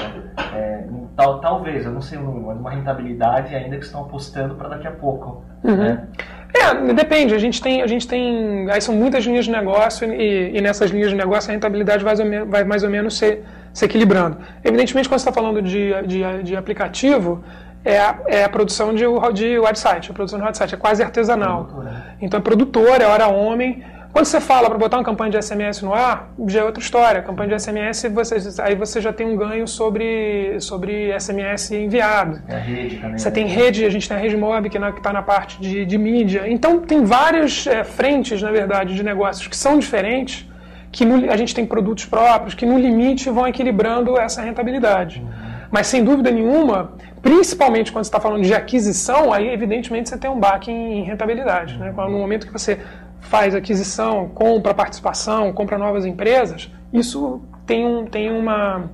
é, 0.54 0.84
tal, 1.16 1.40
talvez, 1.40 1.84
eu 1.84 1.92
não 1.92 2.00
sei 2.00 2.18
o 2.18 2.22
número, 2.22 2.46
mas 2.46 2.58
uma 2.58 2.70
rentabilidade 2.70 3.54
ainda 3.54 3.76
que 3.76 3.84
estão 3.84 4.02
apostando 4.02 4.54
para 4.56 4.68
daqui 4.68 4.86
a 4.86 4.92
pouco. 4.92 5.44
Uhum. 5.62 5.76
Né? 5.76 6.08
É, 6.54 6.92
depende. 6.92 7.34
A 7.34 7.38
gente 7.38 7.60
tem, 7.60 7.82
a 7.82 7.86
gente 7.86 8.06
tem, 8.06 8.70
aí 8.70 8.80
são 8.80 8.94
muitas 8.94 9.24
linhas 9.24 9.44
de 9.44 9.50
negócio 9.50 10.12
e, 10.12 10.56
e 10.56 10.60
nessas 10.60 10.90
linhas 10.90 11.10
de 11.10 11.16
negócio 11.16 11.50
a 11.50 11.52
rentabilidade 11.52 12.04
vai, 12.04 12.14
vai 12.46 12.64
mais 12.64 12.82
ou 12.82 12.90
menos 12.90 13.18
ser, 13.18 13.44
se 13.72 13.84
equilibrando. 13.84 14.38
Evidentemente, 14.62 15.08
quando 15.08 15.20
você 15.20 15.28
está 15.28 15.32
falando 15.32 15.60
de, 15.60 15.92
de, 16.06 16.42
de 16.42 16.56
aplicativo, 16.56 17.44
é 17.84 17.98
a, 17.98 18.18
é 18.26 18.44
a 18.44 18.48
produção 18.48 18.94
de, 18.94 19.04
de 19.34 19.58
website, 19.58 20.10
a 20.10 20.14
produção 20.14 20.38
de 20.38 20.44
website 20.44 20.74
é 20.74 20.78
quase 20.78 21.02
artesanal. 21.02 21.64
Produtora. 21.64 22.04
Então 22.20 22.38
é 22.38 22.42
produtora, 22.42 23.04
é 23.04 23.06
hora 23.06 23.28
homem. 23.28 23.82
Quando 24.14 24.26
você 24.26 24.40
fala 24.40 24.68
para 24.68 24.78
botar 24.78 24.98
uma 24.98 25.02
campanha 25.02 25.32
de 25.32 25.42
SMS 25.42 25.82
no 25.82 25.92
ar, 25.92 26.32
já 26.46 26.60
é 26.60 26.64
outra 26.64 26.80
história. 26.80 27.20
Campanha 27.20 27.48
de 27.48 27.60
SMS, 27.60 28.04
você, 28.14 28.62
aí 28.62 28.76
você 28.76 29.00
já 29.00 29.12
tem 29.12 29.26
um 29.26 29.36
ganho 29.36 29.66
sobre, 29.66 30.54
sobre 30.60 31.12
SMS 31.18 31.72
enviado. 31.72 32.40
É 32.46 32.54
a 32.54 32.58
rede 32.60 32.98
também. 32.98 33.18
Você 33.18 33.28
né? 33.28 33.34
tem 33.34 33.46
rede, 33.48 33.84
a 33.84 33.90
gente 33.90 34.08
tem 34.08 34.16
a 34.16 34.20
rede 34.20 34.36
mob 34.36 34.70
que 34.70 34.78
está 34.78 35.12
na 35.12 35.20
parte 35.20 35.60
de, 35.60 35.84
de, 35.84 35.98
mídia. 35.98 36.44
Então 36.46 36.78
tem 36.78 37.02
várias 37.02 37.66
é, 37.66 37.82
frentes, 37.82 38.40
na 38.40 38.52
verdade, 38.52 38.94
de 38.94 39.02
negócios 39.02 39.48
que 39.48 39.56
são 39.56 39.80
diferentes, 39.80 40.48
que 40.92 41.04
no, 41.04 41.28
a 41.28 41.36
gente 41.36 41.52
tem 41.52 41.66
produtos 41.66 42.06
próprios, 42.06 42.54
que 42.54 42.64
no 42.64 42.78
limite 42.78 43.28
vão 43.30 43.48
equilibrando 43.48 44.16
essa 44.16 44.40
rentabilidade. 44.40 45.18
Uhum. 45.18 45.54
Mas 45.72 45.88
sem 45.88 46.04
dúvida 46.04 46.30
nenhuma, 46.30 46.92
principalmente 47.20 47.90
quando 47.90 48.04
você 48.04 48.10
está 48.10 48.20
falando 48.20 48.44
de 48.44 48.54
aquisição, 48.54 49.32
aí 49.32 49.48
evidentemente 49.48 50.08
você 50.08 50.16
tem 50.16 50.30
um 50.30 50.38
baque 50.38 50.70
em, 50.70 51.02
rentabilidade. 51.02 51.76
Né? 51.76 51.92
No 51.96 52.10
momento 52.10 52.46
que 52.46 52.52
você 52.52 52.78
faz 53.24 53.54
aquisição, 53.54 54.28
compra 54.28 54.74
participação, 54.74 55.52
compra 55.52 55.78
novas 55.78 56.04
empresas, 56.04 56.70
isso 56.92 57.42
tem 57.66 57.84
um, 57.84 58.04
tem 58.04 58.30
uma, 58.30 58.90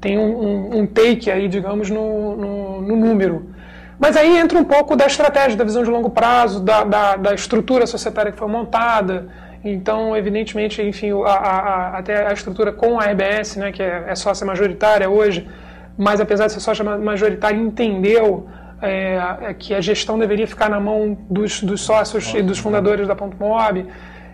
tem 0.00 0.18
um, 0.18 0.78
um 0.78 0.86
take 0.86 1.30
aí, 1.30 1.48
digamos, 1.48 1.90
no, 1.90 2.36
no, 2.36 2.82
no, 2.82 2.96
número. 2.96 3.50
Mas 3.98 4.16
aí 4.16 4.38
entra 4.38 4.58
um 4.58 4.64
pouco 4.64 4.96
da 4.96 5.06
estratégia, 5.06 5.56
da 5.56 5.64
visão 5.64 5.82
de 5.82 5.90
longo 5.90 6.10
prazo, 6.10 6.60
da, 6.60 6.84
da, 6.84 7.16
da 7.16 7.34
estrutura 7.34 7.86
societária 7.86 8.32
que 8.32 8.38
foi 8.38 8.48
montada. 8.48 9.28
Então, 9.64 10.16
evidentemente, 10.16 10.80
enfim, 10.82 11.10
a, 11.24 11.30
a, 11.30 11.98
até 11.98 12.26
a 12.26 12.32
estrutura 12.32 12.72
com 12.72 13.00
a 13.00 13.04
RBS, 13.04 13.56
né, 13.56 13.72
que 13.72 13.82
é, 13.82 14.04
é 14.08 14.14
sócia 14.14 14.46
majoritária 14.46 15.08
hoje, 15.08 15.48
mas 15.96 16.20
apesar 16.20 16.46
de 16.46 16.52
ser 16.52 16.60
sócia 16.60 16.84
majoritária, 16.84 17.56
entendeu 17.56 18.46
é, 18.84 19.36
é, 19.42 19.54
que 19.54 19.74
a 19.74 19.80
gestão 19.80 20.18
deveria 20.18 20.46
ficar 20.46 20.68
na 20.68 20.80
mão 20.80 21.16
dos, 21.30 21.62
dos 21.62 21.80
sócios 21.80 22.32
e 22.34 22.42
dos 22.42 22.58
fundadores 22.58 23.08
da 23.08 23.14
Ponto 23.14 23.36
Mob. 23.36 23.86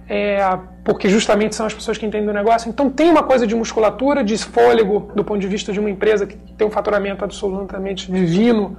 é, 0.09 0.59
porque 0.85 1.09
justamente 1.09 1.55
são 1.55 1.67
as 1.67 1.75
pessoas 1.75 1.97
que 1.97 2.05
entendem 2.05 2.29
o 2.29 2.33
negócio. 2.33 2.69
Então 2.69 2.91
tem 2.91 3.09
uma 3.09 3.23
coisa 3.23 3.47
de 3.47 3.55
musculatura, 3.55 4.25
de 4.25 4.37
fôlego, 4.37 5.13
do 5.15 5.23
ponto 5.23 5.41
de 5.41 5.47
vista 5.47 5.73
de 5.73 5.79
uma 5.79 5.89
empresa 5.89 6.27
que 6.27 6.37
tem 6.55 6.67
um 6.67 6.71
faturamento 6.71 7.25
absolutamente 7.25 8.11
divino, 8.11 8.77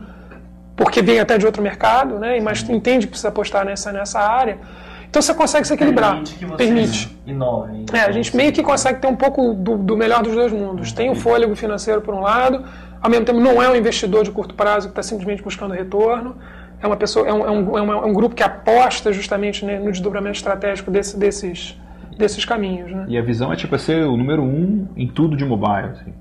porque 0.75 1.01
vem 1.01 1.19
até 1.19 1.37
de 1.37 1.45
outro 1.45 1.61
mercado, 1.61 2.19
né? 2.19 2.37
mas 2.41 2.67
entende 2.69 3.05
que 3.05 3.11
precisa 3.11 3.29
apostar 3.29 3.63
nessa, 3.65 3.93
nessa 3.93 4.19
área. 4.19 4.57
Então 5.09 5.21
você 5.21 5.33
consegue 5.33 5.67
se 5.67 5.73
equilibrar. 5.73 6.11
Permite 6.11 6.35
que 6.35 6.45
você 6.45 6.57
Permite. 6.57 7.17
inove. 7.25 7.85
É, 7.93 7.99
a 7.99 8.11
gente 8.11 8.35
meio 8.35 8.51
que 8.51 8.63
consegue 8.63 8.99
ter 8.99 9.07
um 9.07 9.15
pouco 9.15 9.53
do, 9.53 9.77
do 9.77 9.95
melhor 9.95 10.23
dos 10.23 10.33
dois 10.33 10.51
mundos. 10.51 10.91
Tem 10.91 11.09
o 11.09 11.15
fôlego 11.15 11.55
financeiro 11.55 12.01
por 12.01 12.13
um 12.13 12.21
lado, 12.21 12.65
ao 13.01 13.09
mesmo 13.09 13.25
tempo 13.25 13.39
não 13.39 13.61
é 13.61 13.69
um 13.69 13.75
investidor 13.75 14.23
de 14.23 14.31
curto 14.31 14.53
prazo 14.55 14.87
que 14.87 14.91
está 14.91 15.03
simplesmente 15.03 15.41
buscando 15.41 15.73
retorno. 15.73 16.35
É 16.81 16.87
uma 16.87 16.95
pessoa, 16.97 17.27
é 17.27 17.33
um, 17.33 17.45
é 17.45 17.51
um, 17.51 17.77
é 17.77 17.81
é 17.93 18.05
um 18.05 18.13
grupo 18.13 18.33
que 18.35 18.43
aposta 18.43 19.13
justamente 19.13 19.63
né, 19.65 19.77
no 19.79 19.91
desdobramento 19.91 20.37
estratégico 20.37 20.89
desse, 20.89 21.17
desses, 21.17 21.79
desses 22.17 22.43
caminhos. 22.43 22.91
Né? 22.91 23.05
E 23.07 23.17
a 23.17 23.21
visão 23.21 23.53
é 23.53 23.55
tipo 23.55 23.75
é 23.75 23.77
ser 23.77 24.03
o 24.05 24.17
número 24.17 24.41
um 24.41 24.87
em 24.97 25.07
tudo 25.07 25.37
de 25.37 25.45
mobile. 25.45 25.89
Assim. 25.91 26.13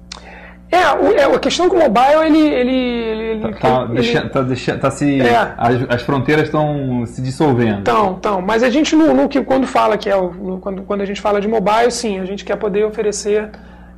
É, 0.72 0.76
é, 0.76 1.24
a 1.24 1.38
questão 1.40 1.68
que 1.68 1.74
o 1.74 1.78
mobile, 1.78 2.24
ele... 2.26 2.38
ele, 2.38 2.72
ele, 2.72 3.54
Tá, 3.54 3.82
ele- 3.86 3.94
deixa, 3.94 4.28
tá, 4.28 4.42
deixa, 4.42 4.78
tá 4.78 4.90
se. 4.90 5.20
É. 5.20 5.52
As, 5.56 5.76
as 5.88 6.02
fronteiras 6.02 6.44
estão 6.44 7.04
se 7.06 7.20
dissolvendo. 7.20 7.80
Então, 7.80 8.16
então, 8.18 8.40
mas 8.40 8.62
a 8.62 8.70
gente 8.70 8.94
no, 8.94 9.12
no 9.12 9.28
que 9.28 9.42
quando 9.42 9.66
fala 9.66 9.98
que 9.98 10.08
é 10.08 10.14
o, 10.16 10.30
no- 10.32 10.58
quando, 10.58 10.82
quando 10.82 11.00
a 11.00 11.04
gente 11.04 11.20
fala 11.20 11.40
de 11.40 11.48
mobile, 11.48 11.90
sim, 11.90 12.20
a 12.20 12.24
gente 12.24 12.44
quer 12.44 12.56
poder 12.56 12.84
oferecer 12.84 13.50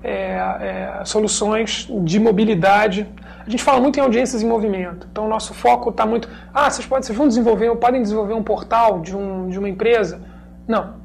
é, 0.02 0.98
é, 1.00 1.04
soluções 1.04 1.88
de 2.02 2.18
mobilidade. 2.18 3.06
A 3.46 3.50
gente 3.50 3.62
fala 3.62 3.80
muito 3.80 3.98
em 3.98 4.02
audiências 4.02 4.42
em 4.42 4.46
movimento. 4.46 5.06
Então, 5.10 5.26
o 5.26 5.28
nosso 5.28 5.52
foco 5.52 5.90
está 5.90 6.06
muito. 6.06 6.28
Ah, 6.54 6.70
vocês 6.70 6.86
podem, 6.86 7.02
vocês 7.02 7.16
vão 7.16 7.26
desenvolver, 7.28 7.74
podem 7.76 8.00
desenvolver 8.02 8.34
um 8.34 8.42
portal 8.42 9.00
de, 9.00 9.16
um, 9.16 9.48
de 9.48 9.58
uma 9.58 9.68
empresa? 9.68 10.20
Não. 10.66 11.02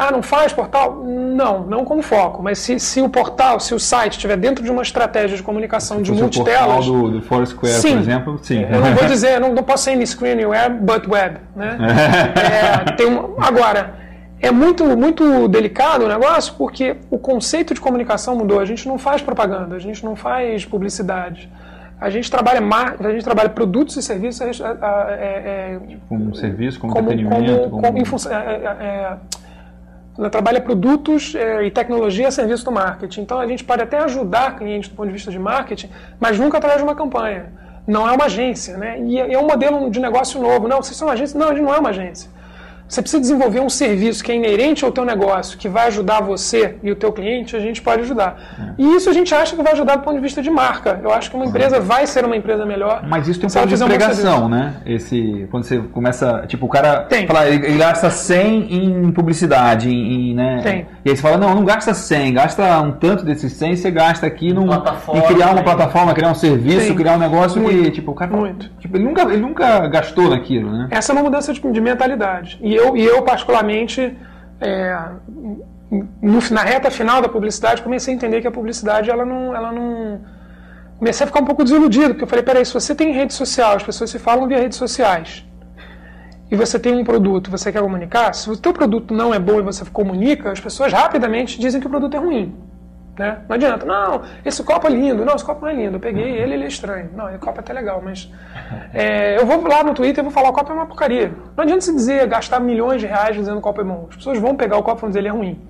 Ah, 0.00 0.12
não 0.12 0.22
faz 0.22 0.52
portal? 0.52 1.02
Não, 1.04 1.66
não 1.66 1.84
como 1.84 2.02
foco. 2.02 2.40
Mas 2.40 2.60
se, 2.60 2.78
se 2.78 3.00
o 3.00 3.08
portal, 3.08 3.58
se 3.58 3.74
o 3.74 3.80
site 3.80 4.12
estiver 4.12 4.36
dentro 4.36 4.62
de 4.62 4.70
uma 4.70 4.82
estratégia 4.82 5.36
de 5.36 5.42
comunicação 5.42 6.00
de 6.00 6.10
fosse 6.12 6.22
o 6.22 6.44
portal 6.44 6.68
multitelas, 6.68 6.86
do, 6.86 7.10
do 7.10 7.22
Foursquare, 7.22 7.72
Sim. 7.74 7.94
por 7.94 7.98
exemplo, 7.98 8.38
sim. 8.40 8.62
eu 8.62 8.80
não 8.80 8.94
vou 8.94 9.06
dizer, 9.08 9.40
não, 9.40 9.52
não 9.52 9.62
posso 9.64 9.84
ser 9.84 10.00
in 10.00 10.06
screen 10.06 10.44
web, 10.46 10.76
but 10.82 11.04
web, 11.08 11.38
né? 11.56 11.76
É, 12.88 12.92
tem 12.92 13.08
um- 13.08 13.34
agora, 13.38 13.97
é 14.40 14.50
muito, 14.50 14.84
muito 14.96 15.48
delicado 15.48 16.04
o 16.04 16.08
negócio 16.08 16.54
porque 16.56 16.96
o 17.10 17.18
conceito 17.18 17.74
de 17.74 17.80
comunicação 17.80 18.36
mudou. 18.36 18.60
A 18.60 18.64
gente 18.64 18.86
não 18.86 18.98
faz 18.98 19.20
propaganda, 19.22 19.76
a 19.76 19.78
gente 19.78 20.04
não 20.04 20.14
faz 20.14 20.64
publicidade. 20.64 21.50
A 22.00 22.10
gente 22.10 22.30
trabalha, 22.30 22.60
a 23.00 23.10
gente 23.12 23.24
trabalha 23.24 23.48
produtos 23.48 23.96
e 23.96 24.02
serviços 24.02 24.60
a- 24.60 24.68
a- 24.70 24.70
a- 24.70 25.10
é- 25.10 25.78
é, 25.84 25.96
Como 26.08 26.32
serviço, 26.36 26.78
como, 26.78 26.92
como, 26.92 27.10
entretenimento. 27.12 27.70
como, 27.70 27.82
como 27.82 28.04
função- 28.06 28.30
é, 28.30 28.36
é, 28.36 28.66
é, 28.80 29.16
ela 30.16 30.30
trabalha 30.30 30.60
produtos 30.60 31.34
é, 31.34 31.64
e 31.64 31.70
tecnologia 31.72 32.28
a 32.28 32.30
serviço 32.30 32.64
do 32.64 32.70
marketing. 32.70 33.22
Então 33.22 33.40
a 33.40 33.46
gente 33.48 33.64
pode 33.64 33.82
até 33.82 33.98
ajudar 33.98 34.56
clientes 34.56 34.88
do 34.88 34.94
ponto 34.94 35.06
de 35.08 35.12
vista 35.12 35.30
de 35.32 35.38
marketing, 35.40 35.88
mas 36.20 36.38
nunca 36.38 36.58
através 36.58 36.80
de 36.80 36.86
uma 36.86 36.94
campanha. 36.94 37.46
Não 37.84 38.08
é 38.08 38.12
uma 38.12 38.26
agência, 38.26 38.76
né? 38.76 39.00
E 39.00 39.18
é 39.18 39.32
é 39.32 39.38
um 39.38 39.46
modelo 39.48 39.90
de 39.90 39.98
negócio 39.98 40.40
novo. 40.40 40.68
Não, 40.68 40.76
vocês 40.82 40.96
são 40.96 41.08
uma 41.08 41.14
agência? 41.14 41.36
Não, 41.38 41.48
a 41.48 41.54
gente 41.54 41.64
não 41.64 41.74
é 41.74 41.78
uma 41.78 41.88
agência. 41.88 42.30
Você 42.88 43.02
precisa 43.02 43.20
desenvolver 43.20 43.60
um 43.60 43.68
serviço 43.68 44.24
que 44.24 44.32
é 44.32 44.34
inerente 44.34 44.82
ao 44.84 44.90
teu 44.90 45.04
negócio, 45.04 45.58
que 45.58 45.68
vai 45.68 45.88
ajudar 45.88 46.22
você 46.22 46.76
e 46.82 46.90
o 46.90 46.96
teu 46.96 47.12
cliente, 47.12 47.54
a 47.54 47.60
gente 47.60 47.82
pode 47.82 48.02
ajudar. 48.02 48.74
E 48.78 48.96
isso 48.96 49.10
a 49.10 49.12
gente 49.12 49.34
acha 49.34 49.54
que 49.54 49.62
vai 49.62 49.72
ajudar 49.72 49.96
do 49.96 50.02
ponto 50.02 50.16
de 50.16 50.22
vista 50.22 50.40
de 50.40 50.50
marca. 50.50 50.98
Eu 51.02 51.12
acho 51.12 51.30
que 51.30 51.36
uma 51.36 51.44
empresa 51.44 51.78
vai 51.80 52.06
ser 52.06 52.24
uma 52.24 52.36
empresa 52.36 52.64
melhor. 52.64 53.02
Mas 53.06 53.28
isso 53.28 53.38
tem 53.38 53.48
um 53.48 53.52
pouco 53.52 53.68
de 53.68 53.74
fizer 53.74 53.84
um 53.84 53.88
pregação, 53.88 54.48
né? 54.48 54.76
Esse, 54.86 55.46
quando 55.50 55.64
você 55.64 55.78
começa, 55.78 56.44
tipo, 56.46 56.64
o 56.64 56.68
cara 56.68 57.00
Tem. 57.02 57.26
fala, 57.26 57.46
ele, 57.46 57.76
gasta 57.76 58.08
100 58.08 58.74
em 58.74 59.12
publicidade, 59.12 59.90
em, 59.90 60.30
em, 60.30 60.34
né? 60.34 60.60
Tem. 60.62 60.86
E 61.04 61.10
aí 61.10 61.16
você 61.16 61.22
fala, 61.22 61.36
não, 61.36 61.54
não 61.54 61.64
gasta 61.64 61.92
100, 61.92 62.32
gasta 62.32 62.80
um 62.80 62.92
tanto 62.92 63.22
desses 63.22 63.52
100, 63.52 63.76
você 63.76 63.90
gasta 63.90 64.26
aqui 64.26 64.52
num, 64.52 64.66
em 64.66 65.20
criar 65.26 65.48
uma 65.48 65.54
né? 65.56 65.62
plataforma, 65.62 66.14
criar 66.14 66.30
um 66.30 66.34
serviço, 66.34 66.86
Tem. 66.86 66.96
criar 66.96 67.16
um 67.16 67.18
negócio 67.18 67.60
que, 67.62 67.70
Muito. 67.70 67.90
tipo, 67.90 68.12
o 68.12 68.14
cara, 68.14 68.34
Muito. 68.34 68.70
tipo, 68.78 68.96
ele 68.96 69.04
nunca, 69.04 69.22
ele 69.22 69.36
nunca 69.36 69.86
gastou 69.88 70.30
naquilo, 70.30 70.70
né? 70.70 70.88
Essa 70.90 71.12
é 71.12 71.14
uma 71.14 71.22
mudança 71.22 71.52
de, 71.52 71.60
de 71.60 71.80
mentalidade. 71.80 72.58
E 72.62 72.77
eu, 72.78 72.96
e 72.96 73.04
eu 73.04 73.22
particularmente, 73.22 74.00
é, 74.60 74.98
no- 76.32 76.50
na 76.50 76.62
reta 76.62 76.90
final 76.90 77.20
da 77.20 77.28
publicidade, 77.28 77.82
comecei 77.82 78.12
a 78.12 78.16
entender 78.16 78.40
que 78.40 78.46
a 78.46 78.50
publicidade, 78.58 79.10
ela 79.10 79.24
não, 79.24 79.54
ela 79.58 79.70
não... 79.72 80.20
Comecei 80.98 81.24
a 81.24 81.26
ficar 81.28 81.40
um 81.40 81.44
pouco 81.44 81.62
desiludido, 81.62 82.08
porque 82.08 82.24
eu 82.24 82.28
falei, 82.28 82.44
peraí, 82.44 82.64
se 82.64 82.74
você 82.74 82.92
tem 82.94 83.12
rede 83.12 83.32
social, 83.32 83.76
as 83.76 83.82
pessoas 83.82 84.10
se 84.10 84.18
falam 84.18 84.48
via 84.48 84.58
redes 84.58 84.78
sociais, 84.78 85.44
e 86.50 86.56
você 86.56 86.78
tem 86.78 86.94
um 86.94 87.04
produto, 87.04 87.50
você 87.50 87.70
quer 87.70 87.82
comunicar, 87.82 88.34
se 88.34 88.50
o 88.50 88.56
teu 88.56 88.72
produto 88.72 89.14
não 89.14 89.32
é 89.32 89.38
bom 89.38 89.58
e 89.60 89.62
você 89.62 89.84
comunica, 89.84 90.50
as 90.50 90.60
pessoas 90.60 90.92
rapidamente 90.92 91.60
dizem 91.60 91.80
que 91.80 91.86
o 91.86 91.90
produto 91.90 92.14
é 92.16 92.18
ruim. 92.18 92.56
Né? 93.18 93.38
Não 93.48 93.56
adianta, 93.56 93.84
não, 93.84 94.22
esse 94.44 94.62
copo 94.62 94.86
é 94.86 94.90
lindo, 94.90 95.24
não, 95.24 95.34
esse 95.34 95.44
copo 95.44 95.62
não 95.62 95.68
é 95.68 95.74
lindo, 95.74 95.96
eu 95.96 96.00
peguei 96.00 96.36
ele, 96.36 96.54
ele 96.54 96.64
é 96.64 96.68
estranho. 96.68 97.10
Não, 97.16 97.28
esse 97.28 97.38
copo 97.38 97.58
é 97.58 97.60
até 97.60 97.72
legal, 97.72 98.00
mas 98.02 98.30
é, 98.94 99.36
eu 99.40 99.44
vou 99.44 99.66
lá 99.66 99.82
no 99.82 99.92
Twitter 99.92 100.22
e 100.22 100.22
vou 100.22 100.30
falar 100.30 100.50
o 100.50 100.52
copo 100.52 100.70
é 100.70 100.74
uma 100.74 100.86
porcaria. 100.86 101.32
Não 101.56 101.64
adianta 101.64 101.80
se 101.80 101.92
dizer, 101.92 102.28
gastar 102.28 102.60
milhões 102.60 103.00
de 103.00 103.08
reais 103.08 103.34
dizendo 103.34 103.54
que 103.54 103.58
o 103.58 103.62
copo 103.62 103.80
é 103.80 103.84
bom. 103.84 104.06
As 104.08 104.16
pessoas 104.16 104.38
vão 104.38 104.54
pegar 104.54 104.76
o 104.78 104.84
copo 104.84 105.00
e 105.00 105.02
vão 105.02 105.10
dizer 105.10 105.18
ele 105.18 105.28
é 105.28 105.32
ruim. 105.32 105.60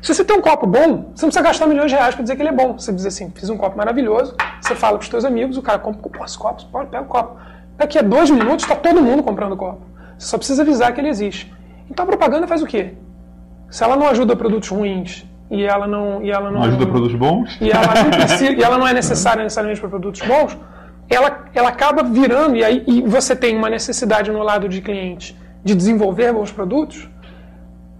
Se 0.00 0.14
você 0.14 0.24
tem 0.24 0.38
um 0.38 0.40
copo 0.40 0.66
bom, 0.66 1.10
você 1.14 1.26
não 1.26 1.30
precisa 1.30 1.42
gastar 1.42 1.66
milhões 1.66 1.90
de 1.90 1.96
reais 1.96 2.14
para 2.14 2.22
dizer 2.22 2.36
que 2.36 2.42
ele 2.42 2.48
é 2.48 2.52
bom. 2.52 2.78
Você 2.78 2.90
diz 2.92 3.04
assim, 3.04 3.30
fiz 3.30 3.50
um 3.50 3.58
copo 3.58 3.76
maravilhoso, 3.76 4.34
você 4.60 4.74
fala 4.74 4.96
para 4.96 5.02
os 5.02 5.08
teus 5.08 5.24
amigos, 5.24 5.58
o 5.58 5.62
cara 5.62 5.78
compra, 5.78 6.08
pô, 6.08 6.24
esse 6.24 6.38
copo, 6.38 6.64
pode, 6.66 6.88
pega 6.88 7.02
o 7.02 7.06
copo. 7.06 7.36
Daqui 7.76 7.98
a 7.98 8.02
dois 8.02 8.30
minutos 8.30 8.64
está 8.64 8.74
todo 8.74 9.02
mundo 9.02 9.22
comprando 9.22 9.52
o 9.52 9.56
copo. 9.56 9.82
Você 10.16 10.28
só 10.28 10.38
precisa 10.38 10.62
avisar 10.62 10.94
que 10.94 11.00
ele 11.00 11.08
existe. 11.08 11.52
Então 11.90 12.04
a 12.04 12.08
propaganda 12.08 12.46
faz 12.46 12.62
o 12.62 12.66
quê? 12.66 12.94
Se 13.68 13.84
ela 13.84 13.96
não 13.96 14.08
ajuda 14.08 14.34
produtos 14.34 14.70
ruins 14.70 15.26
e 15.50 15.62
ela 15.64 15.86
não, 15.86 16.22
e 16.22 16.30
ela 16.30 16.50
não, 16.50 16.60
Não 16.60 16.66
ajuda 16.66 16.86
produtos 16.86 17.14
bons? 17.16 17.56
e 17.60 17.70
ela 17.70 18.02
não 18.02 18.10
precisa, 18.18 18.52
e 18.52 18.62
ela 18.62 18.76
não 18.78 18.86
é 18.88 18.92
necessária 18.92 19.42
necessariamente 19.42 19.80
para 19.80 19.88
produtos 19.90 20.20
bons, 20.22 20.56
ela, 21.08 21.44
ela 21.54 21.68
acaba 21.68 22.02
virando, 22.02 22.56
e 22.56 22.64
aí 22.64 22.82
e 22.86 23.02
você 23.02 23.36
tem 23.36 23.56
uma 23.56 23.70
necessidade 23.70 24.30
no 24.30 24.42
lado 24.42 24.68
de 24.68 24.80
cliente 24.80 25.36
de 25.64 25.74
desenvolver 25.74 26.32
bons 26.32 26.50
produtos, 26.50 27.08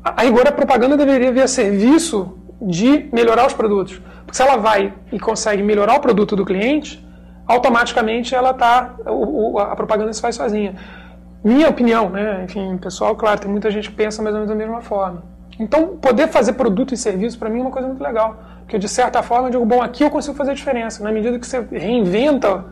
a, 0.04 0.20
a 0.20 0.24
rigor 0.24 0.46
a 0.46 0.52
propaganda 0.52 0.96
deveria 0.96 1.30
vir 1.32 1.42
a 1.42 1.48
serviço 1.48 2.36
de 2.60 3.08
melhorar 3.12 3.46
os 3.46 3.52
produtos. 3.52 4.00
Porque 4.24 4.36
se 4.36 4.42
ela 4.42 4.56
vai 4.56 4.92
e 5.12 5.18
consegue 5.20 5.62
melhorar 5.62 5.94
o 5.96 6.00
produto 6.00 6.34
do 6.34 6.44
cliente, 6.44 7.04
automaticamente 7.46 8.34
ela 8.34 8.52
tá, 8.52 8.94
o- 9.06 9.52
o- 9.54 9.58
a 9.60 9.76
propaganda 9.76 10.12
se 10.12 10.20
faz 10.20 10.34
sozinha. 10.34 10.74
Minha 11.44 11.68
opinião, 11.68 12.10
né? 12.10 12.42
Enfim, 12.44 12.76
pessoal, 12.76 13.14
claro, 13.14 13.38
tem 13.40 13.48
muita 13.50 13.70
gente 13.70 13.88
que 13.90 13.94
pensa 13.94 14.20
mais 14.22 14.34
ou 14.34 14.40
menos 14.40 14.52
da 14.52 14.58
mesma 14.58 14.80
forma. 14.80 15.22
Então, 15.58 15.96
poder 15.96 16.28
fazer 16.28 16.52
produto 16.54 16.92
e 16.92 16.96
serviço 16.96 17.38
para 17.38 17.48
mim 17.48 17.60
é 17.60 17.62
uma 17.62 17.70
coisa 17.70 17.88
muito 17.88 18.02
legal. 18.02 18.36
Porque, 18.60 18.78
de 18.78 18.88
certa 18.88 19.22
forma, 19.22 19.48
eu 19.48 19.52
digo, 19.52 19.64
bom, 19.64 19.80
aqui 19.82 20.02
eu 20.04 20.10
consigo 20.10 20.36
fazer 20.36 20.54
diferença. 20.54 21.02
Na 21.02 21.12
medida 21.12 21.38
que 21.38 21.46
você 21.46 21.66
reinventa 21.72 22.64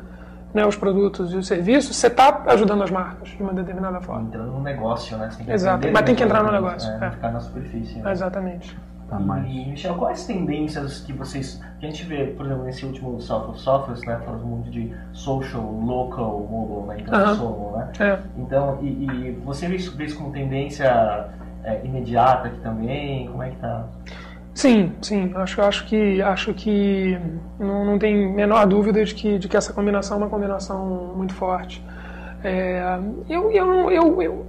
né, 0.52 0.66
os 0.66 0.76
produtos 0.76 1.32
e 1.32 1.36
os 1.36 1.46
serviços, 1.46 1.96
você 1.96 2.08
está 2.08 2.42
ajudando 2.46 2.82
as 2.82 2.90
marcas 2.90 3.28
de 3.28 3.42
uma 3.42 3.52
determinada 3.52 4.00
forma. 4.00 4.22
Entrando 4.28 4.52
no 4.52 4.60
negócio, 4.62 5.16
né? 5.16 5.30
Você 5.30 5.36
tem 5.38 5.46
que 5.46 5.52
Exato, 5.52 5.88
mas 5.92 6.02
tem 6.04 6.14
que 6.14 6.22
entrar 6.22 6.42
no 6.42 6.50
né? 6.50 6.60
negócio, 6.60 6.90
É, 6.90 7.06
é. 7.06 7.10
ficar 7.10 7.32
na 7.32 7.40
superfície. 7.40 7.98
né? 8.00 8.12
Exatamente. 8.12 8.76
Tá 9.08 9.18
mais. 9.18 9.44
E, 9.46 9.66
Michel, 9.66 9.94
quais 9.96 10.24
tendências 10.26 11.00
que 11.00 11.12
vocês. 11.12 11.60
que 11.78 11.86
a 11.86 11.90
gente 11.90 12.04
vê, 12.04 12.24
por 12.24 12.46
exemplo, 12.46 12.64
nesse 12.64 12.86
último 12.86 13.20
South 13.20 13.50
of 13.50 13.60
Softwares, 13.60 14.02
né? 14.04 14.18
Falando 14.24 14.46
muito 14.46 14.70
de 14.70 14.94
social, 15.12 15.62
local, 15.62 16.46
mobile, 16.50 16.86
né? 17.02 17.04
Então, 17.06 17.36
solo, 17.36 17.76
né? 17.76 17.88
É. 18.00 18.18
Então, 18.38 18.78
e, 18.80 18.86
e 18.88 19.40
você 19.44 19.68
vê 19.68 19.76
isso 19.76 19.94
vê 19.96 20.04
isso 20.04 20.16
como 20.16 20.32
tendência 20.32 21.28
é, 21.64 21.80
imediata 21.84 22.48
aqui 22.48 22.60
também? 22.60 23.28
Como 23.28 23.42
é 23.42 23.50
que 23.50 23.56
tá? 23.56 23.86
Sim, 24.54 24.92
sim. 25.02 25.32
Acho, 25.34 25.62
acho 25.62 25.86
que, 25.86 26.22
acho 26.22 26.54
que 26.54 27.18
não, 27.58 27.84
não 27.84 27.98
tem 27.98 28.32
menor 28.32 28.66
dúvida 28.66 29.04
de 29.04 29.14
que, 29.14 29.38
de 29.38 29.48
que 29.48 29.56
essa 29.56 29.72
combinação 29.72 30.16
é 30.16 30.20
uma 30.20 30.30
combinação 30.30 31.12
muito 31.16 31.34
forte. 31.34 31.84
É, 32.42 32.98
eu, 33.28 33.50
eu, 33.50 33.90
eu, 33.90 34.22
eu, 34.22 34.46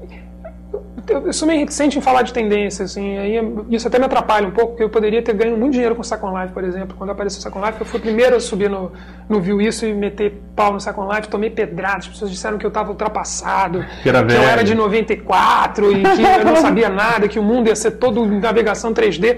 eu, 1.08 1.28
eu 1.28 1.34
sou 1.34 1.48
meio 1.48 1.60
reticente 1.60 1.98
em 1.98 2.02
falar 2.02 2.22
de 2.24 2.34
tendência, 2.34 2.86
assim, 2.86 3.18
aí 3.18 3.36
isso 3.70 3.88
até 3.88 4.00
me 4.00 4.06
atrapalha 4.06 4.48
um 4.48 4.52
pouco, 4.52 4.70
porque 4.72 4.84
eu 4.84 4.90
poderia 4.90 5.22
ter 5.22 5.34
ganho 5.34 5.58
muito 5.58 5.74
dinheiro 5.74 5.96
com 5.96 6.02
o 6.02 6.04
Second 6.04 6.40
Life, 6.40 6.54
por 6.54 6.64
exemplo. 6.64 6.96
Quando 6.98 7.10
apareceu 7.12 7.40
o 7.40 7.42
Second 7.44 7.66
Life, 7.66 7.80
eu 7.82 7.86
fui 7.86 8.00
o 8.00 8.02
primeiro 8.02 8.36
a 8.36 8.40
subir 8.40 8.70
no, 8.70 8.92
no 9.30 9.40
Viu 9.42 9.62
Isso 9.62 9.86
e 9.86 9.94
meter 9.94 10.42
pau 10.56 10.74
no 10.74 10.80
Second 10.80 11.14
Life, 11.16 11.28
tomei 11.28 11.50
pedradas, 11.50 12.06
as 12.06 12.08
pessoas 12.08 12.32
disseram 12.32 12.58
que 12.58 12.66
eu 12.66 12.70
estava 12.70 12.90
ultrapassado, 12.90 13.86
Que 14.02 14.10
era 14.10 14.20
eu 14.20 14.28
velho. 14.28 14.44
era 14.44 14.64
de 14.64 14.74
94 14.76 15.92
e 15.92 16.02
que 16.04 16.22
eu 16.22 16.46
não 16.46 16.56
sabia 16.56 16.90
nada, 16.90 17.28
que 17.28 17.40
o 17.40 17.44
mundo 17.44 17.68
ia 17.68 17.76
ser 17.76 17.92
todo 17.92 18.26
navegação 18.26 18.94
3D. 18.94 19.38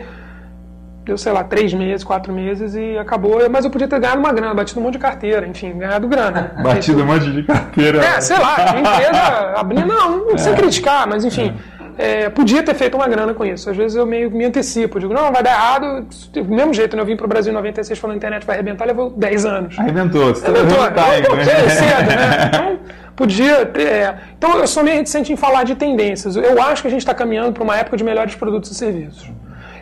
Deu, 1.07 1.17
sei 1.17 1.31
lá, 1.31 1.41
três 1.41 1.73
meses, 1.73 2.03
quatro 2.03 2.33
meses 2.33 2.75
e 2.75 2.97
acabou. 2.97 3.39
Mas 3.49 3.63
eu 3.63 3.71
podia 3.71 3.87
ter 3.87 3.97
ganhado 3.97 4.19
uma 4.19 4.33
grana, 4.33 4.53
batido 4.53 4.81
um 4.81 4.83
monte 4.83 4.95
de 4.95 4.99
carteira, 4.99 5.47
enfim, 5.47 5.77
ganhado 5.77 6.05
grana. 6.05 6.51
Batido 6.61 7.01
um 7.01 7.05
monte 7.05 7.31
de 7.31 7.43
carteira. 7.43 8.03
É, 8.03 8.19
sei 8.19 8.37
lá, 8.37 8.55
a 8.57 8.77
empresa 8.77 9.53
abrindo. 9.55 9.85
Não, 9.87 10.17
não 10.17 10.25
precisa 10.25 10.53
criticar, 10.53 11.07
mas 11.07 11.23
enfim. 11.23 11.55
é, 11.97 12.29
podia 12.29 12.61
ter 12.61 12.75
feito 12.75 12.95
uma 12.97 13.07
grana 13.07 13.33
com 13.33 13.45
isso. 13.45 13.69
Às 13.69 13.77
vezes 13.77 13.95
eu 13.95 14.05
meio 14.05 14.29
me 14.29 14.43
antecipo, 14.43 14.99
digo, 14.99 15.13
não, 15.13 15.31
vai 15.31 15.41
dar 15.41 15.51
errado. 15.51 16.05
Do 16.33 16.43
mesmo 16.43 16.73
jeito, 16.73 16.93
né? 16.97 17.01
eu 17.01 17.05
vim 17.05 17.15
para 17.15 17.25
o 17.25 17.29
Brasil 17.29 17.53
em 17.53 17.55
96 17.55 17.97
falando 17.97 18.15
a 18.15 18.17
internet 18.17 18.45
vai 18.45 18.57
arrebentar, 18.57 18.83
levou 18.83 19.09
10 19.09 19.45
anos. 19.45 19.79
Arrebentou, 19.79 20.35
você 20.35 20.45
Arrebentou, 20.45 21.37
time, 21.37 21.45
né? 21.45 21.69
cedo, 21.69 22.09
né? 22.09 22.51
Então, 22.51 22.79
podia 23.15 23.65
ter. 23.65 23.87
É. 23.87 24.17
Então 24.37 24.59
eu 24.59 24.67
sou 24.67 24.83
meio 24.83 24.97
reticente 24.97 25.31
em 25.31 25.37
falar 25.37 25.63
de 25.63 25.75
tendências. 25.75 26.35
Eu 26.35 26.61
acho 26.61 26.81
que 26.81 26.89
a 26.89 26.91
gente 26.91 26.99
está 26.99 27.13
caminhando 27.13 27.53
para 27.53 27.63
uma 27.63 27.77
época 27.77 27.95
de 27.95 28.03
melhores 28.03 28.35
produtos 28.35 28.71
e 28.71 28.75
serviços. 28.75 29.31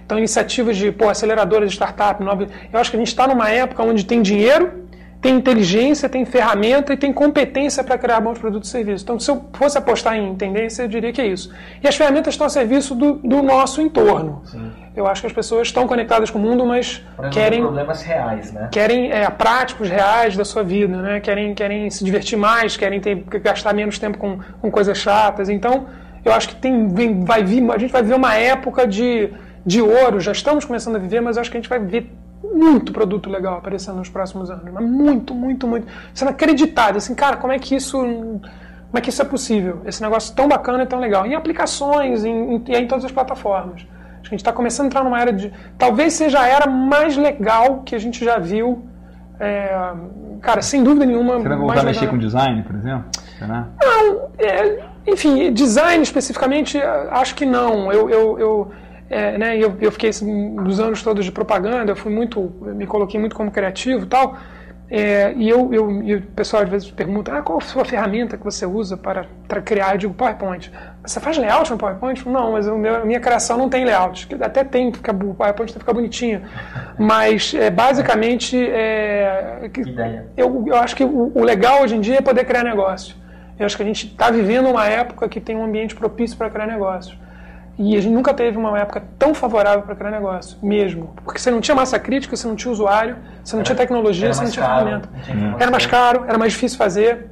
Então, 0.05 0.17
iniciativas 0.17 0.77
de 0.77 0.91
pô, 0.91 1.09
aceleradoras 1.09 1.69
de 1.69 1.75
startup, 1.75 2.23
nova, 2.23 2.47
eu 2.71 2.79
acho 2.79 2.91
que 2.91 2.97
a 2.97 2.99
gente 2.99 3.07
está 3.07 3.27
numa 3.27 3.49
época 3.49 3.83
onde 3.83 4.05
tem 4.05 4.21
dinheiro 4.21 4.85
tem 5.25 5.37
inteligência, 5.37 6.07
tem 6.07 6.23
ferramenta 6.23 6.93
e 6.93 6.97
tem 6.97 7.11
competência 7.11 7.83
para 7.83 7.97
criar 7.97 8.19
bons 8.19 8.37
produtos 8.37 8.69
e 8.69 8.71
serviços. 8.71 9.01
Então, 9.01 9.19
se 9.19 9.31
eu 9.31 9.43
fosse 9.53 9.75
apostar 9.75 10.15
em 10.15 10.35
tendência, 10.35 10.83
eu 10.83 10.87
diria 10.87 11.11
que 11.11 11.19
é 11.19 11.25
isso. 11.25 11.51
E 11.81 11.87
as 11.87 11.95
ferramentas 11.95 12.35
estão 12.35 12.45
a 12.45 12.49
serviço 12.49 12.93
do, 12.93 13.13
do 13.13 13.41
nosso 13.41 13.81
entorno. 13.81 14.43
Sim. 14.45 14.71
Eu 14.95 15.07
acho 15.07 15.21
que 15.21 15.27
as 15.27 15.33
pessoas 15.33 15.67
estão 15.67 15.87
conectadas 15.87 16.29
com 16.29 16.37
o 16.37 16.41
mundo, 16.43 16.63
mas 16.63 17.03
querem 17.31 17.61
problemas 17.61 18.03
reais, 18.03 18.53
né? 18.53 18.69
Querem 18.71 19.11
é, 19.11 19.27
práticos 19.31 19.89
reais 19.89 20.37
da 20.37 20.45
sua 20.45 20.61
vida, 20.61 20.95
né? 20.95 21.19
Querem, 21.19 21.55
querem 21.55 21.89
se 21.89 22.05
divertir 22.05 22.37
mais, 22.37 22.77
querem 22.77 22.99
ter, 23.01 23.15
gastar 23.41 23.73
menos 23.73 23.97
tempo 23.97 24.19
com, 24.19 24.37
com 24.61 24.69
coisas 24.69 24.95
chatas. 24.95 25.49
Então, 25.49 25.87
eu 26.23 26.33
acho 26.33 26.49
que 26.49 26.55
tem, 26.57 26.87
vem, 26.87 27.25
vai 27.25 27.43
vir, 27.43 27.67
a 27.71 27.79
gente 27.79 27.91
vai 27.91 28.03
viver 28.03 28.15
uma 28.15 28.35
época 28.35 28.85
de, 28.85 29.31
de 29.65 29.81
ouro. 29.81 30.19
Já 30.19 30.31
estamos 30.31 30.65
começando 30.65 30.95
a 30.95 30.99
viver, 30.99 31.21
mas 31.21 31.37
eu 31.37 31.41
acho 31.41 31.51
que 31.51 31.57
a 31.57 31.59
gente 31.59 31.69
vai 31.69 31.79
ver 31.79 32.13
muito 32.53 32.91
produto 32.93 33.29
legal 33.29 33.57
aparecendo 33.57 33.97
nos 33.97 34.09
próximos 34.09 34.49
anos. 34.49 34.63
Mas 34.71 34.85
muito, 34.85 35.33
muito, 35.33 35.67
muito. 35.67 35.87
Sendo 36.13 36.29
acreditado. 36.29 36.97
Assim, 36.97 37.15
cara, 37.15 37.37
como 37.37 37.51
é 37.51 37.59
que 37.59 37.75
isso. 37.75 37.97
Como 37.97 38.99
é 38.99 39.01
que 39.01 39.09
isso 39.09 39.21
é 39.21 39.25
possível? 39.25 39.81
Esse 39.85 40.01
negócio 40.01 40.33
tão 40.35 40.47
bacana 40.47 40.83
e 40.83 40.85
tão 40.85 40.99
legal. 40.99 41.25
Em 41.25 41.33
aplicações, 41.33 42.23
em, 42.23 42.55
em, 42.55 42.63
em 42.75 42.87
todas 42.87 43.03
as 43.03 43.11
plataformas. 43.11 43.81
Acho 43.81 44.29
que 44.29 44.35
a 44.35 44.37
gente 44.37 44.41
está 44.41 44.53
começando 44.53 44.85
a 44.85 44.87
entrar 44.87 45.03
numa 45.03 45.19
era 45.19 45.33
de. 45.33 45.51
Talvez 45.77 46.13
seja 46.13 46.39
a 46.39 46.47
era 46.47 46.69
mais 46.69 47.17
legal 47.17 47.81
que 47.83 47.93
a 47.93 47.99
gente 47.99 48.23
já 48.23 48.37
viu. 48.37 48.85
É, 49.39 49.93
cara, 50.41 50.61
sem 50.61 50.83
dúvida 50.83 51.05
nenhuma. 51.05 51.37
Você 51.37 51.49
vai 51.49 51.57
voltar 51.57 51.79
a 51.81 51.83
mexer 51.83 52.07
com 52.07 52.17
design, 52.17 52.63
por 52.63 52.75
exemplo? 52.75 53.05
Será? 53.37 53.67
Não, 53.83 54.29
é, 54.39 54.79
enfim, 55.05 55.51
design 55.51 56.01
especificamente, 56.01 56.81
acho 57.11 57.35
que 57.35 57.45
não. 57.45 57.91
Eu, 57.91 58.09
eu, 58.09 58.39
eu 58.39 58.71
é, 59.09 59.37
né, 59.37 59.57
eu, 59.57 59.75
eu 59.79 59.91
fiquei 59.91 60.09
assim, 60.09 60.55
dos 60.55 60.79
anos 60.79 61.03
todos 61.03 61.23
de 61.23 61.31
propaganda, 61.31 61.91
eu 61.91 61.95
fui 61.95 62.11
muito, 62.11 62.51
eu 62.65 62.75
me 62.75 62.87
coloquei 62.87 63.19
muito 63.19 63.35
como 63.35 63.51
criativo 63.51 64.05
e 64.05 64.07
tal. 64.07 64.37
É, 64.87 65.33
e 65.35 65.49
eu, 65.49 65.73
eu, 65.73 66.03
e 66.03 66.15
o 66.15 66.21
pessoal 66.21 66.61
às 66.61 66.69
vezes 66.69 66.91
pergunta, 66.91 67.35
ah, 67.35 67.41
qual 67.41 67.57
a 67.57 67.61
sua 67.61 67.83
ferramenta 67.83 68.37
que 68.37 68.43
você 68.43 68.67
usa 68.67 68.95
para, 68.95 69.25
para 69.47 69.59
criar? 69.59 69.93
Eu 69.93 69.97
digo 69.97 70.13
PowerPoint. 70.13 70.71
Você 71.03 71.19
faz 71.19 71.37
layout 71.37 71.71
no 71.71 71.77
PowerPoint? 71.77 72.27
Não, 72.29 72.51
mas 72.51 72.67
o 72.67 72.77
meu, 72.77 72.95
a 72.97 73.05
minha 73.05 73.19
criação 73.19 73.57
não 73.57 73.67
tem 73.67 73.83
layout. 73.83 74.27
Até 74.39 74.63
tem, 74.63 74.93
fica, 74.93 75.11
o 75.11 75.33
PowerPoint 75.33 75.73
tem 75.73 75.73
que 75.73 75.79
ficar 75.79 75.93
bonitinho. 75.93 76.41
Mas 76.97 77.53
é, 77.53 77.69
basicamente 77.69 78.57
é, 78.57 79.69
eu, 80.37 80.63
eu 80.67 80.75
acho 80.77 80.95
que 80.95 81.03
o, 81.03 81.31
o 81.35 81.43
legal 81.43 81.81
hoje 81.81 81.95
em 81.95 81.99
dia 81.99 82.19
é 82.19 82.21
poder 82.21 82.45
criar 82.45 82.63
negócio. 82.63 83.15
Eu 83.59 83.65
acho 83.65 83.75
que 83.75 83.83
a 83.83 83.85
gente 83.85 84.07
está 84.07 84.29
vivendo 84.29 84.69
uma 84.69 84.85
época 84.85 85.27
que 85.27 85.41
tem 85.41 85.55
um 85.55 85.65
ambiente 85.65 85.95
propício 85.95 86.37
para 86.37 86.49
criar 86.49 86.67
negócios. 86.67 87.17
E 87.77 87.97
a 87.97 88.01
gente 88.01 88.13
nunca 88.13 88.33
teve 88.33 88.57
uma 88.57 88.77
época 88.79 89.03
tão 89.19 89.33
favorável 89.33 89.81
para 89.81 89.95
criar 89.95 90.11
negócio, 90.11 90.57
mesmo. 90.63 91.13
Porque 91.23 91.39
você 91.39 91.51
não 91.51 91.59
tinha 91.59 91.75
massa 91.75 91.99
crítica, 91.99 92.35
você 92.35 92.47
não 92.47 92.55
tinha 92.55 92.71
usuário, 92.71 93.17
você 93.43 93.55
não 93.55 93.61
era, 93.61 93.65
tinha 93.65 93.75
tecnologia, 93.75 94.33
você 94.33 94.43
não 94.43 94.51
tinha 94.51 94.65
caro, 94.65 94.85
ferramenta. 94.85 95.09
Não 95.33 95.59
era 95.59 95.71
mais 95.71 95.85
caro, 95.85 96.25
era 96.25 96.37
mais 96.37 96.53
difícil 96.53 96.77
fazer. 96.77 97.27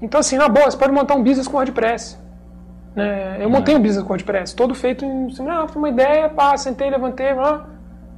Então, 0.00 0.20
assim, 0.20 0.36
na 0.36 0.48
boa, 0.48 0.70
você 0.70 0.76
pode 0.76 0.92
montar 0.92 1.14
um 1.14 1.22
business 1.22 1.48
com 1.48 1.56
WordPress. 1.56 2.16
Né? 2.94 3.38
Eu 3.40 3.50
montei 3.50 3.74
um 3.74 3.82
business 3.82 4.04
com 4.04 4.10
WordPress, 4.10 4.54
todo 4.54 4.72
feito 4.72 5.04
em. 5.04 5.26
Assim, 5.26 5.48
ah, 5.48 5.66
foi 5.66 5.82
uma 5.82 5.88
ideia, 5.88 6.28
pá, 6.28 6.56
sentei, 6.56 6.88
levantei, 6.90 7.30
ah, 7.30 7.64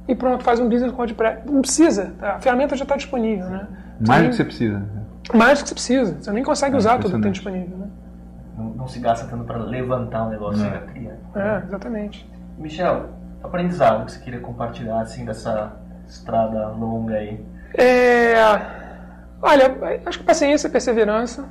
e 0.07 0.13
pronto, 0.13 0.43
faz 0.43 0.59
um 0.59 0.69
business 0.69 0.91
com 0.91 0.99
WordPress. 0.99 1.39
Não 1.45 1.61
precisa, 1.61 2.13
a 2.21 2.39
ferramenta 2.39 2.75
já 2.75 2.83
está 2.83 2.95
disponível. 2.95 3.49
Né? 3.49 3.67
Mais 4.07 4.23
do 4.23 4.29
que 4.29 4.35
você 4.35 4.43
precisa. 4.43 4.83
Mais 5.33 5.59
do 5.59 5.63
que 5.63 5.69
você 5.69 5.75
precisa. 5.75 6.17
Você 6.19 6.31
nem 6.31 6.43
consegue 6.43 6.75
é 6.75 6.77
usar 6.77 6.99
tudo 6.99 7.15
que 7.15 7.21
tem 7.21 7.31
disponível. 7.31 7.80
Né? 8.81 8.85
Não, 8.85 8.87
se 8.87 8.99
gasta 8.99 9.27
tanto 9.27 9.43
para 9.43 9.57
levantar 9.57 10.25
um 10.25 10.29
negócio, 10.29 10.67
para 10.67 10.81
criar. 10.81 11.17
É, 11.35 11.63
exatamente. 11.65 12.29
Michel, 12.57 13.09
aprendizado 13.43 14.05
que 14.05 14.13
você 14.13 14.19
queria 14.19 14.39
compartilhar 14.39 15.01
assim 15.01 15.23
dessa 15.25 15.73
estrada 16.07 16.69
longa 16.69 17.15
aí? 17.15 17.43
É, 17.77 18.35
olha, 19.41 19.77
acho 20.05 20.19
que 20.19 20.25
paciência 20.25 20.67
e 20.67 20.71
perseverança. 20.71 21.45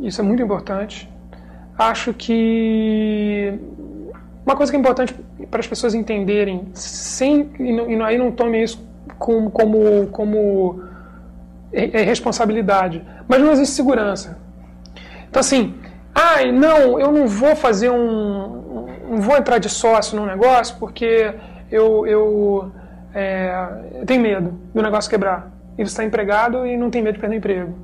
Isso 0.00 0.20
é 0.20 0.24
muito 0.24 0.42
importante. 0.42 1.10
Acho 1.78 2.14
que 2.14 3.58
uma 4.44 4.56
coisa 4.56 4.70
que 4.70 4.76
é 4.76 4.80
importante 4.80 5.14
para 5.50 5.60
as 5.60 5.66
pessoas 5.66 5.94
entenderem, 5.94 6.68
sem 6.74 7.50
e, 7.58 7.72
não, 7.72 7.90
e 7.90 8.02
aí 8.02 8.18
não 8.18 8.30
tome 8.30 8.62
isso 8.62 8.86
como, 9.18 9.50
como, 9.50 10.06
como 10.08 10.82
responsabilidade, 11.72 13.04
mas 13.26 13.40
não 13.40 13.52
existe 13.52 13.74
segurança. 13.74 14.43
Então, 15.34 15.40
assim, 15.40 15.74
ai, 16.14 16.52
não, 16.52 16.96
eu 17.00 17.10
não 17.10 17.26
vou 17.26 17.56
fazer 17.56 17.90
um. 17.90 18.86
não 19.10 19.20
vou 19.20 19.36
entrar 19.36 19.58
de 19.58 19.68
sócio 19.68 20.16
no 20.16 20.24
negócio 20.24 20.76
porque 20.78 21.34
eu, 21.72 22.06
eu, 22.06 22.70
é, 23.12 23.52
eu 23.96 24.06
tenho 24.06 24.22
medo 24.22 24.54
do 24.72 24.80
negócio 24.80 25.10
quebrar. 25.10 25.50
E 25.76 25.82
você 25.82 25.90
está 25.90 26.04
empregado 26.04 26.64
e 26.64 26.76
não 26.76 26.88
tem 26.88 27.02
medo 27.02 27.14
de 27.14 27.20
perder 27.20 27.34
o 27.34 27.38
emprego. 27.38 27.74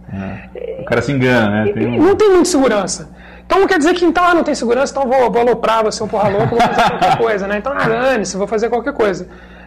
É. 0.55 0.83
O 0.83 0.85
cara 0.85 1.03
se 1.03 1.11
engana, 1.11 1.65
né? 1.65 1.73
Tem 1.73 1.89
um... 1.89 2.01
Não 2.01 2.15
tem 2.15 2.29
muita 2.29 2.45
segurança. 2.45 3.11
Então 3.45 3.59
não 3.59 3.67
quer 3.67 3.79
dizer 3.79 3.95
que 3.95 4.05
então 4.05 4.23
ah, 4.23 4.33
não 4.33 4.45
tem 4.45 4.55
segurança, 4.55 4.93
então 4.97 5.11
vou, 5.11 5.29
vou 5.29 5.41
aloprar, 5.41 5.83
vou 5.83 5.91
ser 5.91 6.05
um 6.05 6.07
porra 6.07 6.29
louco, 6.29 6.51
vou 6.51 6.61
fazer 6.61 6.89
qualquer 6.89 7.19
coisa, 7.19 7.49
né? 7.49 7.59
Então 7.59 7.75
dane-se, 7.77 8.37
vou 8.37 8.47
fazer 8.47 8.69
qualquer 8.69 8.93
coisa. 8.93 9.27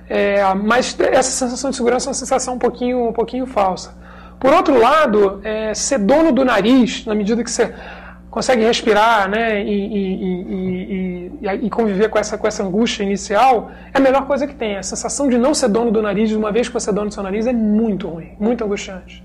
É, 0.10 0.42
mas 0.54 0.98
essa 1.02 1.32
sensação 1.32 1.70
de 1.70 1.76
segurança 1.76 2.08
é 2.08 2.10
uma 2.12 2.14
sensação 2.14 2.54
um 2.54 2.60
pouquinho, 2.60 3.10
um 3.10 3.12
pouquinho 3.12 3.46
falsa. 3.46 3.94
Por 4.44 4.54
outro 4.54 4.78
lado, 4.78 5.40
é, 5.42 5.74
ser 5.74 6.00
dono 6.00 6.34
do 6.34 6.44
nariz, 6.44 7.06
na 7.06 7.16
medida 7.16 7.42
que 7.42 7.50
você 7.50 7.74
consegue 8.30 8.62
respirar 8.62 9.30
né, 9.30 9.64
e, 9.64 9.72
e, 9.72 11.32
e, 11.42 11.66
e, 11.66 11.70
conviver 11.70 12.10
com 12.10 12.20
essa, 12.20 12.38
com 12.38 12.46
essa 12.46 12.62
angústia 12.62 13.04
inicial, 13.04 13.72
é 13.94 13.98
a 13.98 14.02
melhor 14.02 14.28
coisa 14.28 14.46
que 14.46 14.54
tem. 14.54 14.76
A 14.76 14.84
sensação 14.84 15.30
de 15.30 15.38
não 15.38 15.54
ser 15.54 15.70
dono 15.70 15.92
do 15.92 16.02
nariz, 16.02 16.28
de 16.28 16.36
uma 16.36 16.52
vez 16.52 16.68
que 16.68 16.74
você 16.74 16.90
é 16.90 16.94
dono 16.94 17.08
do 17.08 17.14
seu 17.14 17.24
nariz, 17.24 17.48
é 17.48 17.54
muito 17.54 18.10
ruim, 18.10 18.34
muito 18.38 18.66
angustiante. 18.66 19.24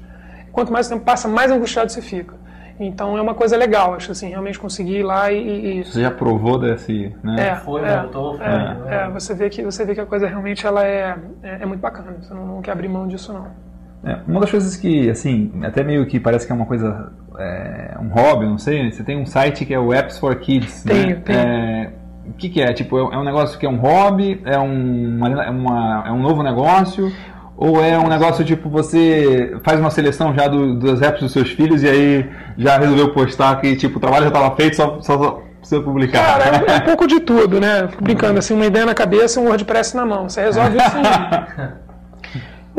Quanto 0.53 0.73
mais 0.73 0.89
tempo 0.89 1.05
passa, 1.05 1.27
mais 1.27 1.51
angustiado 1.51 1.91
você 1.91 2.01
fica. 2.01 2.37
Então 2.79 3.19
é 3.19 3.21
uma 3.21 3.35
coisa 3.35 3.57
legal, 3.57 3.95
acho 3.95 4.13
assim, 4.13 4.29
realmente 4.29 4.57
conseguir 4.57 4.99
ir 4.99 5.03
lá 5.03 5.33
e. 5.33 5.83
Você 5.83 6.01
já 6.01 6.13
provou 6.13 6.61
desse. 6.61 7.13
Né? 7.25 7.49
É, 7.49 7.57
foi, 7.57 7.83
é, 7.83 8.03
voltou, 8.03 8.37
foi. 8.37 8.47
É, 8.47 8.51
né? 8.51 8.79
é, 8.89 9.11
você, 9.11 9.35
vê 9.35 9.51
que, 9.51 9.65
você 9.65 9.85
vê 9.85 9.97
que 9.97 10.01
a 10.01 10.07
coisa 10.07 10.29
realmente 10.29 10.65
ela 10.65 10.87
é, 10.87 11.19
é, 11.43 11.63
é 11.63 11.67
muito 11.67 11.81
bacana. 11.81 12.15
Você 12.21 12.33
não, 12.33 12.47
não 12.47 12.63
quer 12.63 12.71
abrir 12.71 12.87
mão 12.87 13.09
disso, 13.09 13.33
não. 13.33 13.68
É, 14.05 14.19
uma 14.27 14.41
das 14.41 14.51
coisas 14.51 14.77
que, 14.77 15.11
assim, 15.11 15.51
até 15.63 15.83
meio 15.83 16.07
que 16.07 16.21
parece 16.21 16.47
que 16.47 16.53
é 16.53 16.55
uma 16.55 16.67
coisa, 16.67 17.13
é, 17.39 17.97
um 18.01 18.09
hobby, 18.09 18.47
não 18.47 18.59
sei, 18.59 18.91
você 18.91 19.03
tem 19.03 19.21
um 19.21 19.27
site 19.27 19.65
que 19.65 19.75
é 19.75 19.79
o 19.79 19.93
Apps 19.93 20.19
for 20.19 20.35
Kids, 20.37 20.85
tenho, 20.85 21.09
né? 21.09 21.23
Tenho. 21.25 21.39
É, 21.39 21.93
o 22.27 22.33
que, 22.35 22.49
que 22.49 22.61
é? 22.61 22.73
Tipo, 22.73 22.99
é, 22.99 23.15
é 23.15 23.19
um 23.19 23.25
negócio 23.25 23.59
que 23.59 23.67
é 23.67 23.69
um 23.69 23.77
hobby, 23.77 24.41
é 24.45 24.59
um, 24.59 25.17
uma, 25.17 25.45
é 25.45 25.51
uma, 25.51 26.05
é 26.07 26.13
um 26.13 26.23
novo 26.23 26.43
negócio, 26.43 27.13
ou 27.57 27.83
é 27.83 27.99
um 27.99 28.09
negócio 28.09 28.45
tipo, 28.45 28.71
você 28.71 29.57
faz 29.65 29.81
uma 29.81 29.91
seleção 29.91 30.33
já 30.33 30.47
do, 30.47 30.77
dos 30.77 31.03
apps 31.03 31.21
dos 31.21 31.33
seus 31.33 31.51
filhos 31.51 31.83
e 31.83 31.89
aí 31.89 32.31
já 32.57 32.79
resolveu 32.79 33.13
postar 33.13 33.61
que 33.61 33.75
tipo, 33.75 33.99
o 33.99 34.01
trabalho 34.01 34.23
já 34.25 34.29
estava 34.29 34.55
feito, 34.55 34.77
só, 34.77 35.01
só, 35.01 35.19
só 35.19 35.43
precisa 35.59 35.83
publicar? 35.83 36.25
Cara, 36.25 36.65
é, 36.67 36.77
um 36.77 36.81
pouco 36.87 37.07
de 37.07 37.19
tudo, 37.19 37.61
né? 37.61 37.89
Brincando 38.01 38.39
assim, 38.39 38.55
uma 38.55 38.67
ideia 38.67 38.87
na 38.87 38.95
cabeça 38.95 39.41
e 39.41 39.43
um 39.43 39.47
WordPress 39.47 39.97
na 39.97 40.07
mão. 40.07 40.29
Você 40.29 40.41
resolve 40.41 40.77
isso 40.79 41.79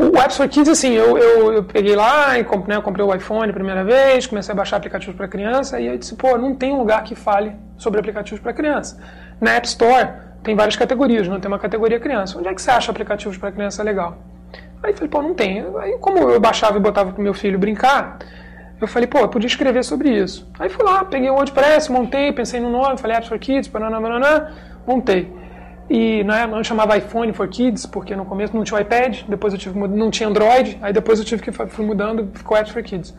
O 0.00 0.18
Apps 0.18 0.38
for 0.38 0.48
Kids, 0.48 0.68
assim, 0.68 0.94
eu, 0.94 1.18
eu, 1.18 1.52
eu 1.52 1.62
peguei 1.62 1.94
lá 1.94 2.38
e 2.38 2.42
comprei, 2.42 2.74
né, 2.74 2.82
comprei 2.82 3.04
o 3.04 3.14
iPhone 3.14 3.50
a 3.50 3.52
primeira 3.52 3.84
vez, 3.84 4.26
comecei 4.26 4.50
a 4.50 4.56
baixar 4.56 4.78
aplicativos 4.78 5.14
para 5.14 5.28
criança, 5.28 5.78
e 5.78 5.86
eu 5.86 5.98
disse, 5.98 6.14
pô, 6.14 6.38
não 6.38 6.54
tem 6.54 6.72
um 6.72 6.78
lugar 6.78 7.04
que 7.04 7.14
fale 7.14 7.52
sobre 7.76 8.00
aplicativos 8.00 8.40
para 8.40 8.54
criança. 8.54 8.98
Na 9.38 9.52
App 9.56 9.66
Store 9.66 10.08
tem 10.42 10.56
várias 10.56 10.74
categorias, 10.74 11.28
não 11.28 11.38
tem 11.38 11.48
uma 11.48 11.58
categoria 11.58 12.00
criança. 12.00 12.38
Onde 12.38 12.48
é 12.48 12.54
que 12.54 12.62
você 12.62 12.70
acha 12.70 12.90
aplicativos 12.90 13.36
para 13.36 13.52
criança 13.52 13.82
legal? 13.82 14.16
Aí 14.82 14.92
eu 14.92 14.94
falei, 14.94 15.10
pô, 15.10 15.22
não 15.22 15.34
tem. 15.34 15.66
Aí 15.78 15.98
como 15.98 16.30
eu 16.30 16.40
baixava 16.40 16.78
e 16.78 16.80
botava 16.80 17.12
pro 17.12 17.22
meu 17.22 17.34
filho 17.34 17.58
brincar, 17.58 18.18
eu 18.80 18.88
falei, 18.88 19.06
pô, 19.06 19.18
eu 19.18 19.28
podia 19.28 19.48
escrever 19.48 19.84
sobre 19.84 20.08
isso. 20.08 20.50
Aí 20.58 20.70
fui 20.70 20.82
lá, 20.82 21.04
peguei 21.04 21.28
o 21.28 21.34
WordPress, 21.34 21.92
montei, 21.92 22.32
pensei 22.32 22.58
no 22.58 22.70
nome, 22.70 22.96
falei 22.96 23.18
Apps 23.18 23.28
for 23.28 23.38
Kids, 23.38 23.68
banana, 23.68 24.00
banana, 24.00 24.54
montei. 24.86 25.39
E 25.90 26.22
né, 26.22 26.46
não 26.46 26.62
chamava 26.62 26.96
iPhone 26.96 27.32
for 27.32 27.48
Kids, 27.48 27.84
porque 27.84 28.14
no 28.14 28.24
começo 28.24 28.54
não 28.56 28.62
tinha 28.62 28.80
iPad, 28.80 29.22
depois 29.28 29.52
eu 29.52 29.58
tive 29.58 29.76
não 29.76 30.08
tinha 30.08 30.28
Android, 30.28 30.78
aí 30.80 30.92
depois 30.92 31.18
eu 31.18 31.24
tive 31.24 31.42
que 31.42 31.50
fui 31.50 31.84
mudando, 31.84 32.30
ficou 32.32 32.56
Apps 32.56 32.70
for 32.70 32.80
Kids. 32.80 33.12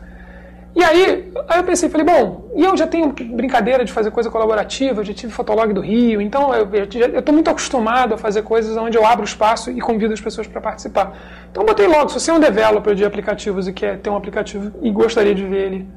E 0.74 0.82
aí, 0.82 1.34
aí 1.49 1.59
eu 1.59 1.65
pensei, 1.65 1.89
falei, 1.89 2.05
bom, 2.05 2.49
e 2.55 2.63
eu 2.63 2.78
já 2.78 2.88
tenho 2.88 3.09
brincadeira 3.09 3.84
de 3.84 3.91
fazer 3.91 4.09
coisa 4.09 4.32
colaborativa, 4.32 5.03
já 5.03 5.13
tive 5.13 5.34
Fotolog 5.34 5.74
do 5.74 5.82
Rio, 5.82 6.22
então 6.22 6.53
eu 6.53 7.19
estou 7.19 7.34
muito 7.34 7.49
acostumado 7.49 8.13
a 8.13 8.17
fazer 8.17 8.41
coisas 8.43 8.78
onde 8.78 8.97
eu 8.97 9.05
abro 9.05 9.26
espaço 9.26 9.69
e 9.69 9.82
convido 9.82 10.13
as 10.13 10.22
pessoas 10.22 10.47
para 10.47 10.61
participar. 10.61 11.13
Então 11.51 11.63
eu 11.63 11.67
botei 11.67 11.88
logo, 11.88 12.07
se 12.07 12.22
você 12.22 12.32
é 12.32 12.34
um 12.34 12.39
developer 12.39 12.95
de 12.95 13.03
aplicativos 13.03 13.67
e 13.67 13.74
quer 13.74 13.99
ter 13.99 14.09
um 14.09 14.15
aplicativo 14.15 14.72
e 14.82 14.89
gostaria 14.91 15.36
de 15.36 15.45
ver 15.45 15.65
ele 15.65 15.89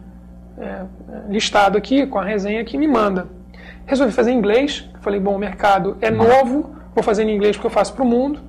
é, 0.59 0.83
listado 1.29 1.79
aqui, 1.79 2.05
com 2.05 2.19
a 2.19 2.25
resenha 2.25 2.61
aqui, 2.61 2.77
me 2.77 2.89
manda. 2.89 3.29
Resolvi 3.87 4.13
fazer 4.13 4.31
em 4.33 4.39
inglês. 4.39 4.89
Falei, 5.01 5.21
bom, 5.21 5.35
o 5.35 5.39
mercado 5.39 5.97
é 6.01 6.11
novo, 6.11 6.75
vou 6.95 7.03
fazer 7.05 7.25
em 7.25 7.35
inglês 7.35 7.57
porque 7.57 7.67
eu 7.67 7.71
faço 7.71 7.93
para 7.95 8.03
o 8.03 8.07
mundo. 8.07 8.41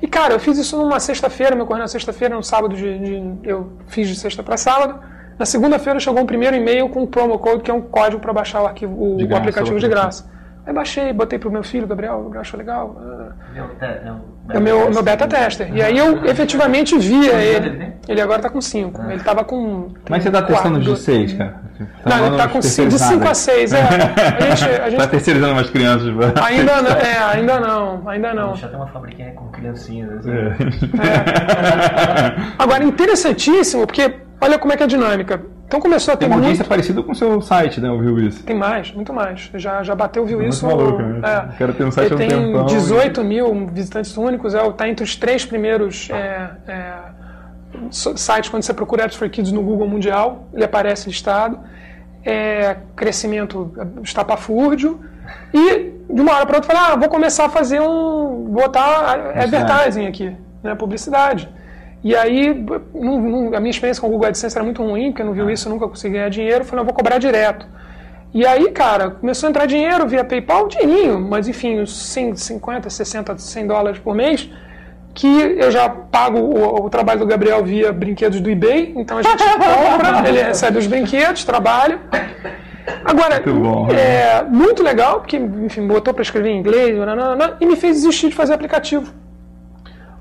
E, 0.00 0.06
cara, 0.06 0.34
eu 0.34 0.38
fiz 0.38 0.56
isso 0.58 0.76
numa 0.76 1.00
sexta-feira, 1.00 1.56
me 1.56 1.62
ocorreu 1.62 1.82
na 1.82 1.88
sexta-feira, 1.88 2.34
no 2.34 2.42
sábado, 2.42 2.76
de, 2.76 2.98
de, 2.98 3.48
eu 3.48 3.72
fiz 3.88 4.06
de 4.08 4.14
sexta 4.14 4.42
para 4.42 4.56
sábado. 4.56 5.00
Na 5.38 5.44
segunda-feira 5.44 5.98
chegou 5.98 6.22
um 6.22 6.26
primeiro 6.26 6.56
e-mail 6.56 6.88
com 6.88 7.02
um 7.02 7.06
promo 7.06 7.38
code, 7.38 7.62
que 7.62 7.70
é 7.70 7.74
um 7.74 7.80
código 7.80 8.20
para 8.20 8.32
baixar 8.32 8.62
o, 8.62 8.66
arquivo, 8.66 8.92
o, 8.92 9.16
De 9.16 9.24
o 9.24 9.26
graça, 9.26 9.40
aplicativo 9.40 9.76
o 9.76 9.80
de 9.80 9.88
graça. 9.88 10.30
Aí 10.66 10.72
baixei, 10.74 11.12
botei 11.12 11.38
pro 11.38 11.50
meu 11.50 11.62
filho, 11.64 11.86
Gabriel, 11.86 12.18
o 12.18 12.22
Gabriel 12.24 12.40
achou 12.42 12.58
legal. 12.58 12.96
ah, 13.00 13.32
Meu, 13.54 13.64
é, 13.80 13.86
é 13.86 14.12
o 14.12 14.52
É 14.52 14.58
o 14.58 14.60
meu, 14.60 14.90
meu 14.90 15.02
beta 15.02 15.26
tester. 15.26 15.74
E 15.74 15.82
aí 15.82 15.96
eu 15.96 16.24
efetivamente 16.26 16.96
via 16.98 17.32
ele 17.32 17.68
ele. 17.68 17.78
tem? 17.78 17.92
Ele 18.06 18.20
agora 18.20 18.42
tá 18.42 18.50
com 18.50 18.60
5. 18.60 19.02
Ele 19.10 19.22
tava 19.22 19.44
com. 19.44 19.90
Que 20.04 20.12
você 20.20 20.30
tá 20.30 20.42
testando 20.42 20.80
de 20.80 20.96
6, 20.96 21.32
cara? 21.32 21.67
Tá 22.02 22.16
Não, 22.18 22.26
ele 22.26 22.36
tá 22.36 22.46
de 22.46 22.52
com 22.52 22.62
cinco- 22.62 22.88
de 22.88 22.98
5 22.98 23.28
a 23.28 23.34
6, 23.34 23.72
é. 23.72 23.80
A 23.82 24.40
gente, 24.54 24.64
a 24.64 24.78
Tá 24.80 24.90
gente 24.90 25.08
terceirizando 25.08 25.52
umas 25.52 25.70
crianças. 25.70 26.08
ainda 26.42 26.82
não, 26.82 26.90
é, 26.90 27.18
ainda 27.34 27.60
não, 27.60 28.08
ainda 28.08 28.34
não. 28.34 28.54
Já 28.56 28.68
tem 28.68 28.76
uma 28.76 28.88
fabriquinha 28.88 29.32
com 29.32 29.48
criancinhas. 29.48 30.10
assim. 30.18 30.30
É. 30.32 30.56
Agora, 32.58 32.84
interessantíssimo, 32.84 33.86
porque 33.86 34.14
olha 34.40 34.58
como 34.58 34.72
é 34.72 34.76
que 34.76 34.82
é 34.82 34.86
a 34.86 34.88
dinâmica. 34.88 35.40
Então 35.66 35.80
começou 35.80 36.14
a 36.14 36.16
ter 36.16 36.20
Tem 36.20 36.28
uma 36.28 36.36
muito. 36.36 36.46
audiência 36.46 36.64
parecida 36.64 37.02
com 37.02 37.12
o 37.12 37.14
seu 37.14 37.42
site, 37.42 37.78
né? 37.78 37.90
Ouviu 37.90 38.18
isso? 38.20 38.42
Tem 38.42 38.56
mais, 38.56 38.90
muito 38.92 39.12
mais. 39.12 39.50
Já, 39.54 39.82
já 39.82 39.94
bateu, 39.94 40.24
viu 40.24 40.38
Muito 40.38 40.52
isso. 40.54 40.66
maluco, 40.66 41.02
né? 41.02 41.20
é. 41.22 41.56
Quero 41.58 41.74
ter 41.74 41.84
um 41.84 41.90
site 41.90 42.12
Ele 42.14 42.26
tem 42.26 42.28
tempão. 42.30 42.64
18 42.64 43.22
mil 43.22 43.66
visitantes 43.70 44.16
únicos, 44.16 44.54
é, 44.54 44.70
tá 44.72 44.88
entre 44.88 45.04
os 45.04 45.14
três 45.14 45.44
primeiros 45.44 46.08
é, 46.10 46.50
é, 46.66 46.92
sites 47.90 48.48
quando 48.50 48.62
você 48.62 48.74
procura 48.74 49.04
Apps 49.04 49.16
for 49.16 49.28
Kids 49.28 49.52
no 49.52 49.62
Google 49.62 49.88
Mundial, 49.88 50.44
ele 50.52 50.64
aparece 50.64 51.08
listado. 51.08 51.58
É, 52.24 52.76
crescimento 52.96 53.72
estapafúrdio. 54.02 55.00
E 55.54 55.92
de 56.10 56.20
uma 56.20 56.34
hora 56.34 56.46
para 56.46 56.56
outra, 56.56 56.74
falei, 56.74 56.92
ah, 56.92 56.96
vou 56.96 57.08
começar 57.08 57.46
a 57.46 57.48
fazer 57.48 57.80
um. 57.80 58.44
botar 58.50 59.32
advertising 59.34 60.06
aqui, 60.06 60.36
né, 60.62 60.74
publicidade. 60.74 61.48
E 62.02 62.14
aí, 62.14 62.54
não- 62.94 63.20
não- 63.20 63.54
a 63.54 63.60
minha 63.60 63.70
experiência 63.70 64.00
com 64.00 64.06
o 64.06 64.10
Google 64.10 64.28
AdSense 64.28 64.56
era 64.56 64.64
muito 64.64 64.82
ruim, 64.82 65.10
porque 65.10 65.22
eu 65.22 65.26
não 65.26 65.32
viu 65.32 65.50
isso, 65.50 65.68
eu 65.68 65.72
nunca 65.72 65.86
consegui 65.88 66.14
ganhar 66.14 66.28
dinheiro. 66.28 66.60
Eu 66.60 66.64
falei, 66.64 66.78
não, 66.80 66.84
vou 66.86 66.94
cobrar 66.94 67.18
direto. 67.18 67.66
E 68.32 68.46
aí, 68.46 68.70
cara, 68.72 69.10
começou 69.10 69.46
a 69.46 69.50
entrar 69.50 69.66
dinheiro 69.66 70.06
via 70.06 70.22
PayPal, 70.24 70.68
dinheirinho, 70.68 71.18
mas 71.20 71.48
enfim, 71.48 71.80
uns 71.80 71.96
100, 71.96 72.36
50, 72.36 72.88
60, 72.90 73.36
100 73.38 73.66
dólares 73.66 73.98
por 73.98 74.14
mês, 74.14 74.48
que 75.14 75.26
eu 75.26 75.70
já 75.70 75.88
pago 75.88 76.38
o, 76.38 76.86
o 76.86 76.90
trabalho 76.90 77.20
do 77.20 77.26
Gabriel 77.26 77.64
via 77.64 77.92
brinquedos 77.92 78.40
do 78.40 78.50
eBay, 78.50 78.92
então 78.96 79.18
a 79.18 79.22
gente 79.22 79.42
compra, 79.42 80.28
ele 80.28 80.42
recebe 80.42 80.78
os 80.78 80.86
brinquedos, 80.86 81.44
trabalha. 81.44 81.98
Agora, 83.04 83.42
Muito 83.44 83.60
bom. 83.60 83.88
é 83.90 84.42
muito 84.44 84.82
legal, 84.82 85.20
porque, 85.20 85.36
enfim, 85.36 85.86
botou 85.86 86.14
para 86.14 86.22
escrever 86.22 86.50
em 86.50 86.58
inglês, 86.58 86.96
e 87.60 87.66
me 87.66 87.76
fez 87.76 87.96
desistir 87.96 88.28
de 88.28 88.34
fazer 88.34 88.54
aplicativo 88.54 89.12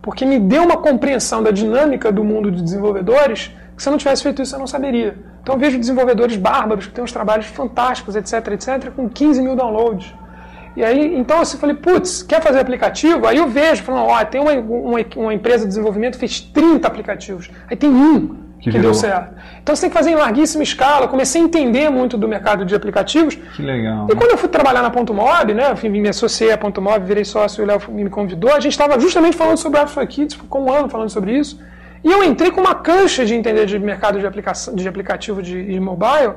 porque 0.07 0.25
me 0.25 0.39
deu 0.39 0.63
uma 0.63 0.77
compreensão 0.77 1.43
da 1.43 1.51
dinâmica 1.51 2.09
do 2.13 2.23
mundo 2.23 2.49
de 2.49 2.61
desenvolvedores 2.61 3.51
que 3.75 3.83
se 3.83 3.89
eu 3.89 3.91
não 3.91 3.97
tivesse 3.97 4.23
feito 4.23 4.41
isso 4.41 4.55
eu 4.55 4.59
não 4.59 4.65
saberia. 4.65 5.17
Então 5.43 5.55
eu 5.55 5.59
vejo 5.59 5.77
desenvolvedores 5.77 6.37
bárbaros 6.37 6.87
que 6.87 6.93
têm 6.93 7.03
uns 7.03 7.11
trabalhos 7.11 7.47
fantásticos, 7.47 8.15
etc, 8.15 8.47
etc, 8.53 8.89
com 8.95 9.09
15 9.09 9.41
mil 9.41 9.53
downloads. 9.53 10.15
E 10.77 10.83
aí, 10.83 11.17
então 11.17 11.39
eu 11.39 11.45
falei, 11.45 11.75
putz, 11.75 12.21
quer 12.21 12.39
fazer 12.39 12.59
aplicativo? 12.59 13.25
Aí 13.25 13.37
eu 13.37 13.47
vejo, 13.47 13.81
falando, 13.81 14.05
ó, 14.09 14.23
tem 14.23 14.39
uma, 14.39 14.51
uma, 14.53 14.99
uma 15.15 15.33
empresa 15.33 15.63
de 15.63 15.69
desenvolvimento 15.69 16.13
que 16.13 16.19
fez 16.19 16.39
30 16.39 16.87
aplicativos. 16.87 17.49
Aí 17.67 17.75
tem 17.75 17.89
um 17.89 18.35
Que 18.59 18.69
que, 18.69 18.77
deu 18.77 18.93
certo. 18.93 19.33
Então 19.59 19.75
você 19.75 19.81
tem 19.81 19.89
que 19.89 19.97
fazer 19.97 20.11
em 20.11 20.15
larguíssima 20.15 20.61
escala. 20.61 21.05
Eu 21.05 21.09
comecei 21.09 21.41
a 21.41 21.43
entender 21.43 21.89
muito 21.89 22.15
do 22.15 22.27
mercado 22.27 22.63
de 22.63 22.75
aplicativos. 22.75 23.33
Que 23.55 23.63
legal. 23.63 24.05
E 24.07 24.15
quando 24.15 24.29
eu 24.29 24.37
fui 24.37 24.49
trabalhar 24.49 24.83
na 24.83 24.91
Ponto 24.91 25.15
Mob, 25.15 25.51
né, 25.51 25.71
enfim, 25.71 25.89
me 25.89 26.09
associei 26.09 26.51
à 26.51 26.57
Ponto 26.59 26.79
Mob, 26.79 27.03
virei 27.03 27.25
sócio 27.25 27.59
e 27.59 27.63
o 27.63 27.67
Léo 27.67 27.81
me 27.89 28.11
convidou, 28.11 28.51
a 28.51 28.59
gente 28.59 28.73
estava 28.73 28.99
justamente 28.99 29.35
falando 29.35 29.57
sobre 29.57 29.83
for 29.87 30.05
Kids, 30.05 30.35
ficou 30.35 30.61
um 30.63 30.71
ano 30.71 30.87
falando 30.89 31.09
sobre 31.09 31.39
isso. 31.39 31.59
E 32.03 32.11
eu 32.11 32.23
entrei 32.23 32.51
com 32.51 32.61
uma 32.61 32.75
cancha 32.75 33.25
de 33.25 33.33
entender 33.33 33.65
de 33.65 33.79
mercado 33.79 34.19
de, 34.19 34.27
aplicação, 34.27 34.75
de 34.75 34.87
aplicativo 34.87 35.41
de, 35.41 35.73
de 35.73 35.79
mobile 35.79 36.35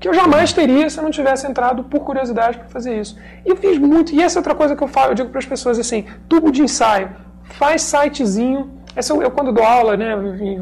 que 0.00 0.08
eu 0.08 0.14
jamais 0.14 0.52
teria 0.52 0.88
se 0.90 0.98
eu 0.98 1.04
não 1.04 1.10
tivesse 1.10 1.46
entrado 1.46 1.84
por 1.84 2.00
curiosidade 2.00 2.58
para 2.58 2.68
fazer 2.68 3.00
isso. 3.00 3.16
E 3.44 3.48
eu 3.48 3.56
fiz 3.56 3.78
muito. 3.78 4.14
E 4.14 4.22
essa 4.22 4.38
é 4.38 4.40
outra 4.40 4.54
coisa 4.54 4.76
que 4.76 4.82
eu 4.82 4.88
falo, 4.88 5.12
eu 5.12 5.14
digo 5.14 5.28
para 5.30 5.38
as 5.38 5.46
pessoas 5.46 5.78
assim: 5.78 6.04
tubo 6.28 6.50
de 6.50 6.62
ensaio, 6.62 7.10
faz 7.44 7.82
sitezinho. 7.82 8.70
Essa 8.96 9.12
eu, 9.12 9.22
eu 9.22 9.30
quando 9.30 9.52
dou 9.52 9.64
aula, 9.64 9.96
né, 9.96 10.14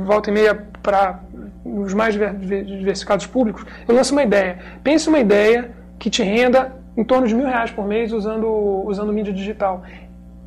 volta 0.05 0.31
e 0.31 0.33
meia 0.33 0.67
para 0.83 1.21
os 1.65 1.93
mais 1.95 2.15
diver- 2.15 2.35
diver- 2.35 2.65
diversificados 2.65 3.27
públicos, 3.27 3.65
eu 3.87 3.95
lanço 3.95 4.13
uma 4.13 4.23
ideia. 4.23 4.59
Pense 4.83 5.09
uma 5.09 5.19
ideia 5.19 5.71
que 5.99 6.09
te 6.11 6.23
renda 6.23 6.73
em 6.97 7.05
torno 7.05 7.27
de 7.27 7.35
mil 7.35 7.47
reais 7.47 7.71
por 7.71 7.87
mês 7.87 8.13
usando, 8.13 8.47
usando 8.87 9.13
mídia 9.13 9.33
digital. 9.33 9.83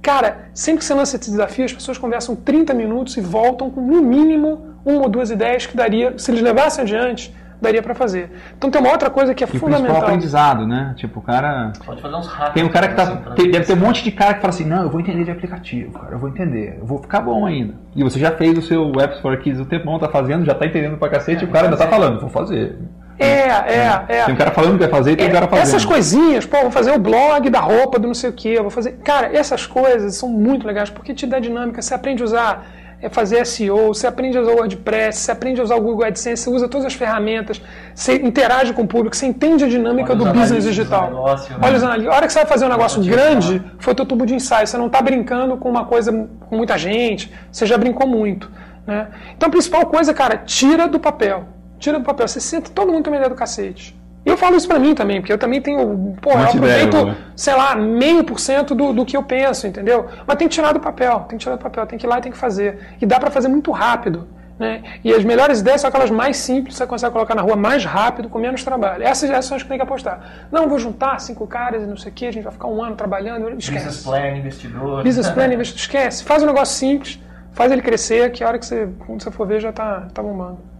Cara, 0.01 0.49
sempre 0.53 0.79
que 0.79 0.86
você 0.86 0.93
lança 0.93 1.15
esse 1.15 1.31
desafio, 1.31 1.65
as 1.65 1.73
pessoas 1.73 1.97
conversam 1.97 2.36
30 2.36 2.73
minutos 2.73 3.17
e 3.17 3.21
voltam 3.21 3.71
com 3.71 3.81
no 3.81 4.01
mínimo 4.01 4.75
uma 4.86 5.01
ou 5.01 5.09
duas 5.09 5.31
ideias 5.31 5.65
que 5.65 5.75
daria, 5.75 6.13
se 6.19 6.29
eles 6.29 6.41
levassem 6.43 6.83
adiante, 6.83 7.36
daria 7.61 7.81
para 7.81 7.93
fazer. 7.95 8.31
Então 8.57 8.69
tem 8.69 8.81
uma 8.81 8.91
outra 8.91 9.09
coisa 9.09 9.33
que 9.33 9.43
é 9.43 9.45
E 9.45 9.47
o 9.47 9.49
principal 9.51 9.71
fundamental. 9.73 10.03
aprendizado, 10.03 10.67
né? 10.67 10.93
Tipo, 10.97 11.19
o 11.19 11.23
cara. 11.23 11.73
Pode 11.85 12.01
fazer 12.01 12.15
uns 12.15 12.27
hacks. 12.27 12.53
Tem 12.53 12.63
um 12.63 12.69
cara 12.69 12.87
que 12.87 12.95
tá. 12.95 13.03
assim, 13.03 13.17
tem- 13.35 13.51
deve 13.51 13.65
ter 13.65 13.73
um 13.73 13.77
monte 13.77 14.03
de 14.03 14.11
cara 14.11 14.33
que 14.35 14.41
fala 14.41 14.53
assim, 14.53 14.65
não, 14.65 14.83
eu 14.83 14.89
vou 14.89 14.99
entender 14.99 15.23
de 15.23 15.31
aplicativo, 15.31 15.91
cara, 15.99 16.13
eu 16.13 16.19
vou 16.19 16.29
entender, 16.29 16.77
eu 16.79 16.85
vou 16.85 16.99
ficar 16.99 17.21
bom 17.21 17.45
ainda. 17.45 17.73
E 17.95 18.03
você 18.03 18.19
já 18.19 18.31
fez 18.31 18.57
o 18.57 18.61
seu 18.61 18.91
Apps 18.99 19.19
for 19.19 19.35
Kids 19.37 19.59
o 19.59 19.65
tempão, 19.65 19.97
tá 19.99 20.09
fazendo, 20.09 20.45
já 20.45 20.53
tá 20.53 20.65
entendendo 20.65 20.97
pra 20.97 21.09
cacete, 21.09 21.43
e 21.43 21.47
o 21.47 21.51
cara 21.51 21.65
ainda 21.65 21.77
tá 21.77 21.87
falando, 21.87 22.19
vou 22.19 22.29
fazer. 22.29 22.77
É, 23.17 23.25
é, 23.47 24.05
é. 24.09 24.25
Tem 24.25 24.33
um 24.33 24.37
cara 24.37 24.51
falando 24.51 24.73
que 24.73 24.79
vai 24.79 24.89
fazer 24.89 25.11
e 25.13 25.15
tem 25.15 25.29
um 25.29 25.31
cara 25.31 25.47
fazendo. 25.47 25.63
Essas 25.67 25.85
coisinhas, 25.85 26.45
pô, 26.45 26.59
vou 26.63 26.71
fazer 26.71 26.91
o 26.91 26.99
blog 26.99 27.49
da 27.49 27.61
roupa 27.61 27.97
do 27.97 28.07
não 28.07 28.13
sei 28.13 28.29
o 28.29 28.33
que, 28.33 28.59
vou 28.59 28.69
fazer. 28.69 28.97
Cara, 29.05 29.33
essas 29.33 29.65
coisas 29.65 30.15
são 30.15 30.27
muito 30.27 30.67
legais 30.67 30.89
porque 30.89 31.13
te 31.13 31.25
dá 31.25 31.39
dinâmica. 31.39 31.81
Você 31.81 31.93
aprende 31.93 32.21
a 32.21 32.25
usar, 32.25 32.65
é, 33.05 33.09
fazer 33.09 33.45
SEO, 33.45 33.93
você 33.93 34.07
aprende 34.07 34.37
a 34.37 34.41
usar 34.41 34.51
o 34.51 34.55
WordPress, 34.55 35.19
você 35.19 35.31
aprende 35.31 35.61
a 35.61 35.63
usar 35.63 35.75
o 35.75 35.81
Google 35.81 36.05
AdSense, 36.05 36.43
você 36.43 36.49
usa 36.49 36.67
todas 36.67 36.87
as 36.87 36.93
ferramentas, 36.93 37.61
você 37.93 38.15
interage 38.15 38.73
com 38.73 38.81
o 38.81 38.87
público, 38.87 39.15
você 39.15 39.27
entende 39.27 39.63
a 39.63 39.67
dinâmica 39.67 40.13
Olha 40.13 40.17
do 40.17 40.25
business 40.25 40.51
analistas 40.51 40.63
do 40.63 40.69
digital. 40.69 41.07
negócio, 41.07 41.53
né? 41.53 41.59
Olha 41.61 41.77
os 41.77 41.83
analistas. 41.83 42.13
A 42.13 42.15
hora 42.15 42.27
que 42.27 42.33
você 42.33 42.39
vai 42.39 42.47
fazer 42.47 42.65
um 42.65 42.69
negócio 42.69 43.03
grande, 43.03 43.47
digital. 43.59 43.71
foi 43.77 43.93
o 43.93 43.95
teu 43.95 44.05
tubo 44.05 44.25
de 44.25 44.33
ensaio. 44.33 44.65
Você 44.65 44.77
não 44.77 44.87
está 44.87 45.01
brincando 45.01 45.55
com 45.57 45.69
uma 45.69 45.85
coisa 45.85 46.11
com 46.49 46.57
muita 46.57 46.77
gente, 46.77 47.31
você 47.51 47.65
já 47.65 47.77
brincou 47.77 48.07
muito. 48.07 48.51
Né? 48.87 49.07
Então 49.35 49.47
a 49.47 49.51
principal 49.51 49.85
coisa, 49.85 50.13
cara, 50.13 50.37
tira 50.37 50.87
do 50.87 50.99
papel. 50.99 51.45
Tira 51.77 51.99
do 51.99 52.05
papel. 52.05 52.27
Você 52.27 52.39
senta, 52.39 52.71
todo 52.71 52.91
mundo 52.91 53.03
tem 53.03 53.13
uma 53.13 53.17
ideia 53.17 53.29
do 53.29 53.35
cacete. 53.35 53.95
E 54.26 54.30
eu 54.30 54.38
falo 54.38 54.55
isso 54.55 54.67
pra 54.67 54.80
mim 54.80 54.95
também, 54.95 55.21
porque 55.21 55.32
eu 55.32 55.38
também 55.38 55.61
tenho. 55.61 56.15
Pô, 56.19 56.32
eu 56.32 56.38
Muita 56.38 56.57
ideia, 56.57 56.86
aproveito, 56.86 57.05
né? 57.05 57.15
sei 57.36 57.53
lá, 57.53 57.76
meio 57.76 58.23
por 58.23 58.39
cento 58.39 58.73
do, 58.73 58.91
do 58.91 59.05
que 59.05 59.15
eu 59.15 59.21
penso, 59.21 59.67
entendeu? 59.67 60.07
Mas 60.26 60.38
tem 60.38 60.47
que 60.47 60.53
tirar 60.55 60.73
do 60.73 60.80
papel, 60.80 61.19
tem 61.30 61.38
que 61.38 61.43
tirar 61.43 61.55
do 61.55 61.61
papel, 61.61 61.86
tem 61.86 61.99
que 61.99 62.07
ir 62.07 62.09
lá 62.09 62.17
e 62.17 62.21
tem 62.21 62.32
que 62.32 62.38
fazer. 62.38 62.95
E 62.99 63.05
dá 63.05 63.19
pra 63.19 63.30
fazer 63.30 63.47
muito 63.47 63.71
rápido. 63.71 64.28
Né? 64.57 64.82
E 65.03 65.13
as 65.13 65.23
melhores 65.26 65.59
ideias 65.59 65.82
são 65.82 65.89
aquelas 65.89 66.09
mais 66.09 66.38
simples, 66.38 66.76
você 66.76 66.88
consegue 66.88 67.11
colocar 67.11 67.36
na 67.36 67.41
rua 67.41 67.57
mais 67.57 67.84
rápido, 67.84 68.30
com 68.30 68.39
menos 68.39 68.63
trabalho. 68.63 69.03
Essas, 69.03 69.30
essas 69.30 69.45
são 69.45 69.57
as 69.57 69.63
que 69.63 69.69
tem 69.69 69.78
que 69.78 69.84
apostar. 69.84 70.47
Não, 70.49 70.69
vou 70.69 70.80
juntar 70.80 71.19
cinco 71.19 71.45
caras 71.45 71.84
e 71.84 71.86
não 71.86 71.97
sei 71.97 72.11
o 72.11 72.15
que, 72.15 72.26
a 72.26 72.32
gente 72.32 72.43
vai 72.43 72.53
ficar 72.53 72.67
um 72.67 72.82
ano 72.82 72.95
trabalhando. 72.95 73.49
Esquece. 73.49 73.86
Business 73.86 74.03
plan, 74.03 74.38
investidor. 74.38 75.03
Business 75.03 75.30
plan, 75.30 75.47
investidor, 75.53 75.80
esquece. 75.82 76.23
Faz 76.23 76.41
um 76.41 76.45
negócio 76.45 76.73
simples, 76.73 77.19
faz 77.51 77.71
ele 77.71 77.82
crescer, 77.82 78.32
que 78.32 78.43
a 78.43 78.47
hora 78.47 78.57
que 78.57 78.65
você, 78.65 78.88
quando 79.05 79.21
você 79.21 79.30
for 79.30 79.45
ver, 79.45 79.59
já 79.59 79.73
tá, 79.73 80.07
tá 80.13 80.23
bombando. 80.23 80.74